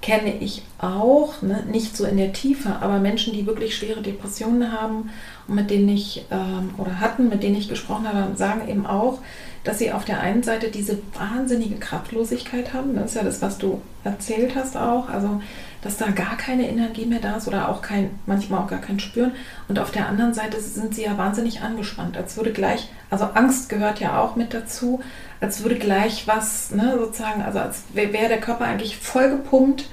kenne 0.00 0.34
ich 0.40 0.62
auch, 0.78 1.42
ne? 1.42 1.64
nicht 1.70 1.96
so 1.96 2.04
in 2.04 2.16
der 2.16 2.32
Tiefe, 2.32 2.76
aber 2.80 3.00
Menschen, 3.00 3.34
die 3.34 3.46
wirklich 3.46 3.76
schwere 3.76 4.00
Depressionen 4.00 4.72
haben 4.72 5.10
und 5.46 5.54
mit 5.56 5.70
denen 5.70 5.88
ich 5.88 6.24
ähm, 6.30 6.70
oder 6.78 7.00
hatten, 7.00 7.28
mit 7.28 7.42
denen 7.42 7.56
ich 7.56 7.68
gesprochen 7.68 8.08
habe, 8.08 8.36
sagen 8.36 8.68
eben 8.68 8.86
auch, 8.86 9.18
dass 9.64 9.78
sie 9.78 9.92
auf 9.92 10.06
der 10.06 10.20
einen 10.20 10.42
Seite 10.42 10.68
diese 10.68 10.98
wahnsinnige 11.18 11.76
Kraftlosigkeit 11.76 12.72
haben. 12.72 12.94
Das 12.94 13.10
ist 13.10 13.16
ja 13.16 13.24
das, 13.24 13.42
was 13.42 13.58
du 13.58 13.82
erzählt 14.04 14.54
hast 14.54 14.76
auch. 14.76 15.10
Also, 15.10 15.42
dass 15.82 15.96
da 15.96 16.10
gar 16.10 16.36
keine 16.36 16.68
Energie 16.68 17.06
mehr 17.06 17.20
da 17.20 17.36
ist 17.36 17.48
oder 17.48 17.68
auch 17.68 17.80
kein, 17.80 18.10
manchmal 18.26 18.60
auch 18.60 18.68
gar 18.68 18.80
kein 18.80 19.00
Spüren. 19.00 19.32
Und 19.68 19.78
auf 19.78 19.90
der 19.90 20.08
anderen 20.08 20.34
Seite 20.34 20.60
sind 20.60 20.94
sie 20.94 21.04
ja 21.04 21.16
wahnsinnig 21.16 21.62
angespannt. 21.62 22.16
Als 22.16 22.36
würde 22.36 22.52
gleich, 22.52 22.88
also 23.08 23.24
Angst 23.34 23.68
gehört 23.68 24.00
ja 24.00 24.20
auch 24.20 24.36
mit 24.36 24.52
dazu, 24.52 25.00
als 25.40 25.62
würde 25.62 25.76
gleich 25.76 26.26
was, 26.26 26.70
ne, 26.70 26.96
sozusagen, 26.98 27.42
also 27.42 27.60
als 27.60 27.84
wäre 27.94 28.28
der 28.28 28.40
Körper 28.40 28.66
eigentlich 28.66 28.98
vollgepumpt 28.98 29.88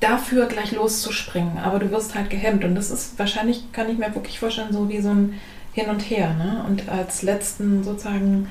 dafür 0.00 0.46
gleich 0.46 0.72
loszuspringen. 0.72 1.58
Aber 1.58 1.78
du 1.78 1.90
wirst 1.90 2.14
halt 2.14 2.30
gehemmt. 2.30 2.64
Und 2.64 2.74
das 2.74 2.90
ist 2.90 3.18
wahrscheinlich, 3.18 3.70
kann 3.72 3.90
ich 3.90 3.98
mir 3.98 4.14
wirklich 4.14 4.40
vorstellen, 4.40 4.72
so 4.72 4.88
wie 4.88 5.00
so 5.00 5.10
ein 5.10 5.38
Hin 5.74 5.88
und 5.88 6.00
Her. 6.00 6.34
Ne? 6.34 6.64
Und 6.66 6.88
als 6.88 7.22
letzten 7.22 7.84
sozusagen 7.84 8.48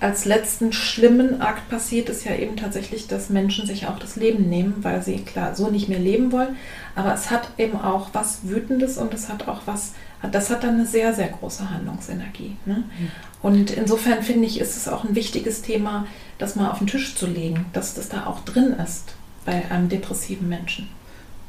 als 0.00 0.24
letzten 0.24 0.72
schlimmen 0.72 1.42
Akt 1.42 1.68
passiert 1.68 2.08
ist 2.08 2.24
ja 2.24 2.34
eben 2.34 2.56
tatsächlich, 2.56 3.06
dass 3.06 3.28
Menschen 3.28 3.66
sich 3.66 3.86
auch 3.86 3.98
das 3.98 4.16
Leben 4.16 4.48
nehmen, 4.48 4.76
weil 4.80 5.02
sie 5.02 5.18
klar 5.18 5.54
so 5.54 5.70
nicht 5.70 5.90
mehr 5.90 5.98
leben 5.98 6.32
wollen. 6.32 6.56
Aber 6.94 7.12
es 7.12 7.30
hat 7.30 7.50
eben 7.58 7.78
auch 7.78 8.08
was 8.14 8.40
Wütendes 8.44 8.96
und 8.96 9.12
es 9.12 9.28
hat 9.28 9.46
auch 9.46 9.60
was, 9.66 9.92
das 10.32 10.48
hat 10.48 10.64
dann 10.64 10.76
eine 10.76 10.86
sehr, 10.86 11.12
sehr 11.12 11.28
große 11.28 11.70
Handlungsenergie. 11.70 12.56
Ne? 12.64 12.76
Mhm. 12.76 13.10
Und 13.42 13.70
insofern 13.70 14.22
finde 14.22 14.46
ich, 14.46 14.58
ist 14.58 14.76
es 14.76 14.88
auch 14.88 15.04
ein 15.04 15.14
wichtiges 15.14 15.60
Thema, 15.60 16.06
das 16.38 16.56
mal 16.56 16.70
auf 16.70 16.78
den 16.78 16.86
Tisch 16.86 17.14
zu 17.14 17.26
legen, 17.26 17.66
dass 17.74 17.94
das 17.94 18.08
da 18.08 18.26
auch 18.26 18.40
drin 18.40 18.74
ist. 18.82 19.14
bei 19.44 19.62
einem 19.70 19.88
depressiven 19.88 20.48
Menschen. 20.48 20.88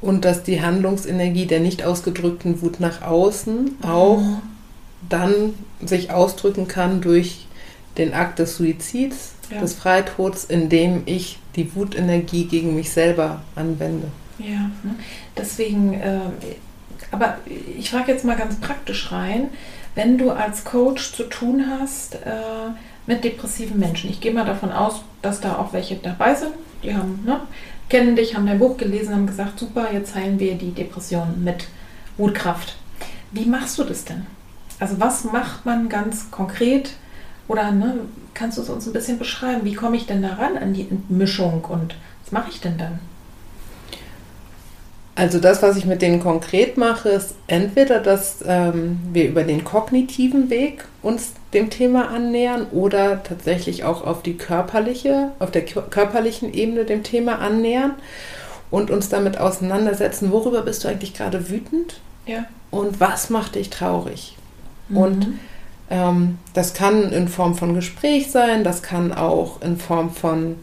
Und 0.01 0.25
dass 0.25 0.43
die 0.43 0.61
Handlungsenergie 0.61 1.45
der 1.45 1.59
nicht 1.59 1.83
ausgedrückten 1.83 2.61
Wut 2.61 2.79
nach 2.79 3.01
außen 3.01 3.77
auch 3.83 4.19
mhm. 4.19 4.41
dann 5.09 5.53
sich 5.85 6.11
ausdrücken 6.11 6.67
kann 6.67 7.01
durch 7.01 7.47
den 7.97 8.13
Akt 8.13 8.39
des 8.39 8.55
Suizids, 8.57 9.33
ja. 9.51 9.59
des 9.59 9.73
Freitods, 9.73 10.45
indem 10.45 11.03
ich 11.05 11.39
die 11.55 11.75
Wutenergie 11.75 12.45
gegen 12.45 12.75
mich 12.75 12.91
selber 12.91 13.41
anwende. 13.55 14.07
Ja, 14.39 14.71
ne? 14.83 14.95
deswegen, 15.37 15.93
äh, 15.93 16.19
aber 17.11 17.37
ich 17.77 17.89
frage 17.91 18.11
jetzt 18.11 18.25
mal 18.25 18.37
ganz 18.37 18.55
praktisch 18.55 19.11
rein, 19.11 19.49
wenn 19.95 20.17
du 20.17 20.31
als 20.31 20.63
Coach 20.63 21.13
zu 21.13 21.23
tun 21.23 21.65
hast 21.69 22.15
äh, 22.15 22.71
mit 23.05 23.23
depressiven 23.23 23.77
Menschen, 23.77 24.09
ich 24.09 24.21
gehe 24.21 24.33
mal 24.33 24.45
davon 24.45 24.71
aus, 24.71 25.01
dass 25.21 25.41
da 25.41 25.57
auch 25.57 25.73
welche 25.73 25.95
dabei 25.95 26.33
sind, 26.35 26.53
die 26.83 26.95
haben, 26.95 27.23
ne, 27.25 27.41
kennen 27.89 28.15
dich, 28.15 28.35
haben 28.35 28.45
dein 28.45 28.59
Buch 28.59 28.77
gelesen, 28.77 29.13
haben 29.13 29.27
gesagt, 29.27 29.59
super, 29.59 29.89
jetzt 29.91 30.15
heilen 30.15 30.39
wir 30.39 30.55
die 30.55 30.71
Depression 30.71 31.43
mit 31.43 31.67
Wutkraft. 32.17 32.75
Wie 33.31 33.45
machst 33.45 33.77
du 33.77 33.83
das 33.83 34.05
denn? 34.05 34.25
Also 34.79 34.99
was 34.99 35.25
macht 35.25 35.65
man 35.65 35.89
ganz 35.89 36.31
konkret? 36.31 36.91
Oder 37.51 37.73
ne, 37.73 37.95
kannst 38.33 38.57
du 38.57 38.61
es 38.61 38.69
uns 38.69 38.87
ein 38.87 38.93
bisschen 38.93 39.19
beschreiben? 39.19 39.65
Wie 39.65 39.73
komme 39.73 39.97
ich 39.97 40.05
denn 40.05 40.21
daran 40.21 40.57
an 40.57 40.73
die 40.73 40.87
Entmischung 40.89 41.65
und 41.65 41.95
was 42.23 42.31
mache 42.31 42.49
ich 42.49 42.61
denn 42.61 42.77
dann? 42.77 42.99
Also 45.15 45.37
das, 45.37 45.61
was 45.61 45.75
ich 45.75 45.83
mit 45.83 46.01
denen 46.01 46.21
konkret 46.21 46.77
mache, 46.77 47.09
ist 47.09 47.35
entweder, 47.47 47.99
dass 47.99 48.37
ähm, 48.47 49.01
wir 49.11 49.27
über 49.27 49.43
den 49.43 49.65
kognitiven 49.65 50.49
Weg 50.49 50.85
uns 51.01 51.33
dem 51.53 51.69
Thema 51.69 52.07
annähern 52.07 52.67
oder 52.71 53.21
tatsächlich 53.21 53.83
auch 53.83 54.07
auf 54.07 54.23
die 54.23 54.37
körperliche, 54.37 55.33
auf 55.39 55.51
der 55.51 55.65
körperlichen 55.65 56.53
Ebene 56.53 56.85
dem 56.85 57.03
Thema 57.03 57.39
annähern 57.39 57.95
und 58.69 58.89
uns 58.89 59.09
damit 59.09 59.37
auseinandersetzen, 59.37 60.31
worüber 60.31 60.61
bist 60.61 60.85
du 60.85 60.87
eigentlich 60.87 61.13
gerade 61.13 61.49
wütend? 61.49 61.99
Ja. 62.25 62.45
Und 62.69 63.01
was 63.01 63.29
macht 63.29 63.55
dich 63.55 63.69
traurig? 63.69 64.37
Mhm. 64.87 64.97
Und 64.97 65.27
ähm, 65.91 66.39
das 66.53 66.73
kann 66.73 67.11
in 67.11 67.27
Form 67.27 67.55
von 67.55 67.75
Gespräch 67.75 68.31
sein, 68.31 68.63
das 68.63 68.81
kann 68.81 69.13
auch 69.13 69.61
in 69.61 69.77
Form 69.77 70.09
von 70.09 70.55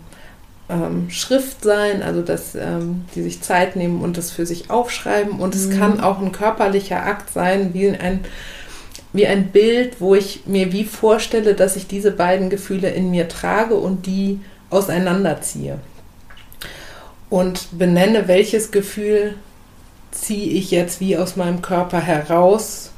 ähm, 0.70 1.10
Schrift 1.10 1.62
sein, 1.62 2.02
also 2.02 2.22
dass 2.22 2.54
ähm, 2.54 3.04
die 3.14 3.22
sich 3.22 3.42
Zeit 3.42 3.76
nehmen 3.76 4.00
und 4.00 4.16
das 4.16 4.30
für 4.30 4.46
sich 4.46 4.70
aufschreiben. 4.70 5.38
Und 5.38 5.54
es 5.54 5.66
mhm. 5.66 5.78
kann 5.78 6.00
auch 6.00 6.18
ein 6.18 6.32
körperlicher 6.32 7.04
Akt 7.04 7.30
sein, 7.30 7.74
wie 7.74 7.90
ein, 7.90 8.20
wie 9.12 9.26
ein 9.26 9.48
Bild, 9.48 10.00
wo 10.00 10.14
ich 10.14 10.46
mir 10.46 10.72
wie 10.72 10.84
vorstelle, 10.84 11.54
dass 11.54 11.76
ich 11.76 11.86
diese 11.86 12.10
beiden 12.10 12.48
Gefühle 12.48 12.88
in 12.88 13.10
mir 13.10 13.28
trage 13.28 13.74
und 13.74 14.06
die 14.06 14.40
auseinanderziehe. 14.70 15.78
Und 17.28 17.78
benenne, 17.78 18.28
welches 18.28 18.70
Gefühl 18.70 19.34
ziehe 20.10 20.52
ich 20.52 20.70
jetzt 20.70 21.00
wie 21.00 21.18
aus 21.18 21.36
meinem 21.36 21.60
Körper 21.60 22.00
heraus 22.00 22.92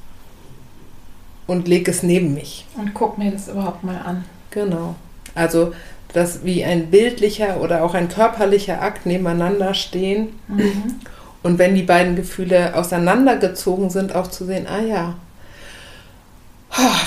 und 1.51 1.69
lege 1.69 1.91
es 1.91 2.03
neben 2.03 2.35
mich. 2.35 2.67
Und 2.79 2.95
guck 2.95 3.19
mir 3.19 3.31
das 3.31 3.49
überhaupt 3.49 3.85
mal 3.85 3.99
an. 3.99 4.25
Genau. 4.51 4.95
Also 5.35 5.73
dass 6.13 6.45
wie 6.45 6.65
ein 6.65 6.91
bildlicher 6.91 7.61
oder 7.61 7.85
auch 7.85 7.95
ein 7.95 8.09
körperlicher 8.09 8.83
Akt 8.83 9.07
nebeneinander 9.07 9.75
stehen. 9.75 10.41
Mhm. 10.49 10.97
Und 11.43 11.59
wenn 11.59 11.75
die 11.75 11.83
beiden 11.83 12.17
Gefühle 12.17 12.75
auseinandergezogen 12.75 13.91
sind, 13.91 14.15
auch 14.15 14.27
zu 14.27 14.45
sehen, 14.45 14.67
ah 14.67 14.81
ja, 14.81 15.15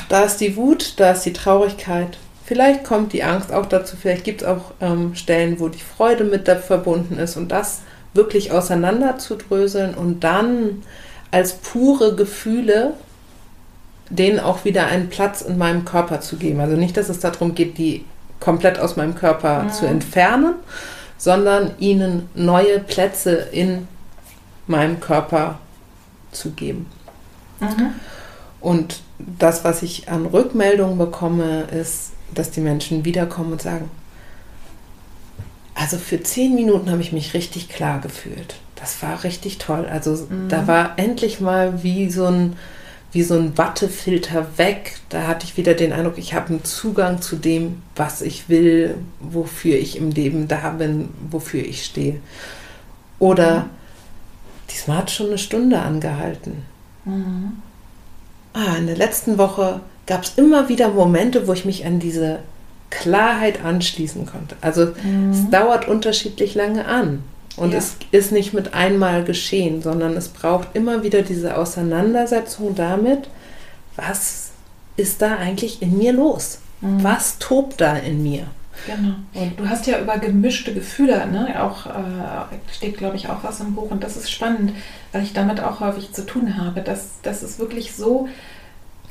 da 0.10 0.24
ist 0.24 0.38
die 0.38 0.56
Wut, 0.56 0.96
da 0.98 1.12
ist 1.12 1.26
die 1.26 1.34
Traurigkeit. 1.34 2.18
Vielleicht 2.46 2.84
kommt 2.84 3.14
die 3.14 3.24
Angst 3.24 3.54
auch 3.54 3.66
dazu, 3.66 3.96
vielleicht 3.96 4.24
gibt 4.24 4.42
es 4.42 4.48
auch 4.48 4.72
ähm, 4.82 5.16
Stellen, 5.16 5.60
wo 5.60 5.70
die 5.70 5.80
Freude 5.80 6.24
mit 6.24 6.48
verbunden 6.50 7.18
ist 7.18 7.38
und 7.38 7.52
das 7.52 7.82
wirklich 8.14 8.52
auseinander 8.52 9.18
zu 9.18 9.36
dröseln 9.36 9.94
und 9.94 10.24
dann 10.24 10.84
als 11.32 11.54
pure 11.54 12.16
Gefühle 12.16 12.94
denen 14.18 14.40
auch 14.40 14.66
wieder 14.66 14.86
einen 14.88 15.10
Platz 15.10 15.42
in 15.42 15.58
meinem 15.58 15.86
Körper 15.86 16.22
zu 16.22 16.38
geben. 16.38 16.60
Also 16.60 16.76
nicht, 16.76 16.98
dass 16.98 17.10
es 17.10 17.20
darum 17.20 17.56
geht, 17.56 17.78
die 17.78 18.06
komplett 18.40 18.80
aus 18.80 18.96
meinem 18.96 19.16
Körper 19.16 19.64
mhm. 19.64 19.72
zu 19.72 19.86
entfernen, 19.86 20.56
sondern 21.18 21.72
ihnen 21.80 22.30
neue 22.36 22.80
Plätze 22.80 23.34
in 23.52 23.88
meinem 24.68 25.00
Körper 25.00 25.60
zu 26.32 26.52
geben. 26.52 26.88
Mhm. 27.60 27.94
Und 28.60 29.02
das, 29.18 29.64
was 29.64 29.84
ich 29.84 30.10
an 30.10 30.26
Rückmeldungen 30.26 30.98
bekomme, 30.98 31.64
ist, 31.64 32.12
dass 32.34 32.52
die 32.52 32.62
Menschen 32.62 33.06
wiederkommen 33.06 33.54
und 33.54 33.62
sagen, 33.62 33.90
also 35.76 35.98
für 35.98 36.22
zehn 36.22 36.56
Minuten 36.56 36.92
habe 36.92 37.02
ich 37.02 37.14
mich 37.14 37.34
richtig 37.34 37.70
klar 37.70 38.00
gefühlt. 38.00 38.56
Das 38.76 39.02
war 39.02 39.24
richtig 39.24 39.58
toll. 39.58 39.88
Also 39.90 40.28
mhm. 40.30 40.50
da 40.50 40.68
war 40.68 40.94
endlich 40.98 41.40
mal 41.40 41.84
wie 41.84 42.10
so 42.10 42.26
ein 42.26 42.56
wie 43.14 43.24
so 43.24 43.36
ein 43.36 43.58
Wattefilter 43.58 44.48
weg. 44.58 44.98
Da 45.10 45.28
hatte 45.28 45.46
ich 45.46 45.56
wieder 45.56 45.76
den 45.76 45.94
Eindruck, 45.94 46.18
ich 46.18 46.34
habe 46.34 46.50
einen 46.50 46.64
Zugang 46.64 47.22
zu 47.22 47.36
dem, 47.36 47.82
was 47.96 48.22
ich 48.22 48.50
will, 48.50 48.96
wofür 49.20 49.78
ich 49.78 49.98
im 49.98 50.12
Leben 50.12 50.48
da 50.48 50.72
bin, 50.72 51.10
wofür 51.30 51.64
ich 51.64 51.86
stehe. 51.86 52.20
Oder 53.20 53.60
mhm. 53.62 53.70
diesmal 54.72 54.98
hat 54.98 55.12
schon 55.12 55.28
eine 55.28 55.38
Stunde 55.38 55.80
angehalten. 55.80 56.64
Mhm. 57.06 57.54
Ah, 58.54 58.76
in 58.78 58.88
der 58.88 58.98
letzten 58.98 59.38
Woche 59.38 59.82
gab 60.06 60.24
es 60.24 60.34
immer 60.36 60.68
wieder 60.68 60.90
Momente, 60.90 61.48
wo 61.48 61.54
ich 61.54 61.66
mich 61.66 61.86
an 61.86 62.00
diese 62.00 62.40
Klarheit 62.90 63.64
anschließen 63.64 64.26
konnte. 64.26 64.56
Also 64.62 64.92
mhm. 65.04 65.32
es 65.32 65.50
dauert 65.50 65.88
unterschiedlich 65.88 66.56
lange 66.56 66.86
an. 66.86 67.24
Und 67.56 67.72
ja. 67.72 67.78
es 67.78 67.98
ist 68.12 68.32
nicht 68.32 68.54
mit 68.54 68.74
einmal 68.74 69.24
geschehen, 69.24 69.82
sondern 69.82 70.18
es 70.18 70.30
braucht 70.30 70.70
immer 70.74 71.04
wieder 71.04 71.22
diese 71.22 71.58
Auseinandersetzung 71.58 72.76
damit, 72.76 73.30
was 73.96 74.52
ist 74.98 75.22
da 75.22 75.36
eigentlich 75.38 75.82
in 75.82 75.98
mir 75.98 76.14
los? 76.14 76.60
Mhm. 76.82 77.04
Was 77.04 77.38
tobt 77.40 77.80
da 77.82 77.96
in 77.96 78.24
mir? 78.24 78.48
Genau. 78.88 79.16
Und 79.34 79.60
du 79.60 79.70
hast 79.70 79.86
ja 79.88 80.00
über 80.00 80.18
gemischte 80.18 80.74
Gefühle, 80.74 81.28
ne? 81.28 81.64
auch 81.64 81.86
äh, 81.86 82.74
steht, 82.74 82.98
glaube 82.98 83.16
ich, 83.16 83.30
auch 83.30 83.44
was 83.44 83.60
im 83.60 83.76
Buch. 83.76 83.92
Und 83.92 84.04
das 84.04 84.18
ist 84.18 84.32
spannend, 84.32 84.74
weil 85.12 85.24
ich 85.24 85.34
damit 85.34 85.62
auch 85.62 85.80
häufig 85.80 86.12
zu 86.12 86.26
tun 86.26 86.58
habe. 86.58 86.82
Dass 86.82 87.10
das 87.22 87.44
ist 87.44 87.60
wirklich 87.60 87.94
so, 87.94 88.28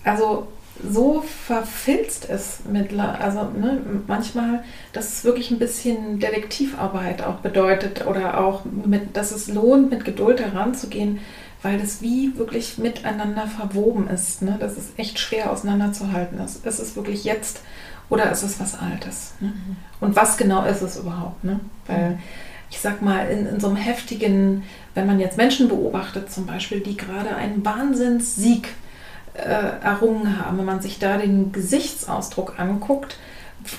also 0.04 0.48
so 0.90 1.22
verfilzt 1.22 2.24
ist 2.24 2.68
mit, 2.68 2.98
also 2.98 3.44
ne, 3.44 3.80
manchmal, 4.06 4.64
dass 4.92 5.08
es 5.08 5.24
wirklich 5.24 5.50
ein 5.50 5.58
bisschen 5.58 6.18
Detektivarbeit 6.18 7.22
auch 7.22 7.36
bedeutet 7.36 8.06
oder 8.06 8.40
auch, 8.40 8.64
mit, 8.64 9.16
dass 9.16 9.32
es 9.32 9.48
lohnt, 9.48 9.90
mit 9.90 10.04
Geduld 10.04 10.40
heranzugehen, 10.40 11.20
weil 11.62 11.78
das 11.78 12.02
wie 12.02 12.36
wirklich 12.36 12.78
miteinander 12.78 13.46
verwoben 13.46 14.08
ist. 14.08 14.42
Ne? 14.42 14.56
Das 14.58 14.76
ist 14.76 14.98
echt 14.98 15.18
schwer 15.18 15.52
auseinanderzuhalten. 15.52 16.40
Ist, 16.40 16.66
ist 16.66 16.80
es 16.80 16.96
wirklich 16.96 17.24
jetzt 17.24 17.60
oder 18.08 18.30
ist 18.32 18.42
es 18.42 18.58
was 18.58 18.78
Altes? 18.78 19.34
Ne? 19.40 19.48
Mhm. 19.48 19.76
Und 20.00 20.16
was 20.16 20.36
genau 20.36 20.64
ist 20.64 20.82
es 20.82 20.96
überhaupt? 20.96 21.44
Ne? 21.44 21.60
Weil 21.86 22.18
ich 22.70 22.80
sag 22.80 23.02
mal, 23.02 23.28
in, 23.28 23.46
in 23.46 23.60
so 23.60 23.68
einem 23.68 23.76
heftigen, 23.76 24.64
wenn 24.94 25.06
man 25.06 25.20
jetzt 25.20 25.36
Menschen 25.36 25.68
beobachtet 25.68 26.32
zum 26.32 26.46
Beispiel, 26.46 26.80
die 26.80 26.96
gerade 26.96 27.36
einen 27.36 27.64
Wahnsinnssieg 27.64 28.70
äh, 29.34 29.82
errungen 29.82 30.44
haben. 30.44 30.58
Wenn 30.58 30.64
man 30.64 30.80
sich 30.80 30.98
da 30.98 31.16
den 31.16 31.52
Gesichtsausdruck 31.52 32.58
anguckt, 32.58 33.16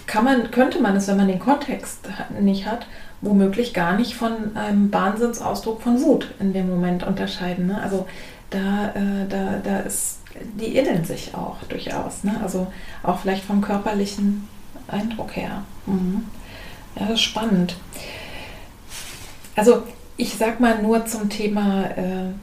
kann 0.08 0.24
man, 0.24 0.52
könnte 0.52 0.80
man 0.80 0.96
es, 0.96 1.08
wenn 1.08 1.18
man 1.18 1.28
den 1.28 1.40
Kontext 1.40 2.08
nicht 2.40 2.66
hat, 2.66 2.88
womöglich 3.22 3.74
gar 3.74 3.96
nicht 3.96 4.16
von 4.16 4.56
einem 4.56 4.92
Wahnsinnsausdruck 4.94 5.82
von 5.82 6.02
Wut 6.02 6.34
in 6.40 6.54
dem 6.54 6.70
Moment 6.70 7.04
unterscheiden. 7.04 7.68
Ne? 7.68 7.82
Also 7.82 8.08
da, 8.50 8.90
äh, 8.96 9.28
da, 9.30 9.62
da 9.64 9.80
ist, 9.80 10.20
die 10.60 10.76
ähneln 10.76 11.06
sich 11.06 11.34
auch 11.36 11.58
durchaus. 11.70 12.24
Ne? 12.24 12.40
Also 12.42 12.68
auch 13.02 13.20
vielleicht 13.20 13.46
vom 13.46 13.62
körperlichen 13.62 14.48
Eindruck 14.88 15.36
her. 15.36 15.64
Mhm. 15.86 16.26
Ja, 16.96 17.04
das 17.04 17.16
ist 17.16 17.22
spannend. 17.22 17.76
Also 19.56 19.84
ich 20.18 20.36
sag 20.36 20.60
mal 20.60 20.82
nur 20.82 21.06
zum 21.06 21.30
Thema 21.30 21.86
äh, 21.86 22.34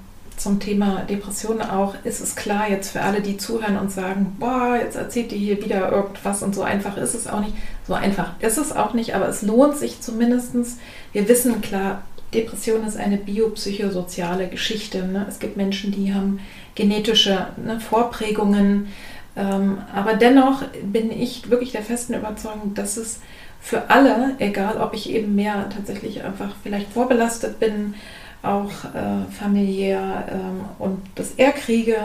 zum 0.40 0.58
Thema 0.58 1.02
Depressionen 1.02 1.62
auch, 1.62 1.94
ist 2.04 2.20
es 2.20 2.34
klar 2.34 2.68
jetzt 2.70 2.92
für 2.92 3.02
alle, 3.02 3.20
die 3.20 3.36
zuhören 3.36 3.76
und 3.76 3.92
sagen, 3.92 4.36
boah, 4.38 4.78
jetzt 4.80 4.96
erzählt 4.96 5.32
ihr 5.32 5.38
hier 5.38 5.62
wieder 5.62 5.92
irgendwas 5.92 6.42
und 6.42 6.54
so 6.54 6.62
einfach 6.62 6.96
ist 6.96 7.14
es 7.14 7.26
auch 7.26 7.40
nicht. 7.40 7.54
So 7.86 7.92
einfach 7.92 8.32
ist 8.40 8.56
es 8.56 8.72
auch 8.72 8.94
nicht, 8.94 9.14
aber 9.14 9.28
es 9.28 9.42
lohnt 9.42 9.76
sich 9.76 10.00
zumindest. 10.00 10.54
Wir 11.12 11.28
wissen 11.28 11.60
klar, 11.60 12.02
Depression 12.32 12.86
ist 12.86 12.96
eine 12.96 13.18
biopsychosoziale 13.18 14.48
Geschichte. 14.48 15.06
Ne? 15.06 15.26
Es 15.28 15.40
gibt 15.40 15.58
Menschen, 15.58 15.92
die 15.92 16.14
haben 16.14 16.40
genetische 16.74 17.48
ne, 17.62 17.78
Vorprägungen, 17.78 18.88
ähm, 19.36 19.78
aber 19.94 20.14
dennoch 20.14 20.62
bin 20.82 21.10
ich 21.10 21.50
wirklich 21.50 21.72
der 21.72 21.82
festen 21.82 22.14
Überzeugung, 22.14 22.72
dass 22.74 22.96
es 22.96 23.20
für 23.60 23.90
alle, 23.90 24.36
egal 24.38 24.78
ob 24.78 24.94
ich 24.94 25.10
eben 25.10 25.34
mehr 25.34 25.68
tatsächlich 25.68 26.24
einfach 26.24 26.54
vielleicht 26.62 26.90
vorbelastet 26.90 27.60
bin, 27.60 27.94
auch 28.42 28.70
äh, 28.94 29.30
familiär 29.30 30.24
ähm, 30.30 30.60
und 30.78 30.98
das 31.14 31.32
er 31.36 31.52
kriege 31.52 31.96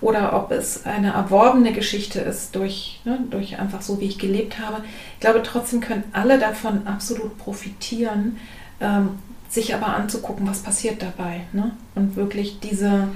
oder 0.00 0.34
ob 0.36 0.52
es 0.52 0.86
eine 0.86 1.12
erworbene 1.12 1.72
Geschichte 1.72 2.20
ist 2.20 2.54
durch, 2.54 3.00
ne, 3.04 3.18
durch 3.30 3.58
einfach 3.58 3.82
so, 3.82 4.00
wie 4.00 4.06
ich 4.06 4.18
gelebt 4.18 4.58
habe. 4.60 4.84
Ich 5.14 5.20
glaube, 5.20 5.42
trotzdem 5.42 5.80
können 5.80 6.04
alle 6.12 6.38
davon 6.38 6.86
absolut 6.86 7.36
profitieren, 7.38 8.36
ähm, 8.80 9.18
sich 9.48 9.74
aber 9.74 9.88
anzugucken, 9.88 10.46
was 10.46 10.60
passiert 10.60 11.02
dabei. 11.02 11.40
Ne? 11.52 11.72
Und 11.96 12.14
wirklich 12.14 12.60
diese, 12.60 13.08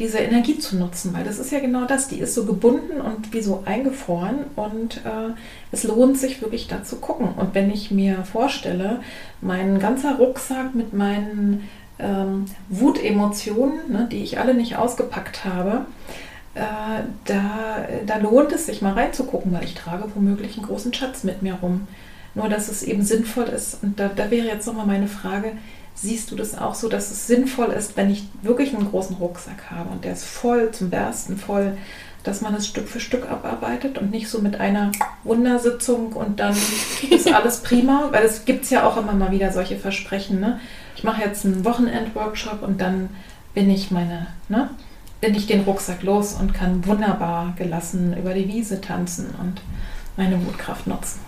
diese 0.00 0.18
Energie 0.18 0.58
zu 0.58 0.76
nutzen, 0.76 1.14
weil 1.14 1.22
das 1.22 1.38
ist 1.38 1.52
ja 1.52 1.60
genau 1.60 1.84
das, 1.84 2.08
die 2.08 2.18
ist 2.18 2.34
so 2.34 2.44
gebunden 2.44 3.00
und 3.00 3.32
wie 3.32 3.40
so 3.40 3.62
eingefroren 3.66 4.46
und 4.56 4.96
äh, 5.04 5.32
es 5.70 5.84
lohnt 5.84 6.18
sich 6.18 6.42
wirklich 6.42 6.66
da 6.66 6.82
zu 6.82 6.96
gucken. 6.96 7.28
Und 7.28 7.54
wenn 7.54 7.70
ich 7.70 7.92
mir 7.92 8.24
vorstelle, 8.24 9.00
mein 9.40 9.78
ganzer 9.78 10.16
Rucksack 10.16 10.74
mit 10.74 10.92
meinen 10.92 11.68
ähm, 11.98 12.46
Wutemotionen, 12.68 13.90
ne, 13.90 14.08
die 14.10 14.22
ich 14.22 14.38
alle 14.38 14.54
nicht 14.54 14.76
ausgepackt 14.76 15.44
habe, 15.44 15.86
äh, 16.54 17.02
da, 17.24 17.86
da 18.06 18.16
lohnt 18.18 18.52
es 18.52 18.66
sich 18.66 18.82
mal 18.82 18.94
reinzugucken, 18.94 19.52
weil 19.52 19.64
ich 19.64 19.74
trage 19.74 20.04
womöglich 20.14 20.56
einen 20.56 20.66
großen 20.66 20.92
Schatz 20.94 21.24
mit 21.24 21.42
mir 21.42 21.54
rum. 21.54 21.86
Nur, 22.34 22.48
dass 22.48 22.68
es 22.68 22.82
eben 22.82 23.02
sinnvoll 23.02 23.44
ist. 23.44 23.82
Und 23.82 23.98
da, 23.98 24.08
da 24.14 24.30
wäre 24.30 24.46
jetzt 24.46 24.66
nochmal 24.66 24.86
meine 24.86 25.08
Frage, 25.08 25.52
Siehst 25.98 26.30
du 26.30 26.36
das 26.36 26.58
auch 26.58 26.74
so, 26.74 26.90
dass 26.90 27.10
es 27.10 27.26
sinnvoll 27.26 27.68
ist, 27.68 27.96
wenn 27.96 28.10
ich 28.10 28.28
wirklich 28.42 28.74
einen 28.74 28.90
großen 28.90 29.16
Rucksack 29.16 29.70
habe 29.70 29.88
und 29.88 30.04
der 30.04 30.12
ist 30.12 30.26
voll 30.26 30.70
zum 30.70 30.90
Bersten 30.90 31.38
voll, 31.38 31.78
dass 32.22 32.42
man 32.42 32.54
es 32.54 32.66
Stück 32.66 32.86
für 32.86 33.00
Stück 33.00 33.30
abarbeitet 33.30 33.96
und 33.96 34.10
nicht 34.10 34.28
so 34.28 34.40
mit 34.40 34.60
einer 34.60 34.92
Wundersitzung 35.24 36.12
und 36.12 36.38
dann 36.38 36.54
ist 37.10 37.32
alles 37.32 37.62
prima, 37.62 38.08
weil 38.10 38.26
es 38.26 38.44
gibt 38.44 38.68
ja 38.68 38.86
auch 38.86 38.98
immer 38.98 39.14
mal 39.14 39.30
wieder 39.30 39.52
solche 39.52 39.78
Versprechen. 39.78 40.38
Ne? 40.38 40.60
Ich 40.96 41.04
mache 41.04 41.22
jetzt 41.22 41.44
einen 41.44 41.64
Wochenend-Workshop 41.64 42.62
und 42.62 42.80
dann 42.80 43.10
bin 43.54 43.70
ich 43.70 43.90
meine, 43.90 44.28
ne? 44.48 44.70
bin 45.20 45.34
ich 45.34 45.46
den 45.46 45.62
Rucksack 45.62 46.02
los 46.02 46.34
und 46.34 46.54
kann 46.54 46.86
wunderbar 46.86 47.54
gelassen 47.56 48.16
über 48.16 48.34
die 48.34 48.48
Wiese 48.48 48.80
tanzen 48.80 49.34
und 49.40 49.60
meine 50.16 50.44
Wutkraft 50.46 50.86
nutzen. 50.86 51.20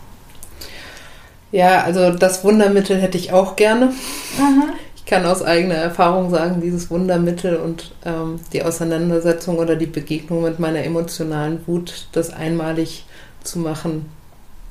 Ja, 1.51 1.83
also 1.83 2.11
das 2.11 2.45
Wundermittel 2.45 3.01
hätte 3.01 3.17
ich 3.17 3.33
auch 3.33 3.57
gerne. 3.57 3.87
Mhm. 3.87 4.65
Ich 4.95 5.07
kann 5.07 5.25
aus 5.25 5.43
eigener 5.43 5.77
Erfahrung 5.77 6.31
sagen, 6.31 6.61
dieses 6.61 6.91
Wundermittel 6.91 7.57
und 7.57 7.93
ähm, 8.05 8.41
die 8.53 8.63
Auseinandersetzung 8.63 9.57
oder 9.57 9.75
die 9.77 9.87
Begegnung 9.87 10.43
mit 10.43 10.59
meiner 10.59 10.85
emotionalen 10.85 11.67
Wut, 11.67 12.09
das 12.13 12.31
einmalig 12.31 13.07
zu 13.43 13.59
machen, 13.59 14.07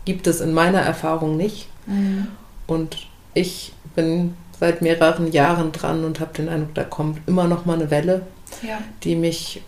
gibt 0.05 0.27
es 0.27 0.39
in 0.39 0.53
meiner 0.53 0.81
Erfahrung 0.81 1.37
nicht. 1.37 1.69
Mhm. 1.87 2.27
Und 2.67 3.07
ich 3.33 3.73
bin 3.95 4.35
seit 4.59 4.81
mehreren 4.81 5.31
Jahren 5.31 5.71
dran 5.71 6.03
und 6.03 6.19
habe 6.19 6.33
den 6.33 6.49
Eindruck, 6.49 6.73
da 6.73 6.83
kommt 6.83 7.19
immer 7.27 7.47
noch 7.47 7.65
mal 7.65 7.75
eine 7.75 7.91
Welle, 7.91 8.23
ja. 8.67 8.79
die 9.03 9.15
mich 9.15 9.61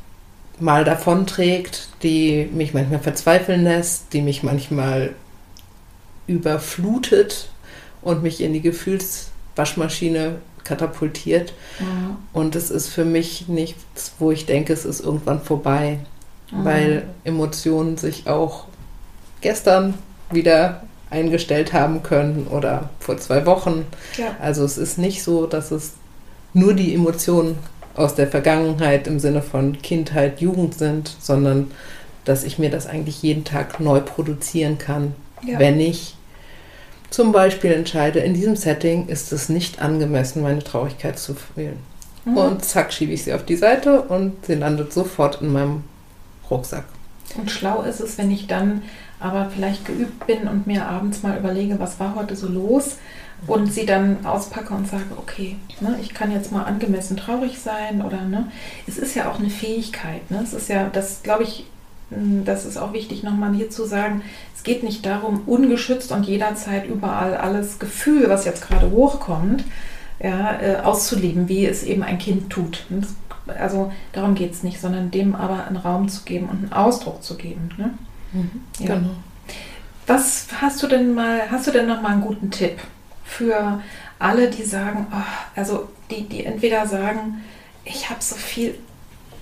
mal 0.60 0.84
davonträgt, 0.84 1.90
die 2.04 2.50
mich 2.52 2.74
manchmal 2.74 3.00
verzweifeln 3.00 3.64
lässt, 3.64 4.14
die 4.14 4.22
mich 4.22 4.44
manchmal 4.44 5.14
überflutet 6.28 7.50
und 8.02 8.24
mich 8.24 8.42
in 8.42 8.54
die 8.54 8.62
Gefühlswaschmaschine 8.62 10.36
katapultiert. 10.64 11.54
Mhm. 11.80 12.18
Und 12.34 12.56
es 12.56 12.70
ist 12.70 12.90
für 12.90 13.06
mich 13.06 13.48
nichts, 13.48 14.14
wo 14.20 14.32
ich 14.32 14.46
denke, 14.46 14.74
es 14.74 14.86
ist 14.86 15.00
irgendwann 15.00 15.42
vorbei, 15.42 16.00
mhm. 16.52 16.66
weil 16.66 17.04
Emotionen 17.24 17.98
sich 17.98 18.28
auch 18.28 18.66
gestern 19.42 19.96
wieder 20.32 20.84
eingestellt 21.10 21.74
haben 21.74 22.03
können 22.03 22.47
oder 22.49 22.89
vor 22.99 23.18
zwei 23.18 23.45
Wochen. 23.45 23.86
Ja. 24.18 24.36
Also 24.39 24.64
es 24.64 24.78
ist 24.78 24.97
nicht 24.97 25.24
so, 25.24 25.47
dass 25.47 25.72
es 25.72 25.93
nur 26.53 26.74
die 26.74 26.93
Emotionen 26.93 27.57
aus 27.95 28.16
der 28.16 28.28
Vergangenheit 28.28 29.07
im 29.07 29.20
Sinne 29.20 29.41
von 29.41 29.82
Kindheit, 29.82 30.41
Jugend 30.41 30.76
sind, 30.76 31.16
sondern 31.20 31.72
dass 32.26 32.43
ich 32.43 32.60
mir 32.60 32.70
das 32.70 32.88
eigentlich 32.88 33.22
jeden 33.24 33.43
Tag 33.43 33.80
neu 33.80 33.99
produzieren 34.01 34.78
kann, 34.78 35.16
ja. 35.43 35.60
wenn 35.60 35.80
ich 35.80 36.16
zum 37.10 37.32
Beispiel 37.32 37.72
entscheide, 37.72 38.20
in 38.20 38.36
diesem 38.36 38.55
Setting 38.55 39.07
ist 39.07 39.34
es 39.34 39.49
nicht 39.49 39.82
angemessen, 39.82 40.43
meine 40.43 40.64
Traurigkeit 40.64 41.18
zu 41.18 41.34
fühlen. 41.34 41.80
Mhm. 42.26 42.38
Und 42.38 42.66
zack, 42.66 42.93
schiebe 42.93 43.14
ich 43.14 43.24
sie 43.24 43.34
auf 43.34 43.45
die 43.45 43.55
Seite 43.55 44.01
und 44.01 44.45
sie 44.45 44.55
landet 44.55 44.93
sofort 44.93 45.41
in 45.41 45.51
meinem 45.51 45.84
Rucksack. 46.51 46.86
Und 47.38 47.49
schlau 47.49 47.82
ist 47.82 47.99
es, 47.99 48.18
wenn 48.18 48.32
ich 48.32 48.47
dann 48.47 48.84
aber 49.20 49.49
vielleicht 49.49 49.86
geübt 49.86 50.26
bin 50.28 50.47
und 50.47 50.67
mir 50.67 50.88
abends 50.88 51.24
mal 51.24 51.38
überlege, 51.38 51.80
was 51.80 51.99
war 51.99 52.15
heute 52.15 52.36
so 52.36 52.47
los 52.47 52.97
und 53.47 53.72
sie 53.72 53.86
dann 53.86 54.26
auspacke 54.26 54.74
und 54.74 54.88
sage, 54.88 55.05
okay, 55.17 55.55
ne, 55.80 55.97
ich 56.01 56.13
kann 56.13 56.32
jetzt 56.32 56.51
mal 56.51 56.63
angemessen 56.63 57.17
traurig 57.17 57.59
sein 57.59 58.01
oder 58.01 58.22
ne, 58.22 58.51
es 58.88 58.97
ist 58.97 59.15
ja 59.15 59.30
auch 59.30 59.39
eine 59.39 59.49
Fähigkeit, 59.49 60.30
ne, 60.30 60.41
es 60.43 60.53
ist 60.53 60.70
ja, 60.70 60.89
das 60.91 61.24
glaube 61.24 61.43
ich, 61.43 61.65
hm, 62.09 62.43
das 62.45 62.65
ist 62.65 62.78
auch 62.78 62.93
wichtig 62.93 63.24
nochmal 63.24 63.53
hier 63.53 63.70
zu 63.70 63.86
sagen, 63.86 64.22
es 64.55 64.63
geht 64.63 64.84
nicht 64.84 65.05
darum, 65.05 65.43
ungeschützt 65.45 66.11
und 66.11 66.26
jederzeit 66.26 66.88
überall 66.88 67.36
alles 67.36 67.80
Gefühl, 67.80 68.30
was 68.30 68.45
jetzt 68.45 68.67
gerade 68.67 68.91
hochkommt, 68.91 69.63
ja, 70.22 70.59
äh, 70.61 70.76
auszuleben, 70.78 71.47
wie 71.47 71.65
es 71.65 71.84
eben 71.84 72.03
ein 72.03 72.17
Kind 72.17 72.49
tut. 72.49 72.86
also 73.47 73.91
darum 74.11 74.36
geht 74.36 74.51
es 74.51 74.63
nicht, 74.63 74.82
sondern 74.82 75.11
dem 75.11 75.34
aber 75.34 75.65
einen 75.65 75.78
Raum 75.78 76.09
zu 76.09 76.24
geben 76.24 76.49
und 76.49 76.57
einen 76.57 76.74
Ausdruck 76.74 77.24
zu 77.24 77.38
geben. 77.38 77.70
Ne? 77.78 77.91
Mhm, 78.34 78.64
ja. 78.80 78.96
Genau. 78.96 79.16
Was 80.08 80.48
hast 80.60 80.82
du 80.82 80.88
denn 80.88 81.14
mal, 81.14 81.52
hast 81.52 81.68
du 81.68 81.72
denn 81.72 81.88
noch 81.88 82.02
mal 82.02 82.14
einen 82.14 82.22
guten 82.22 82.50
Tipp 82.50 82.80
für 83.24 83.82
alle, 84.18 84.50
die 84.50 84.64
sagen, 84.64 85.08
oh, 85.12 85.56
also 85.56 85.90
die, 86.10 86.28
die 86.28 86.46
entweder 86.46 86.88
sagen, 86.88 87.44
ich 87.86 88.10
habe 88.10 88.22
so 88.22 88.36
viel 88.36 88.76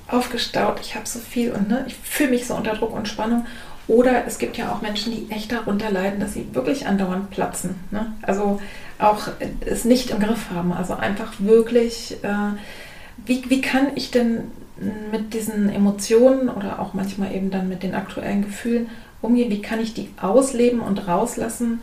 aufgestaut, 0.07 0.79
ich 0.81 0.95
habe 0.95 1.07
so 1.07 1.19
viel 1.19 1.51
und 1.51 1.69
ne, 1.69 1.85
ich 1.87 1.95
fühle 1.95 2.31
mich 2.31 2.47
so 2.47 2.55
unter 2.55 2.75
Druck 2.75 2.93
und 2.93 3.07
Spannung 3.07 3.45
oder 3.87 4.25
es 4.25 4.37
gibt 4.37 4.57
ja 4.57 4.71
auch 4.71 4.81
Menschen, 4.81 5.13
die 5.13 5.33
echt 5.33 5.51
darunter 5.51 5.89
leiden, 5.89 6.19
dass 6.19 6.33
sie 6.33 6.53
wirklich 6.53 6.87
andauernd 6.87 7.29
platzen. 7.29 7.75
Ne? 7.91 8.13
Also 8.21 8.59
auch 8.99 9.29
es 9.65 9.85
nicht 9.85 10.09
im 10.09 10.19
Griff 10.19 10.49
haben. 10.53 10.73
Also 10.73 10.95
einfach 10.95 11.33
wirklich, 11.39 12.17
äh, 12.23 12.57
wie, 13.25 13.49
wie 13.49 13.61
kann 13.61 13.87
ich 13.95 14.11
denn 14.11 14.51
mit 15.11 15.33
diesen 15.33 15.69
Emotionen 15.69 16.49
oder 16.49 16.79
auch 16.79 16.93
manchmal 16.93 17.33
eben 17.33 17.51
dann 17.51 17.69
mit 17.69 17.83
den 17.83 17.95
aktuellen 17.95 18.43
Gefühlen 18.43 18.89
umgehen? 19.21 19.49
Wie 19.49 19.61
kann 19.61 19.79
ich 19.79 19.93
die 19.93 20.09
ausleben 20.21 20.79
und 20.79 21.07
rauslassen, 21.07 21.81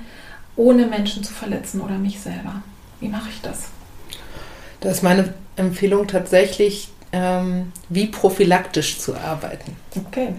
ohne 0.57 0.86
Menschen 0.86 1.24
zu 1.24 1.32
verletzen 1.32 1.80
oder 1.80 1.99
mich 1.99 2.20
selber? 2.20 2.62
Wie 3.01 3.09
mache 3.09 3.28
ich 3.30 3.40
das? 3.40 3.68
Da 4.80 4.90
ist 4.90 5.03
meine 5.03 5.34
Empfehlung 5.57 6.07
tatsächlich, 6.07 6.90
ähm, 7.12 7.72
wie 7.88 8.07
prophylaktisch 8.07 8.99
zu 8.99 9.14
arbeiten. 9.16 9.76
Okay. 9.97 10.34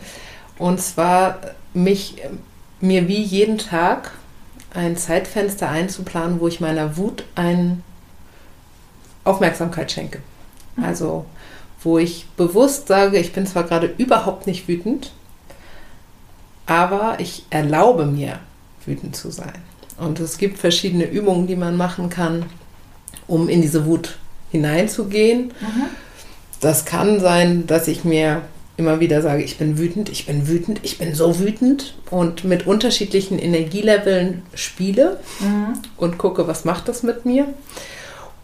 Und 0.57 0.79
zwar 0.81 1.39
mich, 1.73 2.21
mir 2.79 3.07
wie 3.07 3.21
jeden 3.21 3.57
Tag 3.57 4.11
ein 4.73 4.97
Zeitfenster 4.97 5.69
einzuplanen, 5.69 6.39
wo 6.39 6.47
ich 6.47 6.59
meiner 6.59 6.97
Wut 6.97 7.23
eine 7.35 7.77
Aufmerksamkeit 9.23 9.91
schenke. 9.91 10.19
Mhm. 10.75 10.83
Also 10.83 11.25
wo 11.86 11.99
ich 11.99 12.25
bewusst 12.36 12.88
sage, 12.88 13.17
ich 13.17 13.31
bin 13.31 13.45
zwar 13.45 13.63
gerade 13.63 13.93
überhaupt 13.97 14.47
nicht 14.47 14.67
wütend, 14.67 15.11
aber 16.65 17.17
ich 17.19 17.45
erlaube 17.51 18.05
mir, 18.05 18.39
wütend 18.86 19.15
zu 19.15 19.29
sein. 19.29 19.53
Und 19.97 20.19
es 20.19 20.38
gibt 20.38 20.57
verschiedene 20.57 21.05
Übungen, 21.05 21.47
die 21.47 21.55
man 21.55 21.77
machen 21.77 22.09
kann, 22.09 22.45
um 23.27 23.47
in 23.49 23.61
diese 23.61 23.86
Wut 23.86 24.17
hineinzugehen. 24.51 25.53
Mhm. 25.59 25.83
Das 26.59 26.86
kann 26.86 27.19
sein, 27.19 27.67
dass 27.67 27.88
ich 27.88 28.03
mir 28.03 28.41
immer 28.77 28.99
wieder 28.99 29.21
sage, 29.21 29.43
ich 29.43 29.57
bin 29.57 29.77
wütend, 29.77 30.09
ich 30.09 30.25
bin 30.25 30.47
wütend, 30.47 30.81
ich 30.83 30.97
bin 30.97 31.15
so 31.15 31.39
wütend 31.39 31.93
und 32.09 32.43
mit 32.43 32.67
unterschiedlichen 32.67 33.39
Energieleveln 33.39 34.41
spiele 34.53 35.19
mhm. 35.39 35.79
und 35.97 36.17
gucke, 36.17 36.47
was 36.47 36.65
macht 36.65 36.88
das 36.88 37.03
mit 37.03 37.25
mir. 37.25 37.47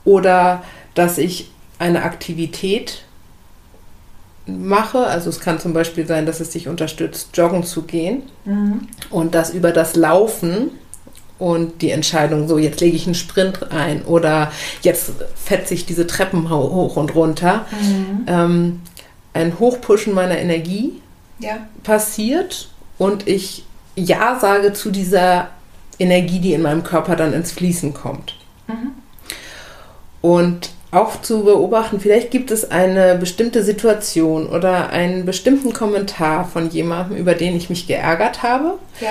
Oder 0.06 0.64
dass 0.94 1.18
ich 1.18 1.50
eine 1.80 2.04
Aktivität 2.04 3.04
mache, 4.46 5.00
also 5.00 5.30
es 5.30 5.40
kann 5.40 5.60
zum 5.60 5.74
Beispiel 5.74 6.08
sein, 6.08 6.26
dass 6.26 6.40
es 6.40 6.50
dich 6.50 6.68
unterstützt, 6.68 7.30
joggen 7.36 7.64
zu 7.64 7.84
gehen 7.84 8.24
mhm. 8.46 8.88
und 9.10 9.36
das 9.36 9.52
über 9.52 9.72
das 9.72 9.96
Laufen 9.96 10.72
und 11.38 11.82
die 11.82 11.92
Entscheidung, 11.92 12.48
so 12.48 12.58
jetzt 12.58 12.82
lege 12.82 12.96
ich 12.96 13.06
einen 13.06 13.16
Sprint 13.16 13.72
ein 13.72 14.04
oder 14.04 14.52
jetzt 14.82 15.12
fetze 15.36 15.74
ich 15.74 15.86
diese 15.86 16.08
Treppen 16.08 16.50
hoch 16.50 16.98
und 16.98 17.16
runter, 17.16 17.66
mhm. 17.72 18.24
ähm, 18.28 18.82
ein 19.34 19.60
Hochpushen 19.60 20.14
meiner 20.14 20.38
Energie 20.38 21.02
ja. 21.40 21.58
passiert 21.84 22.70
und 22.98 23.28
ich 23.28 23.66
Ja 23.96 24.40
sage 24.40 24.74
zu 24.74 24.92
dieser 24.92 25.50
Energie, 26.00 26.40
die 26.40 26.54
in 26.54 26.62
meinem 26.62 26.84
Körper 26.84 27.16
dann 27.16 27.34
ins 27.34 27.52
Fließen 27.52 27.94
kommt. 27.94 28.36
Mhm. 28.68 28.92
Und 30.22 30.72
auch 30.92 31.22
zu 31.22 31.46
beobachten, 31.46 32.02
vielleicht 32.02 32.32
gibt 32.32 32.52
es 32.52 32.70
eine 32.70 33.16
bestimmte 33.16 33.64
Situation 33.64 34.48
oder 34.48 34.90
einen 34.90 35.26
bestimmten 35.26 35.72
Kommentar 35.72 36.46
von 36.46 36.70
jemandem, 36.70 37.18
über 37.18 37.34
den 37.34 37.56
ich 37.56 37.70
mich 37.70 37.88
geärgert 37.88 38.44
habe. 38.44 38.78
Ja. 39.00 39.10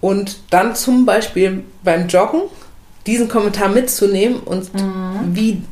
Und 0.00 0.38
dann 0.50 0.74
zum 0.74 1.06
Beispiel 1.06 1.62
beim 1.84 2.08
Joggen 2.08 2.42
diesen 3.06 3.28
Kommentar 3.28 3.68
mitzunehmen 3.68 4.40
und 4.40 4.74
mhm. 4.74 5.34
wie 5.34 5.62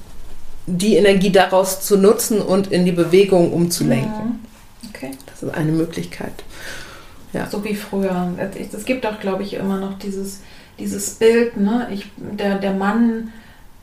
die 0.67 0.95
Energie 0.95 1.31
daraus 1.31 1.81
zu 1.81 1.99
nutzen 1.99 2.41
und 2.41 2.71
in 2.71 2.85
die 2.85 2.93
Bewegung 2.93 3.53
umzulenken. 3.53 4.41
Mhm. 4.83 4.89
Okay. 4.95 5.11
Das 5.27 5.43
ist 5.43 5.55
eine 5.55 5.73
Möglichkeit. 5.73 6.33
Ja. 7.33 7.49
So 7.51 7.65
wie 7.65 7.75
früher. 7.75 8.33
Es 8.73 8.85
gibt 8.85 9.05
auch, 9.07 9.19
glaube 9.19 9.43
ich, 9.43 9.55
immer 9.55 9.79
noch 9.79 9.99
dieses, 9.99 10.41
dieses 10.79 11.11
Bild, 11.11 11.57
ne? 11.57 11.89
ich, 11.93 12.07
der, 12.17 12.59
der 12.59 12.75
Mann 12.75 13.33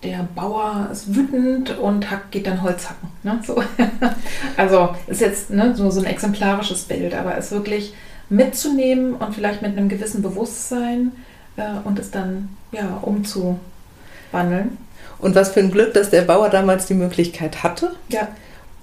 der 0.04 0.28
Bauer 0.36 0.90
ist 0.92 1.14
wütend 1.14 1.78
und 1.78 2.10
hack, 2.10 2.32
geht 2.32 2.48
dann 2.48 2.62
Holz 2.62 2.90
hacken. 2.90 3.10
Ne? 3.24 3.42
So. 3.46 3.62
also 4.58 4.96
ist 5.08 5.22
jetzt 5.22 5.50
ne, 5.50 5.76
so, 5.76 5.90
so 5.92 6.00
ein 6.00 6.06
exemplarisches 6.06 6.84
Bild, 6.84 7.14
aber 7.14 7.38
es 7.38 7.52
wirklich 7.52 7.94
mitzunehmen 8.30 9.16
und 9.16 9.36
vielleicht 9.36 9.62
mit 9.62 9.78
einem 9.78 9.90
gewissen 9.90 10.22
Bewusstsein 10.22 11.12
äh, 11.58 11.64
und 11.84 12.00
es 12.00 12.12
dann 12.12 12.50
ja 12.72 13.00
umzuwandeln. 13.02 14.78
Und 15.18 15.36
was 15.36 15.50
für 15.50 15.60
ein 15.60 15.72
Glück, 15.72 15.94
dass 15.94 16.10
der 16.10 16.22
Bauer 16.22 16.50
damals 16.50 16.86
die 16.86 16.94
Möglichkeit 16.94 17.64
hatte. 17.64 17.92
Ja. 18.08 18.30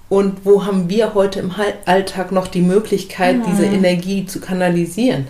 Und 0.09 0.45
wo 0.45 0.65
haben 0.65 0.87
wir 0.89 1.15
heute 1.15 1.39
im 1.39 1.51
Alltag 1.85 2.31
noch 2.31 2.47
die 2.47 2.61
Möglichkeit, 2.61 3.37
mhm. 3.37 3.43
diese 3.49 3.65
Energie 3.65 4.25
zu 4.25 4.39
kanalisieren? 4.39 5.27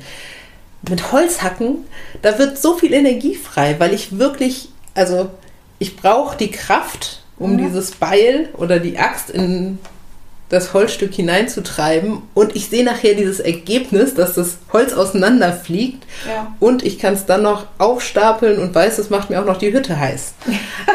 Mit 0.87 1.11
Holzhacken, 1.11 1.77
da 2.21 2.37
wird 2.37 2.57
so 2.57 2.75
viel 2.75 2.93
Energie 2.93 3.35
frei, 3.35 3.75
weil 3.79 3.93
ich 3.93 4.19
wirklich, 4.19 4.69
also 4.93 5.31
ich 5.79 5.95
brauche 5.95 6.37
die 6.37 6.51
Kraft, 6.51 7.21
um 7.37 7.53
mhm. 7.53 7.57
dieses 7.59 7.91
Beil 7.91 8.49
oder 8.57 8.79
die 8.79 8.97
Axt 8.97 9.29
in 9.29 9.79
das 10.49 10.73
Holzstück 10.73 11.13
hineinzutreiben 11.13 12.21
und 12.33 12.55
ich 12.55 12.69
sehe 12.69 12.85
nachher 12.85 13.15
dieses 13.15 13.41
Ergebnis, 13.41 14.13
dass 14.13 14.35
das 14.35 14.59
Holz 14.71 14.93
auseinanderfliegt 14.93 16.05
ja. 16.25 16.55
und 16.61 16.83
ich 16.83 16.99
kann 16.99 17.15
es 17.15 17.25
dann 17.25 17.43
noch 17.43 17.65
aufstapeln 17.79 18.57
und 18.59 18.73
weiß, 18.73 18.97
es 18.97 19.09
macht 19.09 19.29
mir 19.29 19.41
auch 19.41 19.45
noch 19.45 19.57
die 19.57 19.73
Hütte 19.73 19.99
heiß. 19.99 20.33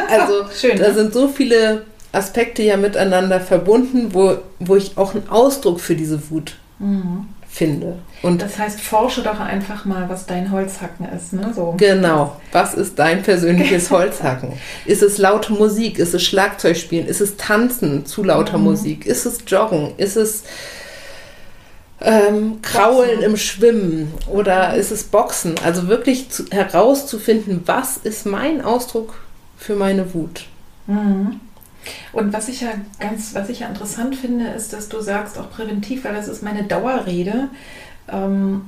Also 0.09 0.45
Schön, 0.55 0.77
da 0.77 0.89
ne? 0.89 0.93
sind 0.93 1.13
so 1.13 1.27
viele 1.27 1.83
Aspekte 2.11 2.61
ja 2.61 2.77
miteinander 2.77 3.39
verbunden, 3.39 4.13
wo, 4.13 4.37
wo 4.59 4.75
ich 4.75 4.97
auch 4.97 5.15
einen 5.15 5.27
Ausdruck 5.29 5.79
für 5.79 5.95
diese 5.95 6.29
Wut 6.29 6.55
mhm. 6.77 7.27
Finde. 7.53 7.99
Und 8.23 8.41
das 8.41 8.57
heißt, 8.57 8.81
forsche 8.81 9.21
doch 9.21 9.39
einfach 9.39 9.85
mal, 9.85 10.09
was 10.09 10.25
dein 10.25 10.51
Holzhacken 10.51 11.07
ist. 11.15 11.33
Ne? 11.33 11.53
So. 11.55 11.75
Genau. 11.77 12.35
Was 12.51 12.73
ist 12.73 12.97
dein 12.97 13.21
persönliches 13.21 13.91
Holzhacken? 13.91 14.53
ist 14.85 15.03
es 15.03 15.19
laute 15.19 15.53
Musik? 15.53 15.99
Ist 15.99 16.15
es 16.15 16.23
Schlagzeugspielen? 16.23 17.05
Ist 17.05 17.21
es 17.21 17.37
Tanzen 17.37 18.07
zu 18.07 18.23
lauter 18.23 18.57
mhm. 18.57 18.63
Musik? 18.63 19.05
Ist 19.05 19.27
es 19.27 19.43
Joggen? 19.45 19.93
Ist 19.97 20.15
es 20.15 20.45
ähm, 22.01 22.59
Kraulen 22.63 23.21
im 23.21 23.37
Schwimmen? 23.37 24.11
Oder 24.27 24.73
ist 24.73 24.89
es 24.89 25.03
Boxen? 25.03 25.53
Also 25.63 25.87
wirklich 25.87 26.29
zu, 26.29 26.45
herauszufinden, 26.49 27.61
was 27.67 27.97
ist 27.97 28.25
mein 28.25 28.63
Ausdruck 28.63 29.13
für 29.57 29.75
meine 29.75 30.15
Wut? 30.15 30.45
Mhm. 30.87 31.39
Und 32.11 32.33
was 32.33 32.47
ich 32.47 32.61
ja 32.61 32.69
ganz, 32.99 33.35
was 33.35 33.49
ich 33.49 33.59
ja 33.59 33.67
interessant 33.67 34.15
finde, 34.15 34.47
ist, 34.49 34.73
dass 34.73 34.89
du 34.89 35.01
sagst, 35.01 35.37
auch 35.37 35.49
präventiv, 35.49 36.03
weil 36.03 36.13
das 36.13 36.27
ist 36.27 36.43
meine 36.43 36.63
Dauerrede 36.63 37.49
ähm, 38.07 38.61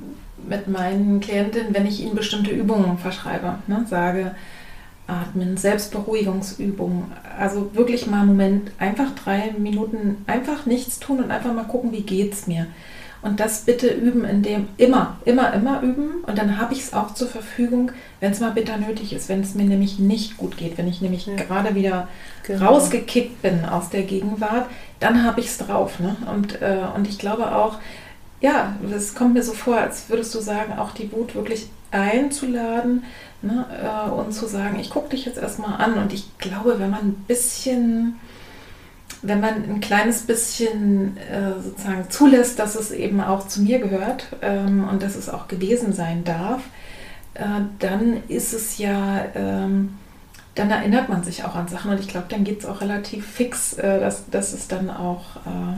mit 0.47 0.68
meinen 0.68 1.20
Klientinnen, 1.20 1.74
wenn 1.74 1.86
ich 1.86 2.01
ihnen 2.01 2.16
bestimmte 2.16 2.51
Übungen 2.51 2.97
verschreibe, 2.97 3.59
ne, 3.68 3.86
sage, 3.89 4.36
atmen, 5.07 5.57
Selbstberuhigungsübungen, 5.57 7.05
also 7.38 7.74
wirklich 7.76 8.07
mal 8.07 8.20
einen 8.20 8.30
Moment, 8.30 8.72
einfach 8.80 9.11
drei 9.11 9.53
Minuten, 9.57 10.24
einfach 10.28 10.66
nichts 10.66 10.99
tun 10.99 11.24
und 11.24 11.32
einfach 11.32 11.53
mal 11.53 11.66
gucken, 11.66 11.91
wie 11.91 12.01
geht's 12.01 12.47
mir. 12.47 12.68
Und 13.26 13.39
das 13.39 13.61
bitte 13.61 13.88
üben, 13.88 14.23
indem 14.23 14.67
immer, 14.78 15.17
immer, 15.26 15.51
immer 15.51 15.82
üben. 15.82 16.23
Und 16.28 16.38
dann 16.38 16.59
habe 16.59 16.76
ich 16.76 16.82
es 16.82 16.93
auch 16.93 17.15
zur 17.15 17.28
Verfügung, 17.28 17.91
wenn 18.19 18.32
es 18.32 18.39
mal 18.39 18.51
bitter 18.51 18.78
nötig 18.78 19.13
ist, 19.13 19.30
wenn 19.30 19.41
es 19.41 19.55
mir 19.55 19.65
nämlich 19.65 19.97
nicht 19.97 20.38
gut 20.38 20.57
geht, 20.57 20.78
wenn 20.78 20.88
ich 20.88 21.01
nämlich 21.01 21.26
ja. 21.26 21.34
gerade 21.34 21.73
wieder 21.73 22.07
genau. 22.45 22.65
rausgekickt 22.67 23.41
bin 23.41 23.65
aus 23.65 23.89
der 23.89 24.03
Gegenwart, 24.03 24.67
dann 24.99 25.23
habe 25.23 25.39
ich 25.39 25.47
es 25.47 25.57
drauf. 25.57 25.99
Ne? 25.99 26.15
Und, 26.32 26.61
äh, 26.61 26.84
und 26.95 27.07
ich 27.07 27.17
glaube 27.17 27.55
auch, 27.55 27.80
ja, 28.41 28.76
es 28.95 29.15
kommt 29.15 29.34
mir 29.34 29.41
so 29.41 29.53
vor, 29.53 29.78
als 29.78 30.07
würdest 30.07 30.36
du 30.36 30.39
sagen, 30.39 30.78
auch 30.78 30.91
die 30.91 31.11
Wut 31.11 31.34
wirklich 31.34 31.67
einzuladen 31.89 33.05
ne? 33.41 33.65
äh, 33.84 34.11
und 34.11 34.34
zu 34.34 34.45
sagen, 34.45 34.78
ich 34.80 34.91
gucke 34.91 35.09
dich 35.09 35.26
jetzt 35.26 35.39
erstmal 35.39 35.82
an. 35.82 35.95
Und 35.95 36.13
ich 36.13 36.38
glaube, 36.38 36.78
wenn 36.78 36.91
man 36.91 37.01
ein 37.01 37.26
bisschen 37.28 38.19
wenn 39.21 39.39
man 39.39 39.63
ein 39.63 39.81
kleines 39.81 40.21
bisschen 40.21 41.17
äh, 41.17 41.61
sozusagen 41.61 42.09
zulässt, 42.09 42.59
dass 42.59 42.75
es 42.75 42.91
eben 42.91 43.21
auch 43.21 43.47
zu 43.47 43.61
mir 43.61 43.79
gehört 43.79 44.27
ähm, 44.41 44.87
und 44.87 45.01
dass 45.01 45.15
es 45.15 45.29
auch 45.29 45.47
gewesen 45.47 45.93
sein 45.93 46.23
darf, 46.23 46.61
äh, 47.33 47.43
dann 47.79 48.23
ist 48.27 48.53
es 48.53 48.77
ja, 48.77 49.25
ähm, 49.35 49.97
dann 50.53 50.69
erinnert 50.69 51.09
man 51.09 51.23
sich 51.23 51.43
auch 51.43 51.55
an 51.55 51.67
Sachen 51.67 51.91
und 51.91 51.99
ich 51.99 52.07
glaube, 52.07 52.27
dann 52.29 52.43
geht 52.43 52.59
es 52.59 52.65
auch 52.65 52.81
relativ 52.81 53.25
fix, 53.25 53.73
äh, 53.73 53.99
dass, 53.99 54.29
dass 54.29 54.53
es 54.53 54.67
dann 54.67 54.89
auch, 54.89 55.37
äh, 55.37 55.77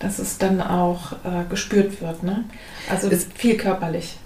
dass 0.00 0.18
es 0.18 0.38
dann 0.38 0.60
auch 0.60 1.12
äh, 1.12 1.48
gespürt 1.48 2.00
wird. 2.00 2.22
Ne? 2.22 2.44
Also 2.90 3.08
ist 3.08 3.32
viel 3.34 3.56
körperlich. 3.56 4.18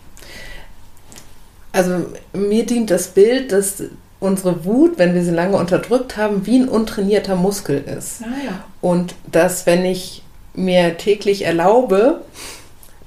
Also 1.72 2.06
mir 2.34 2.66
dient 2.66 2.90
das 2.90 3.08
Bild, 3.08 3.52
dass 3.52 3.82
unsere 4.22 4.64
Wut, 4.64 4.98
wenn 4.98 5.14
wir 5.14 5.24
sie 5.24 5.32
lange 5.32 5.56
unterdrückt 5.56 6.16
haben, 6.16 6.46
wie 6.46 6.58
ein 6.60 6.68
untrainierter 6.68 7.34
Muskel 7.34 7.82
ist. 7.84 8.22
Ah, 8.22 8.44
ja. 8.44 8.64
Und 8.80 9.14
dass, 9.30 9.66
wenn 9.66 9.84
ich 9.84 10.22
mir 10.54 10.96
täglich 10.96 11.44
erlaube, 11.44 12.22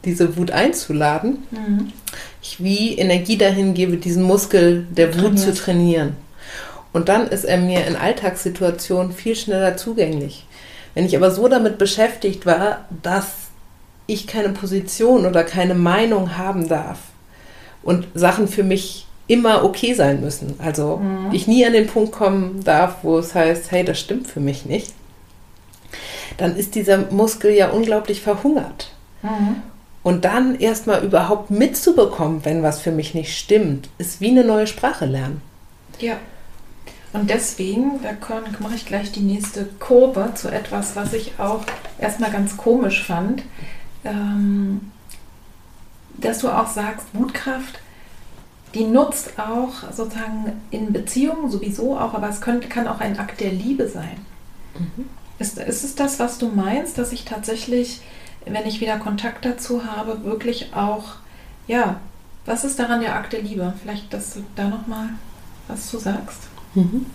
diese 0.03 0.35
Wut 0.37 0.51
einzuladen, 0.51 1.43
mhm. 1.51 1.93
ich 2.41 2.61
wie 2.61 2.97
Energie 2.97 3.37
dahin 3.37 3.73
gebe, 3.73 3.97
diesen 3.97 4.23
Muskel 4.23 4.85
der 4.91 5.09
Trainiert. 5.09 5.31
Wut 5.31 5.39
zu 5.39 5.53
trainieren. 5.53 6.15
Und 6.91 7.09
dann 7.09 7.27
ist 7.27 7.45
er 7.45 7.57
mir 7.57 7.85
in 7.87 7.95
Alltagssituationen 7.95 9.11
viel 9.11 9.35
schneller 9.35 9.77
zugänglich. 9.77 10.45
Wenn 10.93 11.05
ich 11.05 11.15
aber 11.15 11.31
so 11.31 11.47
damit 11.47 11.77
beschäftigt 11.77 12.45
war, 12.45 12.85
dass 13.03 13.27
ich 14.07 14.27
keine 14.27 14.49
Position 14.49 15.25
oder 15.25 15.43
keine 15.43 15.75
Meinung 15.75 16.37
haben 16.37 16.67
darf 16.67 16.99
und 17.83 18.07
Sachen 18.13 18.47
für 18.47 18.63
mich 18.63 19.04
immer 19.27 19.63
okay 19.63 19.93
sein 19.93 20.21
müssen. 20.21 20.55
Also 20.59 20.97
mhm. 20.97 21.29
ich 21.31 21.47
nie 21.47 21.65
an 21.65 21.73
den 21.73 21.87
Punkt 21.87 22.11
kommen 22.11 22.63
darf, 22.63 22.97
wo 23.03 23.17
es 23.17 23.33
heißt, 23.33 23.71
hey, 23.71 23.83
das 23.83 23.99
stimmt 23.99 24.27
für 24.27 24.39
mich 24.39 24.65
nicht. 24.65 24.93
Dann 26.37 26.55
ist 26.55 26.75
dieser 26.75 27.11
Muskel 27.11 27.51
ja 27.51 27.69
unglaublich 27.69 28.21
verhungert. 28.21 28.91
Mhm. 29.21 29.57
Und 30.03 30.25
dann 30.25 30.59
erstmal 30.59 31.03
überhaupt 31.03 31.49
mitzubekommen, 31.49 32.45
wenn 32.45 32.61
was 32.61 32.79
für 32.79 32.91
mich 32.91 33.15
nicht 33.15 33.35
stimmt, 33.35 33.89
ist 33.97 34.21
wie 34.21 34.29
eine 34.29 34.43
neue 34.43 34.67
Sprache 34.67 35.05
lernen. 35.05 35.41
Ja. 35.99 36.17
Und 37.11 37.29
deswegen, 37.29 38.01
da 38.03 38.11
mache 38.59 38.75
ich 38.75 38.85
gleich 38.85 39.11
die 39.13 39.21
nächste 39.21 39.65
Kurve 39.79 40.33
zu 40.35 40.51
etwas, 40.51 40.95
was 40.95 41.13
ich 41.13 41.39
auch 41.39 41.61
erstmal 41.97 42.29
ganz 42.29 42.57
komisch 42.57 43.03
fand, 43.03 43.41
ähm, 44.03 44.91
dass 46.17 46.39
du 46.39 46.49
auch 46.49 46.67
sagst, 46.67 47.07
Wutkraft 47.13 47.79
die 48.75 48.83
nutzt 48.83 49.39
auch 49.39 49.91
sozusagen 49.91 50.61
in 50.69 50.91
Beziehungen 50.91 51.49
sowieso 51.49 51.97
auch, 51.97 52.13
aber 52.13 52.29
es 52.29 52.41
könnte, 52.41 52.67
kann 52.67 52.87
auch 52.87 52.99
ein 52.99 53.17
Akt 53.17 53.39
der 53.39 53.51
Liebe 53.51 53.87
sein. 53.87 54.17
Mhm. 54.77 55.05
Ist, 55.39 55.57
ist 55.57 55.83
es 55.83 55.95
das, 55.95 56.19
was 56.19 56.37
du 56.37 56.49
meinst, 56.49 56.97
dass 56.97 57.13
ich 57.13 57.25
tatsächlich, 57.25 58.01
wenn 58.45 58.67
ich 58.67 58.81
wieder 58.81 58.97
Kontakt 58.97 59.45
dazu 59.45 59.85
habe, 59.85 60.23
wirklich 60.25 60.73
auch, 60.73 61.15
ja, 61.67 61.99
was 62.45 62.63
ist 62.63 62.77
daran 62.77 63.01
der 63.01 63.15
Akt 63.15 63.33
der 63.33 63.41
Liebe? 63.41 63.73
Vielleicht, 63.81 64.13
dass 64.13 64.33
du 64.33 64.41
da 64.55 64.67
nochmal 64.67 65.09
was 65.67 65.87
zu 65.87 65.97
sagst. 65.97 66.41
Mhm. 66.75 67.05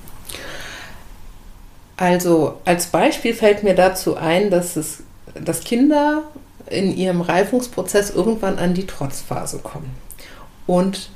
Also 1.96 2.58
als 2.64 2.86
Beispiel 2.86 3.34
fällt 3.34 3.62
mir 3.62 3.74
dazu 3.74 4.16
ein, 4.16 4.50
dass 4.50 4.76
es, 4.76 5.02
dass 5.34 5.60
Kinder 5.60 6.22
in 6.70 6.96
ihrem 6.96 7.20
Reifungsprozess 7.20 8.10
irgendwann 8.10 8.58
an 8.58 8.72
die 8.72 8.86
Trotzphase 8.86 9.58
kommen. 9.58 9.90
Und 10.66 11.10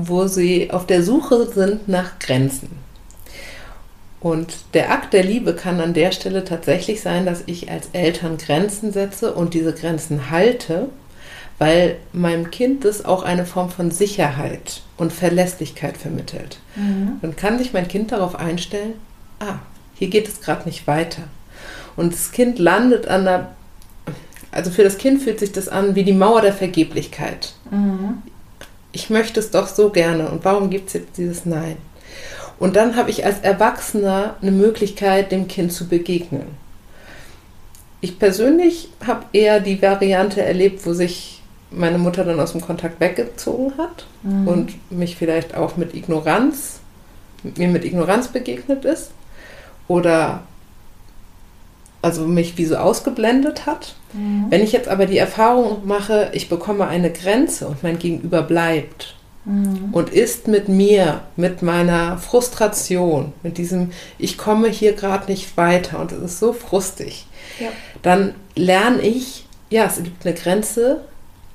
wo 0.00 0.28
sie 0.28 0.70
auf 0.70 0.86
der 0.86 1.02
Suche 1.02 1.50
sind 1.52 1.88
nach 1.88 2.20
Grenzen. 2.20 2.70
Und 4.20 4.54
der 4.74 4.92
Akt 4.92 5.12
der 5.12 5.24
Liebe 5.24 5.54
kann 5.54 5.80
an 5.80 5.92
der 5.92 6.12
Stelle 6.12 6.44
tatsächlich 6.44 7.00
sein, 7.00 7.26
dass 7.26 7.42
ich 7.46 7.68
als 7.68 7.88
Eltern 7.92 8.38
Grenzen 8.38 8.92
setze 8.92 9.34
und 9.34 9.54
diese 9.54 9.72
Grenzen 9.72 10.30
halte, 10.30 10.88
weil 11.58 11.96
meinem 12.12 12.52
Kind 12.52 12.84
das 12.84 13.04
auch 13.04 13.24
eine 13.24 13.44
Form 13.44 13.70
von 13.70 13.90
Sicherheit 13.90 14.82
und 14.96 15.12
Verlässlichkeit 15.12 15.96
vermittelt. 15.96 16.60
Mhm. 16.76 17.18
Dann 17.20 17.34
kann 17.34 17.58
sich 17.58 17.72
mein 17.72 17.88
Kind 17.88 18.12
darauf 18.12 18.36
einstellen, 18.36 18.94
ah, 19.40 19.58
hier 19.94 20.08
geht 20.08 20.28
es 20.28 20.40
gerade 20.40 20.64
nicht 20.68 20.86
weiter. 20.86 21.24
Und 21.96 22.12
das 22.12 22.30
Kind 22.30 22.60
landet 22.60 23.08
an 23.08 23.24
der, 23.24 23.50
also 24.52 24.70
für 24.70 24.84
das 24.84 24.98
Kind 24.98 25.22
fühlt 25.22 25.40
sich 25.40 25.50
das 25.50 25.68
an 25.68 25.96
wie 25.96 26.04
die 26.04 26.12
Mauer 26.12 26.40
der 26.40 26.52
Vergeblichkeit. 26.52 27.54
Mhm 27.72 28.22
ich 28.92 29.10
möchte 29.10 29.40
es 29.40 29.50
doch 29.50 29.66
so 29.68 29.90
gerne 29.90 30.28
und 30.28 30.44
warum 30.44 30.70
gibt 30.70 30.88
es 30.88 30.94
jetzt 30.94 31.16
dieses 31.16 31.44
Nein? 31.44 31.76
Und 32.58 32.74
dann 32.76 32.96
habe 32.96 33.10
ich 33.10 33.24
als 33.24 33.40
Erwachsener 33.40 34.36
eine 34.42 34.50
Möglichkeit, 34.50 35.30
dem 35.30 35.46
Kind 35.46 35.72
zu 35.72 35.86
begegnen. 35.86 36.46
Ich 38.00 38.18
persönlich 38.18 38.88
habe 39.06 39.26
eher 39.32 39.60
die 39.60 39.80
Variante 39.80 40.42
erlebt, 40.42 40.84
wo 40.84 40.92
sich 40.92 41.42
meine 41.70 41.98
Mutter 41.98 42.24
dann 42.24 42.40
aus 42.40 42.52
dem 42.52 42.60
Kontakt 42.60 43.00
weggezogen 43.00 43.74
hat 43.76 44.06
mhm. 44.22 44.48
und 44.48 44.90
mich 44.90 45.16
vielleicht 45.16 45.54
auch 45.54 45.76
mit 45.76 45.94
Ignoranz, 45.94 46.80
mir 47.42 47.68
mit 47.68 47.84
Ignoranz 47.84 48.28
begegnet 48.28 48.84
ist 48.84 49.10
oder 49.86 50.42
also 52.02 52.26
mich 52.26 52.58
wie 52.58 52.64
so 52.64 52.76
ausgeblendet 52.76 53.66
hat. 53.66 53.94
Mhm. 54.12 54.46
Wenn 54.50 54.62
ich 54.62 54.72
jetzt 54.72 54.88
aber 54.88 55.06
die 55.06 55.18
Erfahrung 55.18 55.86
mache, 55.86 56.30
ich 56.32 56.48
bekomme 56.48 56.86
eine 56.86 57.10
Grenze 57.10 57.66
und 57.66 57.82
mein 57.82 57.98
Gegenüber 57.98 58.42
bleibt 58.42 59.16
mhm. 59.44 59.88
und 59.92 60.10
ist 60.10 60.48
mit 60.48 60.68
mir, 60.68 61.22
mit 61.36 61.62
meiner 61.62 62.18
Frustration, 62.18 63.32
mit 63.42 63.58
diesem, 63.58 63.90
ich 64.18 64.38
komme 64.38 64.68
hier 64.68 64.92
gerade 64.92 65.30
nicht 65.30 65.56
weiter 65.56 65.98
und 66.00 66.12
es 66.12 66.18
ist 66.18 66.38
so 66.38 66.52
frustig, 66.52 67.26
ja. 67.58 67.68
dann 68.02 68.34
lerne 68.54 69.02
ich, 69.02 69.46
ja, 69.70 69.84
es 69.86 70.02
gibt 70.02 70.24
eine 70.24 70.34
Grenze, 70.34 71.02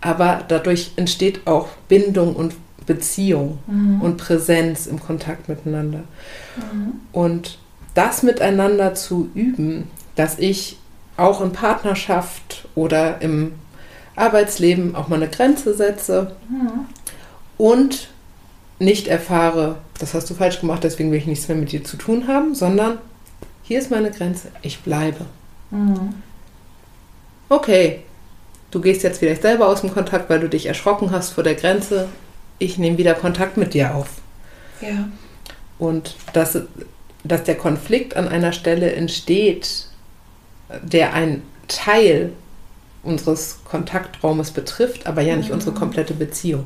aber 0.02 0.44
dadurch 0.48 0.92
entsteht 0.98 1.48
auch 1.48 1.70
Bindung 1.88 2.36
und 2.36 2.56
Beziehung 2.86 3.60
mhm. 3.68 4.02
und 4.02 4.18
Präsenz 4.18 4.88
im 4.88 5.00
Kontakt 5.00 5.48
miteinander. 5.48 6.04
Mhm. 6.58 7.00
Und 7.14 7.58
das 7.94 8.24
miteinander 8.24 8.96
zu 8.96 9.30
üben, 9.34 9.88
dass 10.16 10.40
ich 10.40 10.78
auch 11.18 11.42
in 11.42 11.52
Partnerschaft 11.52 12.68
oder 12.76 13.22
im 13.22 13.54
Arbeitsleben 14.16 14.96
auch 14.96 15.08
mal 15.08 15.18
eine 15.18 15.30
Grenze 15.30 15.74
setze 15.74 16.36
mhm. 16.50 16.86
und 17.58 18.10
nicht 18.80 19.08
erfahre, 19.08 19.78
das 20.00 20.14
hast 20.14 20.30
du 20.30 20.34
falsch 20.34 20.60
gemacht, 20.60 20.84
deswegen 20.84 21.12
will 21.12 21.20
ich 21.20 21.28
nichts 21.28 21.48
mehr 21.48 21.58
mit 21.58 21.72
dir 21.72 21.84
zu 21.84 21.98
tun 21.98 22.28
haben, 22.28 22.56
sondern 22.56 22.98
hier 23.64 23.80
ist 23.80 23.92
meine 23.92 24.12
Grenze, 24.12 24.50
ich 24.62 24.82
bleibe. 24.82 25.26
Mhm. 25.72 26.16
Okay, 27.50 28.02
du 28.72 28.82
gehst 28.82 29.04
jetzt 29.04 29.20
vielleicht 29.20 29.42
selber 29.42 29.68
aus 29.68 29.82
dem 29.82 29.94
Kontakt, 29.94 30.30
weil 30.30 30.40
du 30.40 30.50
dich 30.50 30.66
erschrocken 30.66 31.12
hast 31.12 31.32
vor 31.32 31.44
der 31.44 31.56
Grenze. 31.56 32.10
Ich 32.60 32.78
nehme 32.78 32.98
wieder 32.98 33.14
Kontakt 33.14 33.58
mit 33.58 33.74
dir 33.74 33.96
auf. 33.96 34.10
Ja. 34.82 35.10
Und 35.80 36.16
dass, 36.34 36.58
dass 37.24 37.44
der 37.44 37.56
Konflikt 37.56 38.16
an 38.16 38.28
einer 38.28 38.52
Stelle 38.52 38.94
entsteht, 38.94 39.88
der 40.82 41.14
ein 41.14 41.42
Teil 41.68 42.34
unseres 43.04 43.60
Kontaktraumes 43.66 44.52
betrifft, 44.52 45.08
aber 45.08 45.22
ja 45.22 45.36
nicht 45.36 45.50
mhm. 45.50 45.56
unsere 45.56 45.74
komplette 45.74 46.14
Beziehung. 46.14 46.66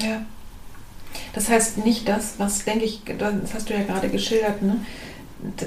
Ja. 0.00 0.22
Das 1.32 1.48
heißt 1.48 1.84
nicht 1.84 2.08
das, 2.08 2.34
was, 2.38 2.64
denke 2.64 2.84
ich, 2.84 3.02
das 3.18 3.34
hast 3.54 3.68
du 3.68 3.74
ja 3.74 3.82
gerade 3.82 4.08
geschildert, 4.08 4.62
ne? 4.62 4.78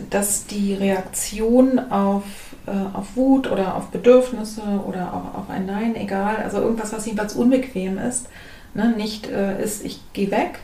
dass 0.10 0.46
die 0.46 0.74
Reaktion 0.74 1.80
auf, 1.92 2.24
äh, 2.66 2.72
auf 2.94 3.16
Wut 3.16 3.50
oder 3.50 3.76
auf 3.76 3.88
Bedürfnisse 3.88 4.62
oder 4.86 5.14
auch 5.14 5.40
auf 5.40 5.50
ein 5.50 5.66
Nein, 5.66 5.96
egal, 5.96 6.38
also 6.38 6.60
irgendwas, 6.60 6.92
was 6.92 7.06
jedenfalls 7.06 7.36
unbequem 7.36 7.98
ist, 7.98 8.28
ne? 8.74 8.94
nicht 8.98 9.28
äh, 9.28 9.64
ist, 9.64 9.86
ich 9.86 10.02
gehe 10.14 10.32
weg, 10.32 10.60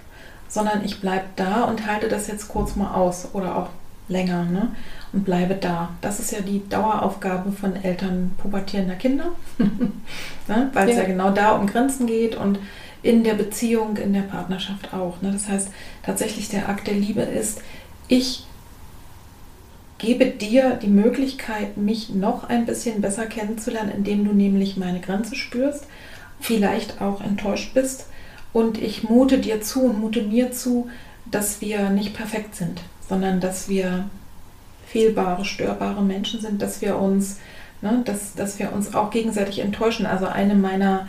sondern 0.50 0.84
ich 0.84 1.00
bleibe 1.00 1.26
da 1.36 1.64
und 1.64 1.88
halte 1.88 2.10
das 2.10 2.28
jetzt 2.28 2.48
kurz 2.48 2.76
mal 2.76 2.94
aus 2.94 3.30
oder 3.34 3.56
auch 3.56 3.70
länger. 4.08 4.46
Ne? 4.46 4.72
und 5.14 5.24
bleibe 5.24 5.56
da. 5.56 5.90
Das 6.02 6.20
ist 6.20 6.32
ja 6.32 6.42
die 6.42 6.68
Daueraufgabe 6.68 7.52
von 7.52 7.76
Eltern 7.76 8.32
pubertierender 8.38 8.96
Kinder, 8.96 9.32
ne? 9.58 10.70
weil 10.74 10.90
es 10.90 10.96
ja. 10.96 11.04
ja. 11.04 11.08
genau 11.08 11.32
da 11.32 11.52
um 11.54 11.68
Grenzen 11.68 12.08
geht 12.08 12.36
und 12.36 12.60
in 13.04 13.24
der 13.24 13.36
Beziehung, 13.36 13.98
in 13.98 14.14
der 14.14 14.22
Partnerschaft 14.22 14.94
auch. 14.94 15.22
Ne? 15.22 15.32
Das 15.32 15.48
heißt, 15.48 15.70
tatsächlich 16.04 16.50
der 16.50 16.68
Akt 16.68 16.88
der 16.88 16.96
Liebe 16.96 17.22
ist, 17.22 17.62
ich 18.08 18.46
gebe 19.98 20.26
dir 20.26 20.78
die 20.82 20.88
Möglichkeit, 20.88 21.78
mich 21.78 22.10
noch 22.10 22.50
ein 22.50 22.66
bisschen 22.66 23.02
besser 23.02 23.26
kennenzulernen, 23.26 23.92
indem 23.96 24.26
du 24.26 24.34
nämlich 24.34 24.78
meine 24.78 25.00
Grenze 25.00 25.36
spürst, 25.36 25.88
vielleicht 26.40 27.02
auch 27.02 27.22
enttäuscht 27.22 27.74
bist 27.74 28.08
und 28.54 28.80
ich 28.80 29.04
mute 29.04 29.40
dir 29.40 29.62
zu 29.62 29.86
und 29.86 30.00
mute 30.00 30.22
mir 30.22 30.52
zu, 30.52 30.90
dass 31.26 31.62
wir 31.62 31.90
nicht 31.90 32.14
perfekt 32.14 32.56
sind, 32.56 32.82
sondern 33.10 33.40
dass 33.40 33.70
wir 33.70 34.10
fehlbare, 34.88 35.46
störbare 35.46 36.02
Menschen 36.02 36.40
sind, 36.40 36.62
dass 36.62 36.82
wir 36.82 36.98
uns, 36.98 37.40
ne, 37.82 38.02
dass, 38.06 38.36
dass 38.36 38.60
wir 38.60 38.74
uns 38.74 38.94
auch 38.94 39.12
gegenseitig 39.12 39.60
enttäuschen. 39.60 40.06
Also 40.06 40.26
eine 40.26 40.56
meiner 40.56 41.08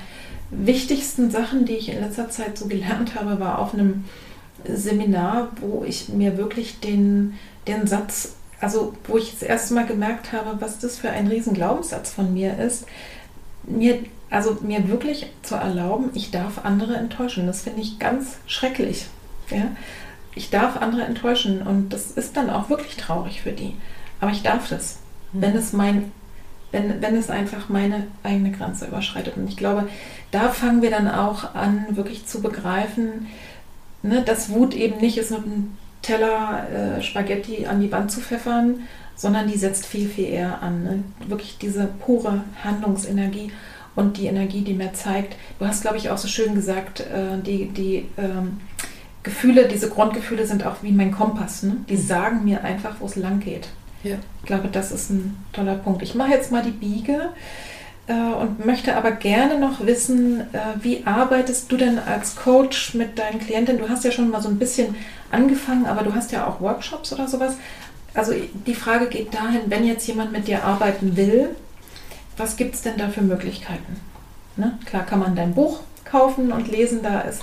wichtigsten 0.50 1.30
Sachen, 1.30 1.64
die 1.64 1.74
ich 1.74 1.88
in 1.90 2.00
letzter 2.00 2.30
Zeit 2.30 2.58
so 2.58 2.66
gelernt 2.66 3.14
habe, 3.14 3.38
war 3.38 3.58
auf 3.58 3.74
einem 3.74 4.04
Seminar, 4.64 5.48
wo 5.60 5.84
ich 5.84 6.08
mir 6.08 6.36
wirklich 6.36 6.80
den, 6.80 7.34
den 7.66 7.86
Satz, 7.86 8.34
also 8.60 8.94
wo 9.06 9.16
ich 9.16 9.32
das 9.32 9.42
erste 9.42 9.74
Mal 9.74 9.86
gemerkt 9.86 10.32
habe, 10.32 10.60
was 10.60 10.78
das 10.78 10.98
für 10.98 11.10
ein 11.10 11.28
riesen 11.28 11.54
Glaubenssatz 11.54 12.10
von 12.10 12.32
mir 12.32 12.58
ist, 12.58 12.86
mir, 13.64 14.00
also 14.30 14.58
mir 14.62 14.88
wirklich 14.88 15.30
zu 15.42 15.54
erlauben, 15.54 16.10
ich 16.14 16.30
darf 16.30 16.64
andere 16.64 16.96
enttäuschen. 16.96 17.46
Das 17.46 17.62
finde 17.62 17.82
ich 17.82 17.98
ganz 17.98 18.38
schrecklich. 18.46 19.06
Ja? 19.50 19.68
Ich 20.38 20.50
darf 20.50 20.76
andere 20.76 21.02
enttäuschen 21.02 21.62
und 21.62 21.92
das 21.92 22.12
ist 22.12 22.36
dann 22.36 22.48
auch 22.48 22.70
wirklich 22.70 22.96
traurig 22.96 23.42
für 23.42 23.52
die. 23.52 23.74
Aber 24.20 24.30
ich 24.30 24.42
darf 24.42 24.68
das, 24.68 25.00
mhm. 25.32 25.42
wenn 25.42 25.56
es 25.56 25.72
mein, 25.72 26.12
wenn, 26.70 27.02
wenn 27.02 27.16
es 27.16 27.28
einfach 27.28 27.68
meine 27.68 28.06
eigene 28.22 28.52
Grenze 28.52 28.86
überschreitet. 28.86 29.36
Und 29.36 29.48
ich 29.48 29.56
glaube, 29.56 29.88
da 30.30 30.50
fangen 30.50 30.80
wir 30.80 30.90
dann 30.90 31.08
auch 31.08 31.54
an, 31.54 31.86
wirklich 31.90 32.26
zu 32.26 32.40
begreifen, 32.40 33.26
ne, 34.02 34.22
dass 34.22 34.50
Wut 34.50 34.74
eben 34.74 35.00
nicht 35.00 35.18
ist, 35.18 35.30
mit 35.30 35.44
einem 35.44 35.76
Teller 36.02 36.66
äh, 36.70 37.02
Spaghetti 37.02 37.66
an 37.66 37.80
die 37.80 37.90
Wand 37.90 38.12
zu 38.12 38.20
pfeffern, 38.20 38.86
sondern 39.16 39.48
die 39.48 39.58
setzt 39.58 39.86
viel, 39.86 40.08
viel 40.08 40.28
eher 40.28 40.62
an. 40.62 40.84
Ne? 40.84 41.04
Wirklich 41.26 41.58
diese 41.58 41.86
pure 41.86 42.44
Handlungsenergie 42.62 43.50
und 43.96 44.16
die 44.16 44.26
Energie, 44.26 44.60
die 44.60 44.74
mir 44.74 44.92
zeigt. 44.92 45.34
Du 45.58 45.66
hast, 45.66 45.82
glaube 45.82 45.96
ich, 45.96 46.10
auch 46.10 46.18
so 46.18 46.28
schön 46.28 46.54
gesagt, 46.54 47.00
äh, 47.00 47.42
die, 47.44 47.66
die 47.70 48.08
ähm, 48.16 48.60
Gefühle, 49.28 49.68
diese 49.68 49.90
Grundgefühle 49.90 50.46
sind 50.46 50.64
auch 50.64 50.76
wie 50.80 50.90
mein 50.90 51.12
Kompass. 51.12 51.62
Ne? 51.62 51.76
Die 51.90 51.96
mhm. 51.96 52.06
sagen 52.06 52.44
mir 52.44 52.64
einfach, 52.64 52.96
wo 53.00 53.06
es 53.06 53.14
lang 53.14 53.40
geht. 53.40 53.68
Ja. 54.02 54.16
Ich 54.40 54.46
glaube, 54.46 54.68
das 54.68 54.90
ist 54.90 55.10
ein 55.10 55.36
toller 55.52 55.74
Punkt. 55.74 56.02
Ich 56.02 56.14
mache 56.14 56.30
jetzt 56.30 56.50
mal 56.50 56.62
die 56.62 56.70
Biege 56.70 57.30
äh, 58.06 58.12
und 58.14 58.64
möchte 58.64 58.96
aber 58.96 59.10
gerne 59.12 59.58
noch 59.58 59.84
wissen, 59.84 60.40
äh, 60.40 60.60
wie 60.80 61.02
arbeitest 61.04 61.70
du 61.70 61.76
denn 61.76 61.98
als 61.98 62.36
Coach 62.36 62.94
mit 62.94 63.18
deinen 63.18 63.38
Klientinnen? 63.38 63.82
Du 63.82 63.90
hast 63.90 64.02
ja 64.04 64.10
schon 64.10 64.30
mal 64.30 64.40
so 64.40 64.48
ein 64.48 64.58
bisschen 64.58 64.94
angefangen, 65.30 65.84
aber 65.84 66.04
du 66.04 66.14
hast 66.14 66.32
ja 66.32 66.46
auch 66.46 66.62
Workshops 66.62 67.12
oder 67.12 67.28
sowas. 67.28 67.56
Also 68.14 68.32
die 68.66 68.74
Frage 68.74 69.08
geht 69.08 69.34
dahin, 69.34 69.62
wenn 69.66 69.84
jetzt 69.84 70.08
jemand 70.08 70.32
mit 70.32 70.48
dir 70.48 70.64
arbeiten 70.64 71.16
will, 71.16 71.50
was 72.38 72.56
gibt 72.56 72.76
es 72.76 72.82
denn 72.82 72.96
da 72.96 73.08
für 73.08 73.20
Möglichkeiten? 73.20 74.00
Ne? 74.56 74.78
Klar 74.86 75.04
kann 75.04 75.18
man 75.18 75.36
dein 75.36 75.54
Buch 75.54 75.80
kaufen 76.06 76.50
und 76.50 76.68
lesen, 76.68 77.02
da 77.02 77.20
ist 77.20 77.42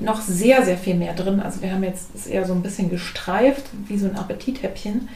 noch 0.00 0.20
sehr, 0.20 0.64
sehr 0.64 0.78
viel 0.78 0.94
mehr 0.94 1.14
drin. 1.14 1.40
Also 1.40 1.62
wir 1.62 1.72
haben 1.72 1.84
jetzt 1.84 2.14
ist 2.14 2.26
eher 2.26 2.44
so 2.44 2.52
ein 2.52 2.62
bisschen 2.62 2.90
gestreift, 2.90 3.64
wie 3.86 3.98
so 3.98 4.06
ein 4.06 4.16
Appetithäppchen. 4.16 5.08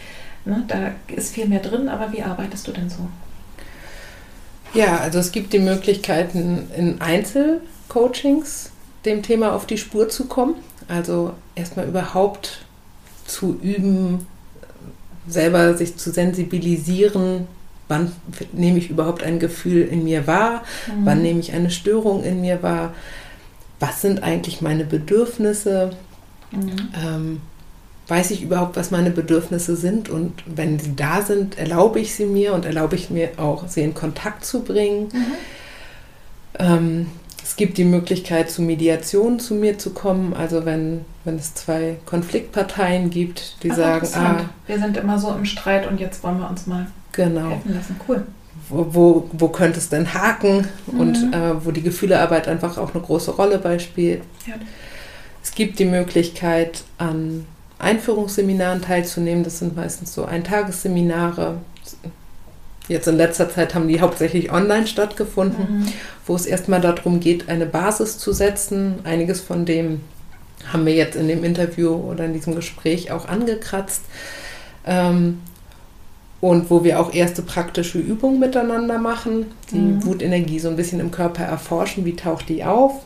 Ne? 0.44 0.64
Da 0.68 0.92
ist 1.14 1.34
viel 1.34 1.46
mehr 1.46 1.61
drin, 1.61 1.88
aber 1.88 2.12
wie 2.12 2.22
arbeitest 2.22 2.66
du 2.66 2.72
denn 2.72 2.88
so? 2.88 3.08
Ja, 4.72 4.98
also 4.98 5.18
es 5.18 5.32
gibt 5.32 5.52
die 5.52 5.58
Möglichkeiten 5.58 6.68
in 6.76 7.00
Einzelcoachings 7.00 8.70
dem 9.04 9.22
Thema 9.22 9.52
auf 9.52 9.66
die 9.66 9.78
Spur 9.78 10.08
zu 10.08 10.26
kommen. 10.26 10.54
Also 10.88 11.32
erstmal 11.54 11.86
überhaupt 11.86 12.64
zu 13.26 13.58
üben, 13.62 14.26
selber 15.28 15.76
sich 15.76 15.96
zu 15.96 16.11
sensibilisieren, 16.11 17.46
wann 17.88 18.12
nehme 18.52 18.78
ich 18.78 18.90
überhaupt 18.90 19.22
ein 19.22 19.38
Gefühl 19.38 19.82
in 19.82 20.04
mir 20.04 20.26
wahr, 20.26 20.62
mhm. 20.86 21.04
wann 21.04 21.22
nehme 21.22 21.40
ich 21.40 21.52
eine 21.52 21.70
Störung 21.70 22.22
in 22.24 22.40
mir 22.40 22.62
wahr, 22.62 22.94
was 23.81 24.03
sind 24.03 24.22
eigentlich 24.22 24.61
meine 24.61 24.85
Bedürfnisse? 24.85 25.91
Mhm. 26.53 26.89
Ähm, 26.95 27.41
weiß 28.07 28.31
ich 28.33 28.43
überhaupt, 28.43 28.76
was 28.76 28.91
meine 28.91 29.11
Bedürfnisse 29.11 29.74
sind? 29.74 30.09
Und 30.09 30.43
wenn 30.47 30.78
sie 30.78 30.95
da 30.95 31.22
sind, 31.22 31.59
erlaube 31.59 31.99
ich 31.99 32.14
sie 32.14 32.26
mir 32.26 32.53
und 32.53 32.66
erlaube 32.66 32.97
ich 32.97 33.11
mir 33.11 33.31
auch, 33.39 33.66
sie 33.68 33.83
in 33.83 33.95
Kontakt 33.95 34.45
zu 34.45 34.62
bringen. 34.62 35.09
Mhm. 35.12 35.33
Ähm, 36.59 37.07
es 37.43 37.57
gibt 37.57 37.78
die 37.78 37.85
Möglichkeit, 37.85 38.51
zu 38.51 38.62
Mediation 38.62 39.41
zu 39.41 39.55
mir 39.55 39.78
zu 39.78 39.91
kommen. 39.91 40.35
Also 40.35 40.64
wenn, 40.66 41.05
wenn 41.24 41.37
es 41.37 41.55
zwei 41.55 41.97
Konfliktparteien 42.05 43.11
gibt, 43.11 43.62
die 43.62 43.70
Ach, 43.72 43.76
sagen, 43.76 44.09
ah, 44.14 44.51
wir 44.66 44.78
sind 44.78 44.97
immer 44.97 45.18
so 45.18 45.33
im 45.33 45.47
Streit 45.47 45.89
und 45.89 46.01
jetzt 46.01 46.22
wollen 46.22 46.39
wir 46.39 46.51
uns 46.51 46.66
mal 46.66 46.87
genau. 47.12 47.49
helfen 47.49 47.74
lassen. 47.74 48.01
Cool 48.07 48.24
wo, 48.71 49.29
wo 49.33 49.49
könnte 49.49 49.79
es 49.79 49.89
denn 49.89 50.14
haken 50.14 50.68
mhm. 50.87 51.01
und 51.01 51.35
äh, 51.35 51.64
wo 51.64 51.71
die 51.71 51.83
Gefühlearbeit 51.83 52.49
einfach 52.49 52.79
auch 52.79 52.95
eine 52.95 53.03
große 53.03 53.33
Rolle 53.33 53.59
beispielt. 53.59 54.23
Ja. 54.47 54.55
Es 55.43 55.53
gibt 55.53 55.79
die 55.79 55.85
Möglichkeit, 55.85 56.85
an 56.99 57.47
Einführungsseminaren 57.79 58.83
teilzunehmen. 58.83 59.43
Das 59.43 59.59
sind 59.59 59.75
meistens 59.75 60.14
so 60.14 60.25
Eintagesseminare. 60.25 61.57
Jetzt 62.89 63.09
in 63.09 63.16
letzter 63.16 63.49
Zeit 63.49 63.75
haben 63.75 63.89
die 63.89 64.01
hauptsächlich 64.01 64.53
online 64.53 64.87
stattgefunden, 64.87 65.81
mhm. 65.81 65.87
wo 66.27 66.35
es 66.35 66.47
erstmal 66.47 66.81
darum 66.81 67.21
geht, 67.21 67.49
eine 67.49 67.66
Basis 67.66 68.18
zu 68.18 68.33
setzen. 68.33 69.01
Einiges 69.05 69.41
von 69.41 69.64
dem 69.64 70.01
haben 70.73 70.85
wir 70.85 70.95
jetzt 70.95 71.16
in 71.16 71.29
dem 71.29 71.43
Interview 71.45 71.95
oder 71.95 72.25
in 72.25 72.35
diesem 72.35 72.55
Gespräch 72.55 73.12
auch 73.12 73.27
angekratzt. 73.29 74.03
Ähm, 74.85 75.41
und 76.41 76.70
wo 76.70 76.84
wir 76.84 77.01
auch 77.01 77.12
erste 77.12 77.43
praktische 77.43 77.99
Übungen 77.99 78.41
miteinander 78.41 78.99
machen, 78.99 79.47
die 79.70 79.76
mhm. 79.76 80.07
Wutenergie 80.07 80.59
so 80.59 80.68
ein 80.68 80.76
bisschen 80.76 81.01
im 81.01 81.11
Körper 81.11 81.45
erforschen, 81.45 82.05
wie 82.05 82.16
taucht 82.16 82.49
die 82.49 82.64
auf. 82.64 83.03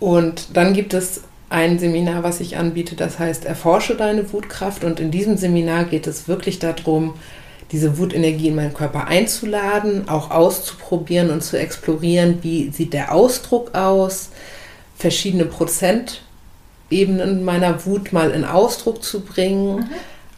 Und 0.00 0.56
dann 0.56 0.72
gibt 0.72 0.94
es 0.94 1.22
ein 1.50 1.78
Seminar, 1.78 2.22
was 2.22 2.40
ich 2.40 2.56
anbiete, 2.56 2.96
das 2.96 3.18
heißt 3.18 3.44
Erforsche 3.44 3.94
deine 3.94 4.32
Wutkraft. 4.32 4.82
Und 4.82 4.98
in 4.98 5.10
diesem 5.10 5.36
Seminar 5.36 5.84
geht 5.84 6.06
es 6.06 6.26
wirklich 6.26 6.58
darum, 6.58 7.14
diese 7.70 7.98
Wutenergie 7.98 8.48
in 8.48 8.54
meinen 8.54 8.74
Körper 8.74 9.06
einzuladen, 9.06 10.08
auch 10.08 10.30
auszuprobieren 10.30 11.30
und 11.30 11.42
zu 11.42 11.58
explorieren, 11.58 12.38
wie 12.42 12.70
sieht 12.70 12.94
der 12.94 13.14
Ausdruck 13.14 13.74
aus, 13.74 14.30
verschiedene 14.96 15.44
Prozentebenen 15.44 17.44
meiner 17.44 17.84
Wut 17.84 18.12
mal 18.12 18.30
in 18.30 18.44
Ausdruck 18.44 19.02
zu 19.02 19.20
bringen. 19.20 19.76
Mhm 19.76 19.90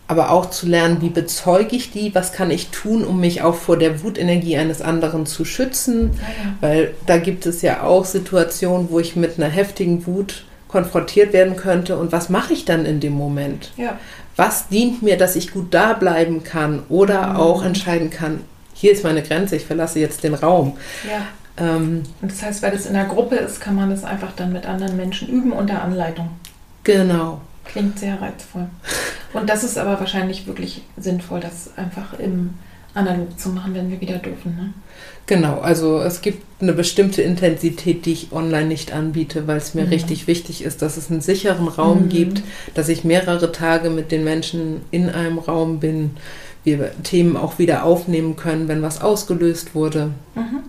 aber 0.06 0.30
auch 0.30 0.50
zu 0.50 0.66
lernen, 0.66 1.00
wie 1.00 1.08
bezeuge 1.08 1.76
ich 1.76 1.90
die, 1.90 2.14
was 2.14 2.32
kann 2.32 2.50
ich 2.50 2.68
tun, 2.68 3.04
um 3.04 3.20
mich 3.20 3.42
auch 3.42 3.54
vor 3.54 3.78
der 3.78 4.02
Wutenergie 4.02 4.56
eines 4.56 4.82
anderen 4.82 5.24
zu 5.24 5.44
schützen, 5.44 6.18
weil 6.60 6.94
da 7.06 7.16
gibt 7.16 7.46
es 7.46 7.62
ja 7.62 7.82
auch 7.82 8.04
Situationen, 8.04 8.90
wo 8.90 9.00
ich 9.00 9.16
mit 9.16 9.38
einer 9.38 9.48
heftigen 9.48 10.06
Wut 10.06 10.44
konfrontiert 10.68 11.32
werden 11.32 11.56
könnte 11.56 11.96
und 11.96 12.12
was 12.12 12.28
mache 12.28 12.52
ich 12.52 12.64
dann 12.64 12.84
in 12.84 13.00
dem 13.00 13.12
Moment? 13.14 13.72
Ja. 13.76 13.98
Was 14.36 14.68
dient 14.68 15.02
mir, 15.02 15.16
dass 15.16 15.36
ich 15.36 15.52
gut 15.52 15.72
da 15.72 15.92
bleiben 15.92 16.42
kann 16.42 16.82
oder 16.88 17.28
mhm. 17.28 17.36
auch 17.36 17.64
entscheiden 17.64 18.10
kann, 18.10 18.40
hier 18.74 18.92
ist 18.92 19.04
meine 19.04 19.22
Grenze, 19.22 19.56
ich 19.56 19.64
verlasse 19.64 20.00
jetzt 20.00 20.24
den 20.24 20.34
Raum. 20.34 20.76
Ja. 21.08 21.26
Ähm, 21.56 22.02
und 22.20 22.30
das 22.30 22.42
heißt, 22.42 22.62
weil 22.62 22.72
das 22.72 22.86
in 22.86 22.94
der 22.94 23.04
Gruppe 23.04 23.36
ist, 23.36 23.60
kann 23.60 23.76
man 23.76 23.90
das 23.90 24.04
einfach 24.04 24.32
dann 24.34 24.52
mit 24.52 24.66
anderen 24.66 24.96
Menschen 24.96 25.28
üben 25.28 25.52
unter 25.52 25.80
Anleitung. 25.80 26.30
Genau. 26.82 27.40
Klingt 27.64 27.98
sehr 27.98 28.20
reizvoll. 28.20 28.66
Und 29.32 29.48
das 29.48 29.64
ist 29.64 29.78
aber 29.78 29.98
wahrscheinlich 29.98 30.46
wirklich 30.46 30.82
sinnvoll, 30.96 31.40
das 31.40 31.70
einfach 31.76 32.18
im 32.18 32.54
Analog 32.94 33.38
zu 33.38 33.48
machen, 33.48 33.74
wenn 33.74 33.90
wir 33.90 34.00
wieder 34.00 34.18
dürfen. 34.18 34.54
Ne? 34.56 34.72
Genau, 35.26 35.58
also 35.58 36.00
es 36.00 36.20
gibt 36.20 36.44
eine 36.62 36.72
bestimmte 36.72 37.22
Intensität, 37.22 38.06
die 38.06 38.12
ich 38.12 38.32
online 38.32 38.66
nicht 38.66 38.92
anbiete, 38.92 39.46
weil 39.46 39.56
es 39.56 39.74
mir 39.74 39.84
mhm. 39.84 39.88
richtig 39.88 40.26
wichtig 40.26 40.62
ist, 40.62 40.82
dass 40.82 40.96
es 40.96 41.10
einen 41.10 41.20
sicheren 41.20 41.66
Raum 41.66 42.04
mhm. 42.04 42.08
gibt, 42.10 42.42
dass 42.74 42.88
ich 42.88 43.04
mehrere 43.04 43.50
Tage 43.50 43.90
mit 43.90 44.12
den 44.12 44.22
Menschen 44.22 44.82
in 44.90 45.10
einem 45.10 45.38
Raum 45.38 45.80
bin, 45.80 46.16
wir 46.62 46.92
Themen 47.02 47.36
auch 47.36 47.58
wieder 47.58 47.84
aufnehmen 47.84 48.36
können, 48.36 48.68
wenn 48.68 48.82
was 48.82 49.00
ausgelöst 49.00 49.74
wurde. 49.74 50.10
Mhm. 50.34 50.60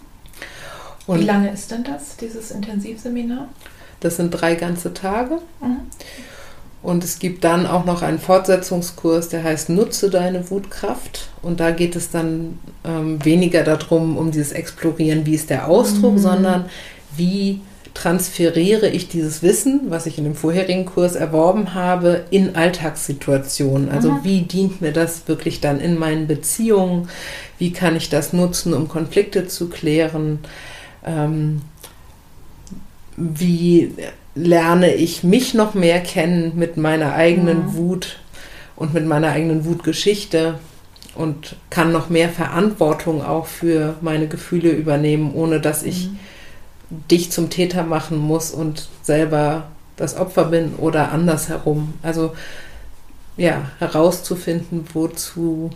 Wie 1.08 1.24
lange 1.24 1.52
ist 1.52 1.70
denn 1.72 1.84
das, 1.84 2.18
dieses 2.18 2.52
Intensivseminar? 2.52 3.50
Das 4.00 4.18
sind 4.18 4.32
drei 4.32 4.56
ganze 4.56 4.93
Tage. 4.93 5.39
Mhm. 5.62 5.82
Und 6.86 7.04
es 7.04 7.18
gibt 7.18 7.44
dann 7.44 7.66
auch 7.66 7.86
noch 7.86 8.04
einen 8.04 8.20
Fortsetzungskurs, 8.20 9.30
der 9.30 9.44
heißt 9.44 9.70
Nutze 9.70 10.12
deine 10.12 10.52
Wutkraft. 10.52 11.30
Und 11.42 11.60
da 11.60 11.72
geht 11.72 11.96
es 11.96 12.12
dann 12.12 12.60
ähm, 12.84 13.26
weniger 13.26 13.64
darum, 13.64 14.18
um 14.18 14.30
dieses 14.30 14.52
Explorieren, 14.52 15.26
wie 15.26 15.34
ist 15.34 15.50
der 15.50 15.68
Ausdruck, 15.68 16.14
mhm. 16.14 16.20
sondern 16.20 16.66
wie 17.18 17.62
transferiere 17.96 18.88
ich 18.88 19.08
dieses 19.08 19.42
Wissen, 19.42 19.82
was 19.90 20.06
ich 20.06 20.20
in 20.20 20.26
dem 20.26 20.36
vorherigen 20.36 20.86
Kurs 20.86 21.16
erworben 21.16 21.74
habe, 21.74 22.26
in 22.30 22.56
Alltagssituationen. 22.56 23.90
Also 23.90 24.12
mhm. 24.12 24.20
wie 24.24 24.42
dient 24.42 24.80
mir 24.80 24.92
das 24.92 25.28
wirklich 25.28 25.62
dann 25.62 25.80
in 25.80 25.98
meinen 25.98 26.28
Beziehungen? 26.28 27.10
Wie 27.58 27.74
kann 27.74 27.96
ich 27.96 28.10
das 28.10 28.32
nutzen, 28.32 28.76
um 28.76 28.90
Konflikte 28.90 29.48
zu 29.48 29.70
klären? 29.70 30.38
Ähm, 31.04 31.62
wie 33.18 33.92
lerne 34.36 34.94
ich 34.94 35.24
mich 35.24 35.54
noch 35.54 35.74
mehr 35.74 36.02
kennen 36.02 36.54
mit 36.56 36.78
meiner 36.78 37.14
eigenen 37.14 37.68
mhm. 37.68 37.76
Wut 37.76 38.20
und 38.76 38.94
mit 38.94 39.06
meiner 39.06 39.30
eigenen 39.30 39.66
Wutgeschichte 39.66 40.60
und 41.16 41.56
kann 41.70 41.94
noch 41.94 42.10
mehr 42.10 42.30
Verantwortung 42.30 43.24
auch 43.24 43.48
für 43.48 43.96
meine 44.02 44.28
Gefühle 44.28 44.72
übernehmen, 44.72 45.34
ohne 45.34 45.62
dass 45.62 45.84
ich 45.84 46.10
mhm. 46.10 46.18
dich 47.10 47.32
zum 47.32 47.50
Täter 47.50 47.84
machen 47.84 48.18
muss 48.18 48.52
und 48.52 48.90
selber 49.02 49.68
das 49.96 50.18
Opfer 50.18 50.46
bin 50.46 50.76
oder 50.76 51.12
andersherum. 51.14 51.94
Also 52.04 52.34
ja, 53.38 53.70
herauszufinden, 53.80 54.86
wozu 54.94 55.70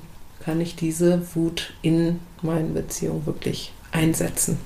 kann 0.44 0.62
ich 0.62 0.76
diese 0.76 1.22
Wut 1.36 1.74
in 1.82 2.20
meinen 2.42 2.74
Beziehungen 2.74 3.26
wirklich 3.26 3.74
einsetzen. 3.92 4.58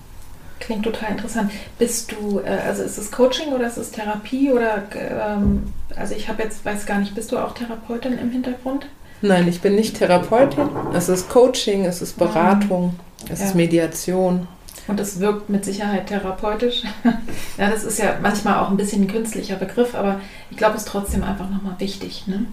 Klingt 0.63 0.83
total 0.83 1.11
interessant. 1.11 1.51
Bist 1.77 2.13
du, 2.13 2.39
äh, 2.39 2.49
also 2.65 2.83
ist 2.83 2.97
es 2.97 3.11
Coaching 3.11 3.51
oder 3.51 3.67
ist 3.67 3.75
es 3.75 3.91
Therapie 3.91 4.49
oder, 4.49 4.83
ähm, 4.95 5.73
also 5.93 6.15
ich 6.15 6.29
habe 6.29 6.41
jetzt, 6.41 6.63
weiß 6.63 6.85
gar 6.85 6.99
nicht, 6.99 7.13
bist 7.15 7.33
du 7.33 7.37
auch 7.37 7.53
Therapeutin 7.53 8.17
im 8.17 8.31
Hintergrund? 8.31 8.87
Nein, 9.21 9.45
ich 9.49 9.59
bin 9.59 9.75
nicht 9.75 9.97
Therapeutin. 9.97 10.69
Es 10.93 11.09
ist 11.09 11.29
Coaching, 11.29 11.83
es 11.83 12.01
ist 12.01 12.17
Beratung, 12.17 12.95
es 13.29 13.41
ja. 13.41 13.47
ist 13.47 13.55
Mediation. 13.55 14.47
Und 14.87 15.01
es 15.01 15.19
wirkt 15.19 15.49
mit 15.49 15.65
Sicherheit 15.65 16.07
therapeutisch. 16.07 16.83
ja, 17.57 17.69
das 17.69 17.83
ist 17.83 17.99
ja 17.99 18.15
manchmal 18.21 18.59
auch 18.59 18.69
ein 18.69 18.77
bisschen 18.77 19.03
ein 19.03 19.07
künstlicher 19.09 19.57
Begriff, 19.57 19.95
aber 19.95 20.21
ich 20.49 20.55
glaube, 20.55 20.75
es 20.75 20.83
ist 20.83 20.89
trotzdem 20.89 21.23
einfach 21.23 21.49
nochmal 21.49 21.75
wichtig, 21.79 22.25
ne? 22.27 22.45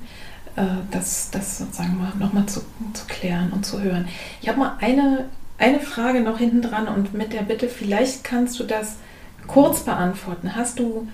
Äh, 0.57 0.63
das, 0.91 1.31
das 1.31 1.59
sozusagen 1.59 1.97
nochmal 2.19 2.47
zu, 2.47 2.61
zu 2.93 3.05
klären 3.07 3.53
und 3.53 3.65
zu 3.65 3.81
hören. 3.81 4.09
Ich 4.41 4.49
habe 4.49 4.59
mal 4.59 4.77
eine 4.81 5.27
eine 5.61 5.79
Frage 5.79 6.21
noch 6.21 6.39
hinten 6.39 6.63
dran 6.63 6.89
und 6.89 7.15
mit 7.15 7.33
der 7.33 7.43
Bitte, 7.43 7.69
vielleicht 7.69 8.25
kannst 8.25 8.59
du 8.59 8.65
das 8.65 8.97
kurz 9.47 9.81
beantworten. 9.81 10.57
Hast 10.57 10.79
du 10.79 11.07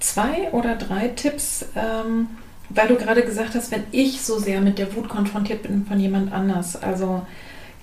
zwei 0.00 0.50
oder 0.50 0.74
drei 0.74 1.08
Tipps, 1.08 1.64
ähm, 1.76 2.28
weil 2.68 2.88
du 2.88 2.96
gerade 2.96 3.24
gesagt 3.24 3.54
hast, 3.54 3.70
wenn 3.70 3.84
ich 3.92 4.22
so 4.22 4.38
sehr 4.38 4.60
mit 4.60 4.78
der 4.78 4.94
Wut 4.96 5.08
konfrontiert 5.08 5.62
bin 5.62 5.86
von 5.86 6.00
jemand 6.00 6.32
anders, 6.32 6.82
also 6.82 7.24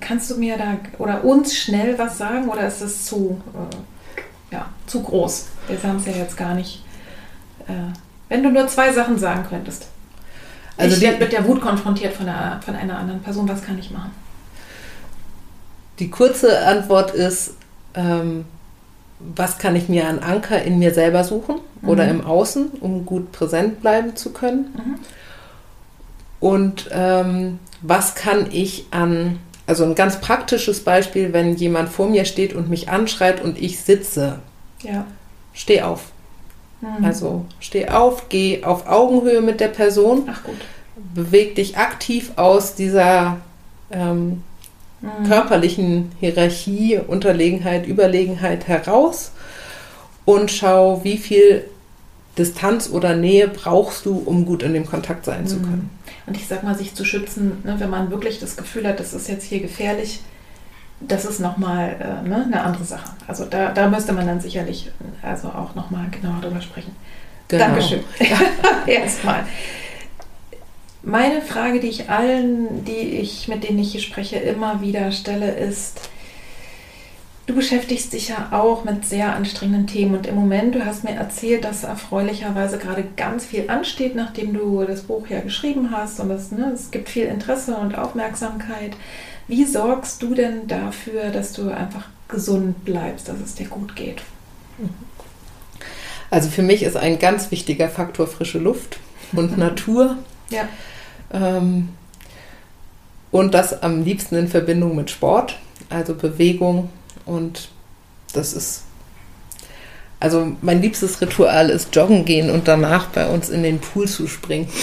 kannst 0.01 0.29
du 0.29 0.37
mir 0.37 0.57
da 0.57 0.77
oder 0.97 1.23
uns 1.23 1.55
schnell 1.55 1.97
was 1.97 2.17
sagen 2.17 2.49
oder 2.49 2.67
ist 2.67 2.81
es 2.81 3.05
zu, 3.05 3.41
äh, 3.53 4.53
ja, 4.53 4.65
zu 4.87 5.01
groß? 5.01 5.47
Wir 5.67 5.81
haben 5.83 5.97
es 5.97 6.05
ja 6.05 6.13
jetzt 6.13 6.35
gar 6.35 6.53
nicht. 6.53 6.83
Äh, 7.67 7.93
wenn 8.27 8.43
du 8.43 8.49
nur 8.49 8.67
zwei 8.67 8.91
Sachen 8.91 9.17
sagen 9.17 9.45
könntest. 9.47 9.87
Also 10.75 10.95
ich 10.95 11.01
werde 11.01 11.19
mit 11.19 11.31
der 11.31 11.45
Wut 11.45 11.61
konfrontiert 11.61 12.13
von 12.13 12.27
einer, 12.27 12.59
von 12.61 12.75
einer 12.75 12.97
anderen 12.97 13.21
Person, 13.21 13.47
was 13.47 13.63
kann 13.63 13.77
ich 13.77 13.91
machen? 13.91 14.11
Die 16.01 16.09
kurze 16.09 16.65
Antwort 16.65 17.11
ist, 17.11 17.53
ähm, 17.93 18.45
was 19.19 19.59
kann 19.59 19.75
ich 19.75 19.87
mir 19.87 20.07
an 20.07 20.17
Anker 20.17 20.59
in 20.59 20.79
mir 20.79 20.95
selber 20.95 21.23
suchen 21.23 21.57
mhm. 21.79 21.89
oder 21.89 22.07
im 22.07 22.25
Außen, 22.25 22.71
um 22.81 23.05
gut 23.05 23.31
präsent 23.31 23.81
bleiben 23.81 24.15
zu 24.15 24.33
können? 24.33 24.73
Mhm. 24.75 24.95
Und 26.39 26.89
ähm, 26.91 27.59
was 27.83 28.15
kann 28.15 28.47
ich 28.51 28.87
an, 28.89 29.37
also 29.67 29.83
ein 29.83 29.93
ganz 29.93 30.19
praktisches 30.19 30.83
Beispiel, 30.83 31.33
wenn 31.33 31.55
jemand 31.55 31.89
vor 31.89 32.09
mir 32.09 32.25
steht 32.25 32.55
und 32.55 32.67
mich 32.67 32.89
anschreit 32.89 33.39
und 33.39 33.61
ich 33.61 33.79
sitze. 33.79 34.39
Ja. 34.81 35.05
Steh 35.53 35.83
auf. 35.83 36.05
Mhm. 36.81 37.05
Also 37.05 37.45
steh 37.59 37.89
auf, 37.89 38.27
geh 38.29 38.63
auf 38.63 38.87
Augenhöhe 38.87 39.41
mit 39.41 39.59
der 39.59 39.67
Person. 39.67 40.27
Ach 40.31 40.43
gut. 40.43 40.57
Beweg 41.13 41.53
dich 41.53 41.77
aktiv 41.77 42.31
aus 42.37 42.73
dieser 42.73 43.37
ähm, 43.91 44.41
mhm. 45.01 45.27
körperlichen 45.27 46.11
Hierarchie, 46.19 46.99
Unterlegenheit, 47.05 47.87
Überlegenheit 47.87 48.67
heraus 48.67 49.31
und 50.25 50.51
schau, 50.51 51.03
wie 51.03 51.17
viel 51.17 51.65
Distanz 52.37 52.89
oder 52.89 53.15
Nähe 53.15 53.47
brauchst 53.47 54.05
du, 54.05 54.17
um 54.17 54.45
gut 54.45 54.63
in 54.63 54.73
dem 54.73 54.85
Kontakt 54.85 55.25
sein 55.25 55.41
mhm. 55.41 55.47
zu 55.47 55.59
können. 55.59 55.89
Und 56.27 56.37
ich 56.37 56.47
sag 56.47 56.63
mal, 56.63 56.77
sich 56.77 56.93
zu 56.93 57.03
schützen, 57.03 57.61
ne, 57.63 57.75
wenn 57.79 57.89
man 57.89 58.09
wirklich 58.09 58.39
das 58.39 58.55
Gefühl 58.55 58.87
hat, 58.87 58.99
das 58.99 59.13
ist 59.13 59.27
jetzt 59.27 59.43
hier 59.43 59.59
gefährlich, 59.59 60.21
das 61.01 61.25
ist 61.25 61.39
nochmal 61.39 61.95
äh, 61.99 62.27
ne, 62.27 62.45
eine 62.45 62.61
andere 62.61 62.83
Sache. 62.83 63.09
Also 63.27 63.45
da, 63.45 63.71
da 63.71 63.89
müsste 63.89 64.13
man 64.13 64.27
dann 64.27 64.39
sicherlich 64.39 64.91
also 65.21 65.49
auch 65.49 65.75
nochmal 65.75 66.05
genauer 66.11 66.41
drüber 66.41 66.61
sprechen. 66.61 66.95
Genau. 67.47 67.65
Dankeschön. 67.65 68.01
Ja. 68.19 68.39
Erstmal. 68.87 69.43
Meine 71.03 71.41
Frage, 71.41 71.79
die 71.79 71.87
ich 71.87 72.09
allen, 72.09 72.85
die 72.85 72.91
ich, 72.91 73.47
mit 73.47 73.63
denen 73.63 73.79
ich 73.79 73.91
hier 73.91 74.01
spreche, 74.01 74.37
immer 74.37 74.81
wieder 74.81 75.11
stelle, 75.11 75.51
ist, 75.51 75.99
du 77.47 77.55
beschäftigst 77.55 78.13
dich 78.13 78.29
ja 78.29 78.49
auch 78.51 78.83
mit 78.83 79.03
sehr 79.05 79.35
anstrengenden 79.35 79.87
Themen 79.87 80.15
und 80.15 80.27
im 80.27 80.35
Moment, 80.35 80.75
du 80.75 80.85
hast 80.85 81.03
mir 81.03 81.15
erzählt, 81.15 81.63
dass 81.63 81.83
erfreulicherweise 81.83 82.77
gerade 82.77 83.03
ganz 83.17 83.45
viel 83.45 83.69
ansteht, 83.69 84.15
nachdem 84.15 84.53
du 84.53 84.83
das 84.83 85.01
Buch 85.01 85.27
ja 85.27 85.41
geschrieben 85.41 85.89
hast 85.91 86.19
und 86.19 86.29
es, 86.29 86.51
ne, 86.51 86.71
es 86.73 86.91
gibt 86.91 87.09
viel 87.09 87.25
Interesse 87.25 87.75
und 87.75 87.97
Aufmerksamkeit. 87.97 88.91
Wie 89.47 89.65
sorgst 89.65 90.21
du 90.21 90.35
denn 90.35 90.67
dafür, 90.67 91.29
dass 91.29 91.51
du 91.53 91.69
einfach 91.69 92.05
gesund 92.27 92.85
bleibst, 92.85 93.27
dass 93.27 93.39
es 93.43 93.55
dir 93.55 93.67
gut 93.67 93.95
geht? 93.95 94.21
Also 96.29 96.49
für 96.49 96.61
mich 96.61 96.83
ist 96.83 96.95
ein 96.95 97.19
ganz 97.19 97.51
wichtiger 97.51 97.89
Faktor 97.89 98.27
frische 98.27 98.59
Luft 98.59 98.99
und 99.33 99.57
Natur. 99.57 100.17
Ja. 100.49 100.69
Ähm, 101.33 101.89
und 103.31 103.53
das 103.53 103.81
am 103.81 104.03
liebsten 104.03 104.35
in 104.35 104.47
Verbindung 104.47 104.95
mit 104.95 105.09
Sport, 105.09 105.57
also 105.89 106.15
Bewegung. 106.15 106.89
Und 107.25 107.69
das 108.33 108.53
ist, 108.53 108.83
also 110.19 110.51
mein 110.61 110.81
liebstes 110.81 111.21
Ritual 111.21 111.69
ist 111.69 111.95
joggen 111.95 112.25
gehen 112.25 112.49
und 112.49 112.67
danach 112.67 113.07
bei 113.07 113.27
uns 113.27 113.49
in 113.49 113.63
den 113.63 113.79
Pool 113.79 114.07
zu 114.07 114.27
springen. 114.27 114.67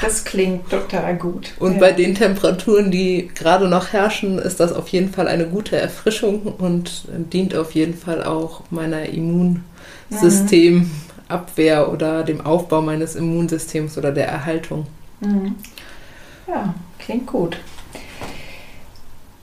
Das 0.00 0.24
klingt 0.24 0.70
total 0.70 1.16
gut. 1.16 1.52
Und 1.58 1.74
ja. 1.74 1.80
bei 1.80 1.92
den 1.92 2.14
Temperaturen, 2.14 2.90
die 2.90 3.30
gerade 3.34 3.68
noch 3.68 3.92
herrschen, 3.92 4.38
ist 4.38 4.60
das 4.60 4.72
auf 4.72 4.88
jeden 4.88 5.12
Fall 5.12 5.28
eine 5.28 5.46
gute 5.46 5.76
Erfrischung 5.76 6.42
und 6.42 7.04
dient 7.32 7.54
auf 7.54 7.72
jeden 7.72 7.94
Fall 7.94 8.24
auch 8.24 8.62
meiner 8.70 9.06
Immunsystem. 9.06 10.74
Mhm. 10.76 10.90
Abwehr 11.28 11.92
oder 11.92 12.22
dem 12.24 12.40
Aufbau 12.44 12.80
meines 12.80 13.14
Immunsystems 13.14 13.98
oder 13.98 14.12
der 14.12 14.28
Erhaltung. 14.28 14.86
Mhm. 15.20 15.56
Ja, 16.46 16.74
klingt 16.98 17.26
gut. 17.26 17.58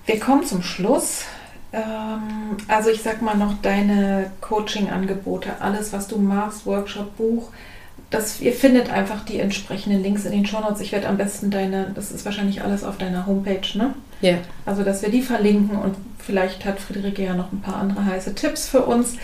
Wir 0.06 0.20
kommen 0.20 0.46
zum 0.46 0.62
Schluss. 0.62 1.26
Ähm, 1.72 2.58
also 2.68 2.90
ich 2.90 3.02
sag 3.02 3.22
mal 3.22 3.36
noch 3.36 3.56
deine 3.62 4.32
Coaching-Angebote, 4.42 5.62
alles, 5.62 5.94
was 5.94 6.08
du 6.08 6.18
machst, 6.18 6.66
Workshop, 6.66 7.18
Buch, 7.18 7.50
das, 8.10 8.40
ihr 8.40 8.54
findet 8.54 8.92
einfach 8.92 9.26
die 9.26 9.40
entsprechenden 9.40 10.02
Links 10.02 10.26
in 10.26 10.32
den 10.32 10.46
Show 10.46 10.60
Notes. 10.60 10.80
Ich 10.82 10.92
werde 10.92 11.08
am 11.08 11.18
besten 11.18 11.50
deine, 11.50 11.92
das 11.96 12.12
ist 12.12 12.24
wahrscheinlich 12.24 12.62
alles 12.62 12.84
auf 12.84 12.98
deiner 12.98 13.26
Homepage, 13.26 13.78
ne? 13.78 13.94
Ja. 14.22 14.32
Yeah. 14.32 14.40
Also, 14.66 14.84
dass 14.84 15.02
wir 15.02 15.10
die 15.10 15.22
verlinken 15.22 15.78
und 15.78 15.96
vielleicht 16.20 16.66
hat 16.66 16.80
Friederike 16.80 17.24
ja 17.24 17.34
noch 17.34 17.52
ein 17.52 17.62
paar 17.62 17.78
andere 17.78 18.06
heiße 18.06 18.36
Tipps 18.36 18.70
für 18.70 18.86
uns, 18.86 19.16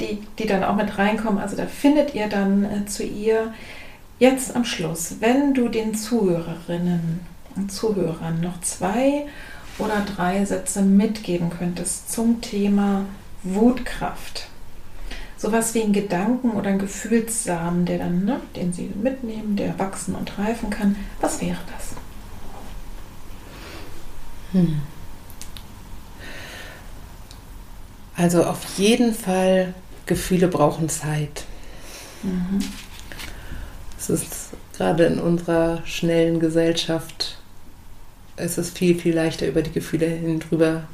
die, 0.00 0.22
die 0.38 0.46
dann 0.46 0.64
auch 0.64 0.76
mit 0.76 0.98
reinkommen. 0.98 1.38
Also, 1.38 1.56
da 1.56 1.66
findet 1.66 2.14
ihr 2.14 2.28
dann 2.28 2.64
äh, 2.64 2.86
zu 2.86 3.02
ihr 3.02 3.52
jetzt 4.18 4.54
am 4.54 4.64
Schluss, 4.64 5.16
wenn 5.20 5.54
du 5.54 5.68
den 5.68 5.94
Zuhörerinnen 5.94 7.20
und 7.54 7.72
Zuhörern 7.72 8.40
noch 8.40 8.60
zwei 8.60 9.26
oder 9.78 10.04
drei 10.16 10.44
Sätze 10.44 10.82
mitgeben 10.82 11.50
könntest 11.50 12.12
zum 12.12 12.40
Thema 12.40 13.04
Wutkraft 13.42 14.48
sowas 15.36 15.74
wie 15.74 15.82
ein 15.82 15.92
Gedanken 15.92 16.52
oder 16.52 16.70
ein 16.70 16.78
Gefühlssamen, 16.78 17.84
der 17.84 17.98
dann, 17.98 18.24
ne, 18.24 18.40
den 18.56 18.72
Sie 18.72 18.90
mitnehmen, 19.00 19.56
der 19.56 19.78
wachsen 19.78 20.14
und 20.14 20.38
reifen 20.38 20.70
kann. 20.70 20.96
Was 21.20 21.40
wäre 21.40 21.58
das? 21.76 21.94
Hm. 24.52 24.80
Also 28.16 28.44
auf 28.44 28.78
jeden 28.78 29.14
Fall, 29.14 29.74
Gefühle 30.06 30.48
brauchen 30.48 30.88
Zeit. 30.88 31.44
Mhm. 32.22 32.60
Es 33.98 34.10
ist 34.10 34.50
gerade 34.76 35.04
in 35.04 35.18
unserer 35.18 35.82
schnellen 35.86 36.40
Gesellschaft, 36.40 37.38
es 38.36 38.58
ist 38.58 38.76
viel, 38.76 38.98
viel 38.98 39.14
leichter 39.14 39.46
über 39.46 39.62
die 39.62 39.72
Gefühle 39.72 40.06
hin 40.06 40.40
drüber 40.40 40.84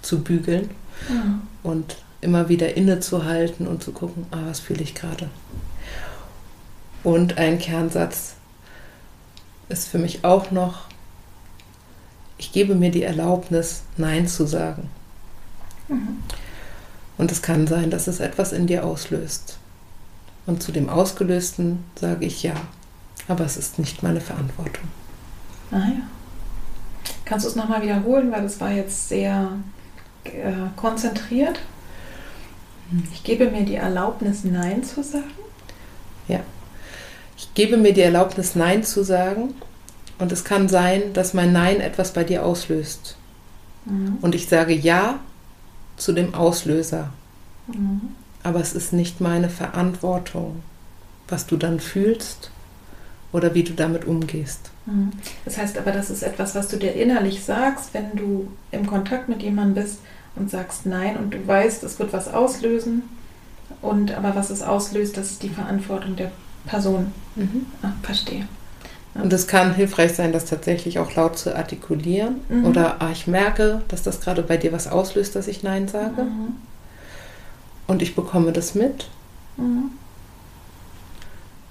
zu 0.00 0.22
bügeln. 0.22 0.70
Ja. 1.08 1.40
Und 1.62 1.96
immer 2.20 2.48
wieder 2.48 2.76
innezuhalten 2.76 3.66
und 3.66 3.82
zu 3.82 3.92
gucken, 3.92 4.26
ah, 4.30 4.38
was 4.46 4.60
fühle 4.60 4.82
ich 4.82 4.94
gerade. 4.94 5.28
Und 7.02 7.38
ein 7.38 7.58
Kernsatz 7.58 8.34
ist 9.68 9.88
für 9.88 9.98
mich 9.98 10.24
auch 10.24 10.52
noch, 10.52 10.86
ich 12.38 12.52
gebe 12.52 12.74
mir 12.74 12.90
die 12.90 13.02
Erlaubnis, 13.02 13.82
Nein 13.96 14.28
zu 14.28 14.46
sagen. 14.46 14.88
Mhm. 15.92 16.18
Und 17.18 17.30
es 17.30 17.42
kann 17.42 17.66
sein, 17.66 17.90
dass 17.90 18.06
es 18.06 18.20
etwas 18.20 18.52
in 18.52 18.66
dir 18.66 18.84
auslöst. 18.84 19.58
Und 20.46 20.62
zu 20.62 20.72
dem 20.72 20.88
Ausgelösten 20.88 21.84
sage 21.94 22.24
ich 22.24 22.42
ja, 22.42 22.54
aber 23.28 23.44
es 23.44 23.56
ist 23.56 23.78
nicht 23.78 24.02
meine 24.02 24.20
Verantwortung. 24.20 24.88
Ah 25.70 25.76
ja. 25.76 26.02
Kannst 27.24 27.44
du 27.46 27.50
es 27.50 27.56
nochmal 27.56 27.82
wiederholen, 27.82 28.32
weil 28.32 28.42
das 28.42 28.60
war 28.60 28.72
jetzt 28.72 29.08
sehr 29.08 29.52
äh, 30.24 30.52
konzentriert? 30.76 31.60
Ich 33.12 33.22
gebe 33.22 33.50
mir 33.50 33.64
die 33.64 33.76
Erlaubnis, 33.76 34.44
Nein 34.44 34.82
zu 34.82 35.02
sagen. 35.02 35.30
Ja. 36.28 36.40
Ich 37.36 37.54
gebe 37.54 37.76
mir 37.76 37.94
die 37.94 38.02
Erlaubnis, 38.02 38.54
Nein 38.54 38.84
zu 38.84 39.04
sagen. 39.04 39.54
Und 40.18 40.30
es 40.30 40.44
kann 40.44 40.68
sein, 40.68 41.12
dass 41.14 41.34
mein 41.34 41.52
Nein 41.52 41.80
etwas 41.80 42.12
bei 42.12 42.24
dir 42.24 42.44
auslöst. 42.44 43.16
Mhm. 43.84 44.18
Und 44.20 44.34
ich 44.34 44.48
sage 44.48 44.74
Ja 44.74 45.20
zu 45.96 46.12
dem 46.12 46.34
Auslöser. 46.34 47.10
Mhm. 47.66 48.00
Aber 48.42 48.60
es 48.60 48.74
ist 48.74 48.92
nicht 48.92 49.20
meine 49.20 49.48
Verantwortung, 49.48 50.62
was 51.28 51.46
du 51.46 51.56
dann 51.56 51.80
fühlst 51.80 52.50
oder 53.32 53.54
wie 53.54 53.62
du 53.62 53.72
damit 53.72 54.04
umgehst. 54.04 54.70
Mhm. 54.86 55.12
Das 55.44 55.58
heißt 55.58 55.78
aber, 55.78 55.92
das 55.92 56.10
ist 56.10 56.22
etwas, 56.22 56.54
was 56.54 56.68
du 56.68 56.76
dir 56.76 56.94
innerlich 56.94 57.44
sagst, 57.44 57.94
wenn 57.94 58.16
du 58.16 58.48
im 58.70 58.86
Kontakt 58.86 59.28
mit 59.28 59.42
jemandem 59.42 59.84
bist 59.84 59.98
und 60.34 60.50
sagst 60.50 60.86
Nein 60.86 61.16
und 61.16 61.32
du 61.32 61.46
weißt, 61.46 61.82
es 61.84 61.98
wird 61.98 62.12
was 62.12 62.32
auslösen. 62.32 63.02
Und 63.80 64.12
aber 64.12 64.36
was 64.36 64.50
es 64.50 64.62
auslöst, 64.62 65.16
das 65.16 65.32
ist 65.32 65.42
die 65.42 65.48
Verantwortung 65.48 66.16
der 66.16 66.30
Person. 66.66 67.12
Mhm. 67.36 67.66
Ah, 67.82 67.92
verstehe. 68.02 68.46
Und 69.14 69.32
es 69.32 69.46
kann 69.46 69.74
hilfreich 69.74 70.14
sein, 70.14 70.32
das 70.32 70.46
tatsächlich 70.46 70.98
auch 70.98 71.14
laut 71.14 71.38
zu 71.38 71.54
artikulieren. 71.54 72.40
Mhm. 72.48 72.64
Oder 72.64 73.02
ah, 73.02 73.10
ich 73.12 73.26
merke, 73.26 73.82
dass 73.88 74.02
das 74.02 74.20
gerade 74.20 74.42
bei 74.42 74.56
dir 74.56 74.72
was 74.72 74.88
auslöst, 74.88 75.36
dass 75.36 75.48
ich 75.48 75.62
Nein 75.62 75.86
sage. 75.88 76.22
Mhm. 76.22 76.56
Und 77.86 78.00
ich 78.00 78.14
bekomme 78.14 78.52
das 78.52 78.74
mit. 78.74 79.08
Mhm. 79.58 79.90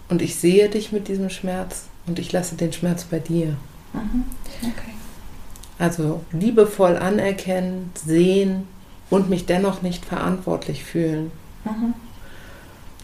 Und 0.10 0.22
ich 0.22 0.36
sehe 0.36 0.70
dich 0.70 0.92
mit 0.92 1.08
diesem 1.08 1.30
Schmerz 1.30 1.86
und 2.06 2.20
ich 2.20 2.32
lasse 2.32 2.56
den 2.56 2.74
Schmerz 2.74 3.06
bei 3.06 3.20
dir. 3.20 3.56
Mhm. 3.94 4.26
Okay. 4.62 4.92
Also 5.80 6.22
liebevoll 6.32 6.96
anerkennen, 6.96 7.92
sehen 7.96 8.68
und 9.10 9.30
mich 9.30 9.48
dennoch 9.48 9.82
nicht 9.82 10.06
verantwortlich 10.06 10.84
fühlen, 10.84 11.32
mhm. 11.66 11.94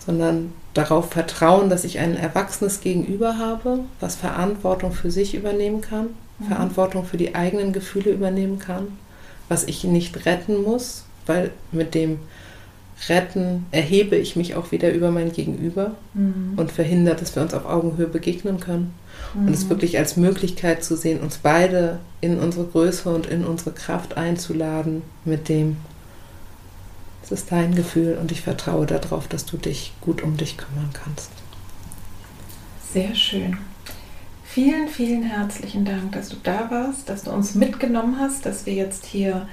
sondern 0.05 0.53
darauf 0.78 1.11
vertrauen, 1.11 1.69
dass 1.69 1.84
ich 1.84 1.99
ein 1.99 2.15
erwachsenes 2.15 2.82
Gegenüber 2.82 3.38
habe, 3.38 3.80
was 3.99 4.15
Verantwortung 4.15 4.91
für 4.91 5.11
sich 5.11 5.36
übernehmen 5.36 5.82
kann, 5.82 6.09
mhm. 6.39 6.45
Verantwortung 6.45 7.05
für 7.05 7.17
die 7.17 7.36
eigenen 7.36 7.73
Gefühle 7.73 8.11
übernehmen 8.11 8.59
kann, 8.59 8.88
was 9.49 9.63
ich 9.63 9.84
nicht 9.84 10.25
retten 10.25 10.63
muss, 10.63 11.05
weil 11.25 11.51
mit 11.71 11.95
dem 11.95 12.19
Retten 13.09 13.65
erhebe 13.71 14.15
ich 14.15 14.36
mich 14.36 14.55
auch 14.55 14.71
wieder 14.71 14.91
über 14.91 15.11
mein 15.11 15.32
Gegenüber 15.32 15.91
mhm. 16.13 16.53
und 16.57 16.71
verhindert, 16.71 17.21
dass 17.21 17.36
wir 17.36 17.43
uns 17.43 17.53
auf 17.53 17.65
Augenhöhe 17.65 18.07
begegnen 18.07 18.59
können. 18.59 18.93
Mhm. 19.36 19.47
Und 19.47 19.53
es 19.53 19.69
wirklich 19.69 19.97
als 19.97 20.17
Möglichkeit 20.17 20.84
zu 20.84 20.95
sehen, 20.95 21.21
uns 21.21 21.38
beide 21.38 21.99
in 22.21 22.39
unsere 22.39 22.65
Größe 22.65 23.09
und 23.13 23.28
in 23.28 23.45
unsere 23.45 23.71
Kraft 23.71 24.17
einzuladen 24.17 25.03
mit 25.25 25.47
dem, 25.47 25.78
es 27.28 27.41
ist 27.41 27.51
dein 27.51 27.75
Gefühl 27.75 28.17
und 28.21 28.32
ich 28.32 28.41
vertraue 28.41 28.86
darauf, 28.86 29.28
dass 29.28 29.45
du 29.45 29.57
dich 29.57 29.91
gut 29.99 30.21
um 30.21 30.38
dich 30.38 30.57
kümmern 30.57 30.91
kannst. 30.93 31.30
Sehr 32.93 33.13
schön. 33.15 33.57
Vielen, 34.45 34.88
vielen 34.88 35.23
herzlichen 35.23 35.84
Dank, 35.84 36.13
dass 36.13 36.30
du 36.30 36.38
da 36.41 36.71
warst, 36.71 37.09
dass 37.09 37.23
du 37.23 37.32
uns 37.32 37.53
mitgenommen 37.53 38.17
hast, 38.17 38.45
dass 38.45 38.65
wir 38.65 38.73
jetzt 38.73 39.05
hier 39.05 39.45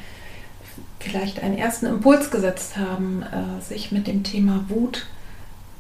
vielleicht 1.01 1.43
einen 1.43 1.59
ersten 1.59 1.87
Impuls 1.87 2.31
gesetzt 2.31 2.77
haben, 2.77 3.25
äh, 3.25 3.61
sich 3.61 3.91
mit 3.91 4.07
dem 4.07 4.22
Thema 4.22 4.64
Wut 4.68 5.07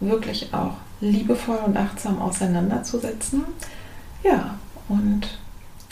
wirklich 0.00 0.52
auch 0.52 0.78
liebevoll 1.00 1.58
und 1.64 1.76
achtsam 1.76 2.20
auseinanderzusetzen. 2.20 3.44
Ja, 4.24 4.58
und 4.88 5.38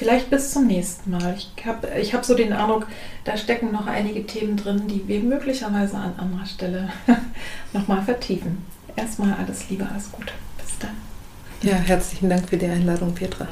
vielleicht 0.02 0.30
bis 0.30 0.50
zum 0.50 0.66
nächsten 0.66 1.10
Mal. 1.10 1.36
Ich 1.36 1.64
habe 1.64 1.88
ich 2.00 2.12
hab 2.12 2.24
so 2.24 2.34
den 2.34 2.52
Eindruck, 2.52 2.88
da 3.24 3.36
stecken 3.36 3.70
noch 3.70 3.86
einige 3.86 4.26
Themen 4.26 4.56
drin, 4.56 4.88
die 4.88 5.06
wir 5.06 5.20
möglicherweise 5.20 5.96
an 5.96 6.14
anderer 6.16 6.46
Stelle 6.46 6.88
nochmal 7.72 8.02
vertiefen. 8.02 8.64
Erstmal 8.96 9.34
alles 9.34 9.70
Liebe, 9.70 9.86
alles 9.88 10.10
Gute. 10.10 10.32
Bis 10.58 10.76
dann. 10.80 10.96
Ja, 11.62 11.76
herzlichen 11.76 12.28
Dank 12.28 12.48
für 12.48 12.56
die 12.56 12.66
Einladung, 12.66 13.14
Petra. 13.14 13.46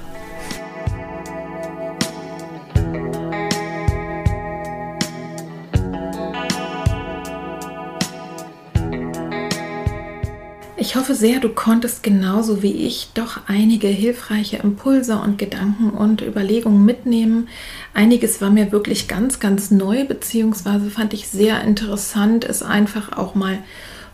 Ich 10.80 10.96
hoffe 10.96 11.14
sehr, 11.14 11.40
du 11.40 11.50
konntest 11.50 12.02
genauso 12.02 12.62
wie 12.62 12.72
ich 12.72 13.11
doch 13.12 13.40
einige 13.48 13.86
hilfreiche 13.86 14.57
Impulse 14.57 15.18
und 15.18 15.36
Gedanken 15.36 15.90
und 15.90 16.22
Überlegungen 16.22 16.86
mitnehmen. 16.86 17.50
Einiges 17.92 18.40
war 18.40 18.48
mir 18.48 18.72
wirklich 18.72 19.07
ganz, 19.07 19.40
ganz 19.40 19.70
neu, 19.70 20.07
beziehungsweise 20.07 20.90
fand 20.90 21.12
ich 21.12 21.28
sehr 21.28 21.61
interessant, 21.61 22.46
es 22.46 22.62
einfach 22.62 23.12
auch 23.18 23.34
mal 23.34 23.58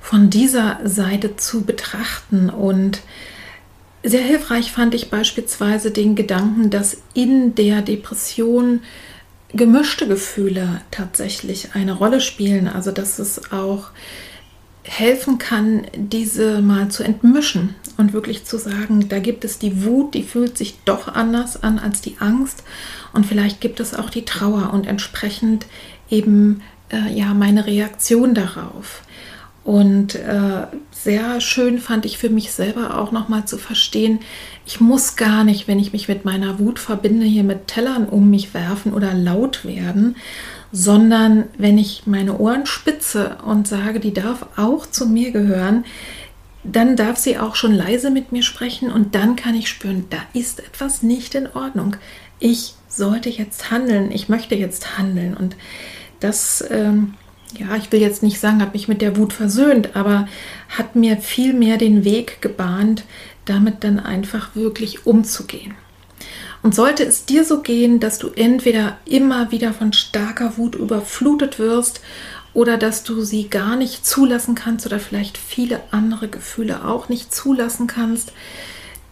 von 0.01 0.29
dieser 0.29 0.81
Seite 0.83 1.37
zu 1.37 1.63
betrachten. 1.63 2.51
Und 2.51 3.01
sehr 4.03 4.23
hilfreich 4.23 4.73
fand 4.73 4.93
ich 4.97 5.09
beispielsweise 5.09 5.93
den 5.93 6.17
Gedanken, 6.17 6.71
dass 6.71 6.97
in 7.15 7.55
der 7.55 7.81
Depression 7.81 8.81
gemischte 9.53 10.09
Gefühle 10.09 10.81
tatsächlich 10.91 11.77
eine 11.77 11.93
Rolle 11.93 12.21
spielen. 12.21 12.67
Also 12.67 12.91
dass 12.91 13.21
es 13.21 13.53
auch 13.53 13.91
helfen 14.87 15.39
kann, 15.39 15.87
diese 15.97 16.63
mal 16.63 16.89
zu 16.89 17.03
entmischen 17.03 17.75
und 17.97 18.13
wirklich 18.13 18.45
zu 18.45 18.57
sagen, 18.57 19.09
da 19.09 19.19
gibt 19.19 19.45
es 19.45 19.59
die 19.59 19.85
Wut, 19.85 20.15
die 20.15 20.23
fühlt 20.23 20.57
sich 20.57 20.79
doch 20.85 21.09
anders 21.09 21.63
an 21.63 21.79
als 21.79 22.01
die 22.01 22.17
Angst 22.21 22.63
und 23.13 23.27
vielleicht 23.27 23.61
gibt 23.61 23.81
es 23.81 23.95
auch 23.95 24.11
die 24.11 24.25
Trauer 24.25 24.73
und 24.73 24.87
entsprechend 24.87 25.67
eben 26.09 26.63
äh, 26.93 27.13
ja 27.13 27.35
meine 27.35 27.67
Reaktion 27.67 28.35
darauf. 28.35 29.03
Und 29.65 30.15
äh, 30.15 30.67
sehr 30.93 31.41
schön 31.41 31.81
fand 31.81 32.07
ich 32.07 32.19
für 32.19 32.31
mich 32.31 32.53
selber 32.53 32.99
auch 32.99 33.11
nochmal 33.11 33.47
zu 33.47 33.59
verstehen, 33.59 34.21
ich 34.65 34.81
muss 34.81 35.17
gar 35.17 35.43
nicht, 35.43 35.67
wenn 35.67 35.81
ich 35.81 35.93
mich 35.93 36.07
mit 36.07 36.25
meiner 36.25 36.61
Wut 36.61 36.79
verbinde, 36.79 37.27
hier 37.27 37.43
mit 37.43 37.67
Tellern 37.67 38.09
um 38.09 38.31
mich 38.31 38.55
werfen 38.55 38.93
oder 38.93 39.13
laut 39.13 39.65
werden, 39.65 40.15
sondern 40.73 41.45
wenn 41.59 41.79
ich 41.79 42.03
meine 42.07 42.39
Ohren 42.39 42.67
spitze 42.67 43.39
und 43.45 43.69
sage, 43.69 44.01
die 44.01 44.13
darf 44.13 44.47
auch 44.57 44.87
zu 44.87 45.07
mir 45.07 45.31
gehören, 45.31 45.85
dann 46.65 46.97
darf 46.97 47.17
sie 47.17 47.39
auch 47.39 47.55
schon 47.55 47.73
leise 47.73 48.11
mit 48.11 48.33
mir 48.33 48.43
sprechen 48.43 48.91
und 48.91 49.15
dann 49.15 49.37
kann 49.37 49.55
ich 49.55 49.69
spüren, 49.69 50.07
da 50.11 50.19
ist 50.33 50.61
etwas 50.61 51.03
nicht 51.03 51.35
in 51.35 51.47
Ordnung. 51.47 51.97
Ich 52.39 52.75
sollte 52.89 53.31
jetzt 53.31 53.71
handeln, 53.71 54.11
ich 54.11 54.29
möchte 54.29 54.55
jetzt 54.55 54.99
handeln 54.99 55.37
und 55.37 55.57
das, 56.21 56.65
ähm, 56.71 57.15
ja, 57.57 57.77
ich 57.77 57.93
will 57.93 58.01
jetzt 58.01 58.23
nicht 58.23 58.41
sagen, 58.41 58.61
hat 58.61 58.73
mich 58.73 58.89
mit 58.89 59.01
der 59.01 59.17
Wut 59.17 59.33
versöhnt, 59.33 59.95
aber 59.95 60.27
hat 60.69 60.97
mir 60.97 61.19
viel 61.19 61.53
mehr 61.53 61.77
den 61.77 62.05
Weg 62.05 62.43
gebahnt, 62.43 63.05
damit 63.45 63.85
dann 63.85 64.01
einfach 64.01 64.57
wirklich 64.57 65.07
umzugehen. 65.07 65.75
Und 66.67 66.75
sollte 66.75 67.05
es 67.05 67.25
dir 67.25 67.45
so 67.45 67.61
gehen, 67.61 68.01
dass 68.01 68.19
du 68.19 68.29
entweder 68.35 68.99
immer 69.05 69.53
wieder 69.53 69.73
von 69.73 69.93
starker 69.93 70.57
Wut 70.57 70.75
überflutet 70.75 71.61
wirst 71.61 72.01
oder 72.55 72.77
dass 72.77 73.05
du 73.05 73.23
sie 73.23 73.47
gar 73.47 73.77
nicht 73.77 74.05
zulassen 74.05 74.57
kannst 74.57 74.85
oder 74.85 74.99
vielleicht 74.99 75.39
viele 75.39 75.81
andere 75.93 76.27
Gefühle 76.27 76.85
auch 76.85 77.09
nicht 77.09 77.33
zulassen 77.33 77.87
kannst, 77.87 78.33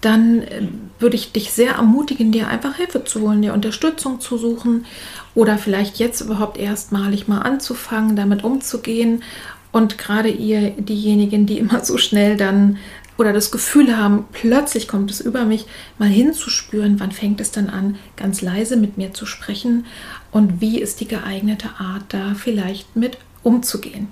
dann 0.01 0.43
äh, 0.43 0.63
würde 0.99 1.15
ich 1.15 1.31
dich 1.31 1.53
sehr 1.53 1.75
ermutigen, 1.75 2.33
dir 2.33 2.49
einfach 2.49 2.75
Hilfe 2.75 3.05
zu 3.05 3.21
holen, 3.21 3.41
dir 3.41 3.55
Unterstützung 3.55 4.19
zu 4.19 4.37
suchen 4.37 4.85
oder 5.37 5.57
vielleicht 5.57 6.01
jetzt 6.01 6.23
überhaupt 6.23 6.59
erstmalig 6.59 7.29
mal 7.29 7.43
anzufangen, 7.43 8.17
damit 8.17 8.43
umzugehen. 8.43 9.23
Und 9.71 9.97
gerade 9.97 10.29
ihr, 10.29 10.71
diejenigen, 10.71 11.47
die 11.47 11.59
immer 11.59 11.85
so 11.85 11.99
schnell 11.99 12.37
dann 12.37 12.79
oder 13.17 13.33
das 13.33 13.51
Gefühl 13.51 13.97
haben, 13.97 14.25
plötzlich 14.33 14.89
kommt 14.89 15.11
es 15.11 15.21
über 15.21 15.45
mich, 15.45 15.67
mal 15.99 16.09
hinzuspüren, 16.09 16.99
wann 16.99 17.13
fängt 17.13 17.41
es 17.41 17.51
dann 17.51 17.69
an, 17.69 17.97
ganz 18.17 18.43
leise 18.43 18.77
mit 18.77 18.97
mir 18.99 19.15
zu 19.15 19.27
sprechen 19.27 19.87
und 20.31 20.61
wie 20.61 20.81
ist 20.81 21.01
die 21.01 21.09
geeignete 21.09 21.71
Art, 21.79 22.05
da 22.09 22.35
vielleicht 22.35 22.97
mit 22.97 23.19
umzugehen. 23.43 24.09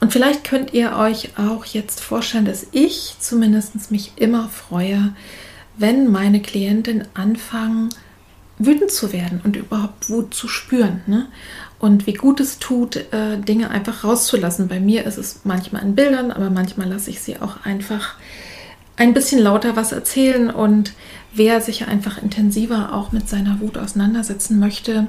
Und 0.00 0.12
vielleicht 0.12 0.44
könnt 0.44 0.74
ihr 0.74 0.96
euch 0.96 1.38
auch 1.38 1.64
jetzt 1.64 2.00
vorstellen, 2.00 2.44
dass 2.44 2.66
ich 2.72 3.16
zumindest 3.18 3.90
mich 3.90 4.12
immer 4.16 4.48
freue, 4.48 5.14
wenn 5.78 6.10
meine 6.10 6.40
Klientinnen 6.40 7.06
anfangen, 7.14 7.90
wütend 8.58 8.90
zu 8.90 9.12
werden 9.12 9.40
und 9.44 9.56
überhaupt 9.56 10.08
Wut 10.08 10.34
zu 10.34 10.48
spüren. 10.48 11.02
Ne? 11.06 11.28
Und 11.78 12.06
wie 12.06 12.14
gut 12.14 12.40
es 12.40 12.58
tut, 12.58 12.96
äh, 12.96 13.38
Dinge 13.38 13.70
einfach 13.70 14.04
rauszulassen. 14.04 14.68
Bei 14.68 14.80
mir 14.80 15.04
ist 15.04 15.18
es 15.18 15.40
manchmal 15.44 15.82
in 15.82 15.94
Bildern, 15.94 16.30
aber 16.30 16.50
manchmal 16.50 16.88
lasse 16.88 17.10
ich 17.10 17.20
sie 17.20 17.38
auch 17.40 17.64
einfach 17.64 18.14
ein 18.96 19.12
bisschen 19.12 19.40
lauter 19.40 19.76
was 19.76 19.92
erzählen 19.92 20.50
und 20.50 20.94
wer 21.34 21.60
sich 21.60 21.86
einfach 21.86 22.22
intensiver 22.22 22.94
auch 22.94 23.12
mit 23.12 23.28
seiner 23.28 23.60
Wut 23.60 23.76
auseinandersetzen 23.76 24.58
möchte, 24.58 25.08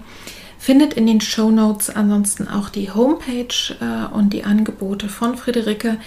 findet 0.60 0.94
in 0.94 1.06
den 1.06 1.22
Show 1.22 1.52
Notes 1.52 1.90
ansonsten 1.90 2.48
auch 2.48 2.70
die 2.70 2.92
Homepage 2.92 3.76
äh, 3.80 4.14
und 4.14 4.34
die 4.34 4.44
Angebote 4.44 5.08
von 5.08 5.38
Friederike, 5.38 5.98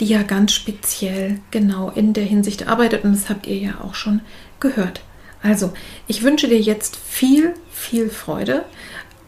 die 0.00 0.06
ja 0.06 0.22
ganz 0.22 0.52
speziell 0.52 1.40
genau 1.50 1.90
in 1.90 2.12
der 2.12 2.24
Hinsicht 2.24 2.68
arbeitet 2.68 3.04
und 3.04 3.12
das 3.12 3.30
habt 3.30 3.46
ihr 3.46 3.56
ja 3.56 3.80
auch 3.82 3.94
schon 3.94 4.20
gehört. 4.58 5.00
Also, 5.42 5.72
ich 6.06 6.22
wünsche 6.22 6.48
dir 6.48 6.60
jetzt 6.60 6.96
viel, 6.96 7.54
viel 7.70 8.10
Freude 8.10 8.64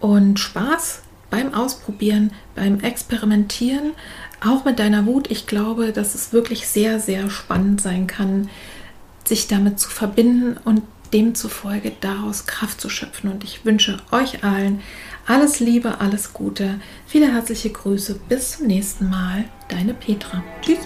und 0.03 0.39
Spaß 0.39 1.01
beim 1.31 1.55
Ausprobieren, 1.55 2.33
beim 2.55 2.81
Experimentieren, 2.81 3.93
auch 4.45 4.65
mit 4.65 4.79
deiner 4.79 5.07
Wut. 5.07 5.31
Ich 5.31 5.47
glaube, 5.47 5.93
dass 5.93 6.15
es 6.15 6.33
wirklich 6.33 6.67
sehr, 6.67 7.01
sehr 7.01 7.31
spannend 7.31 7.81
sein 7.81 8.07
kann, 8.07 8.51
sich 9.25 9.49
damit 9.49 9.79
zu 9.79 9.89
verbinden 9.89 10.59
und 10.65 10.83
demzufolge 11.13 11.93
daraus 12.01 12.47
Kraft 12.47 12.81
zu 12.81 12.89
schöpfen. 12.89 13.31
Und 13.31 13.45
ich 13.45 13.65
wünsche 13.65 13.99
euch 14.11 14.45
allen 14.45 14.81
alles 15.27 15.61
Liebe, 15.61 16.01
alles 16.01 16.33
Gute, 16.33 16.81
viele 17.07 17.33
herzliche 17.33 17.71
Grüße. 17.71 18.19
Bis 18.29 18.59
zum 18.59 18.67
nächsten 18.67 19.09
Mal. 19.09 19.45
Deine 19.69 19.95
Petra. 19.95 20.43
Tschüss. 20.61 20.79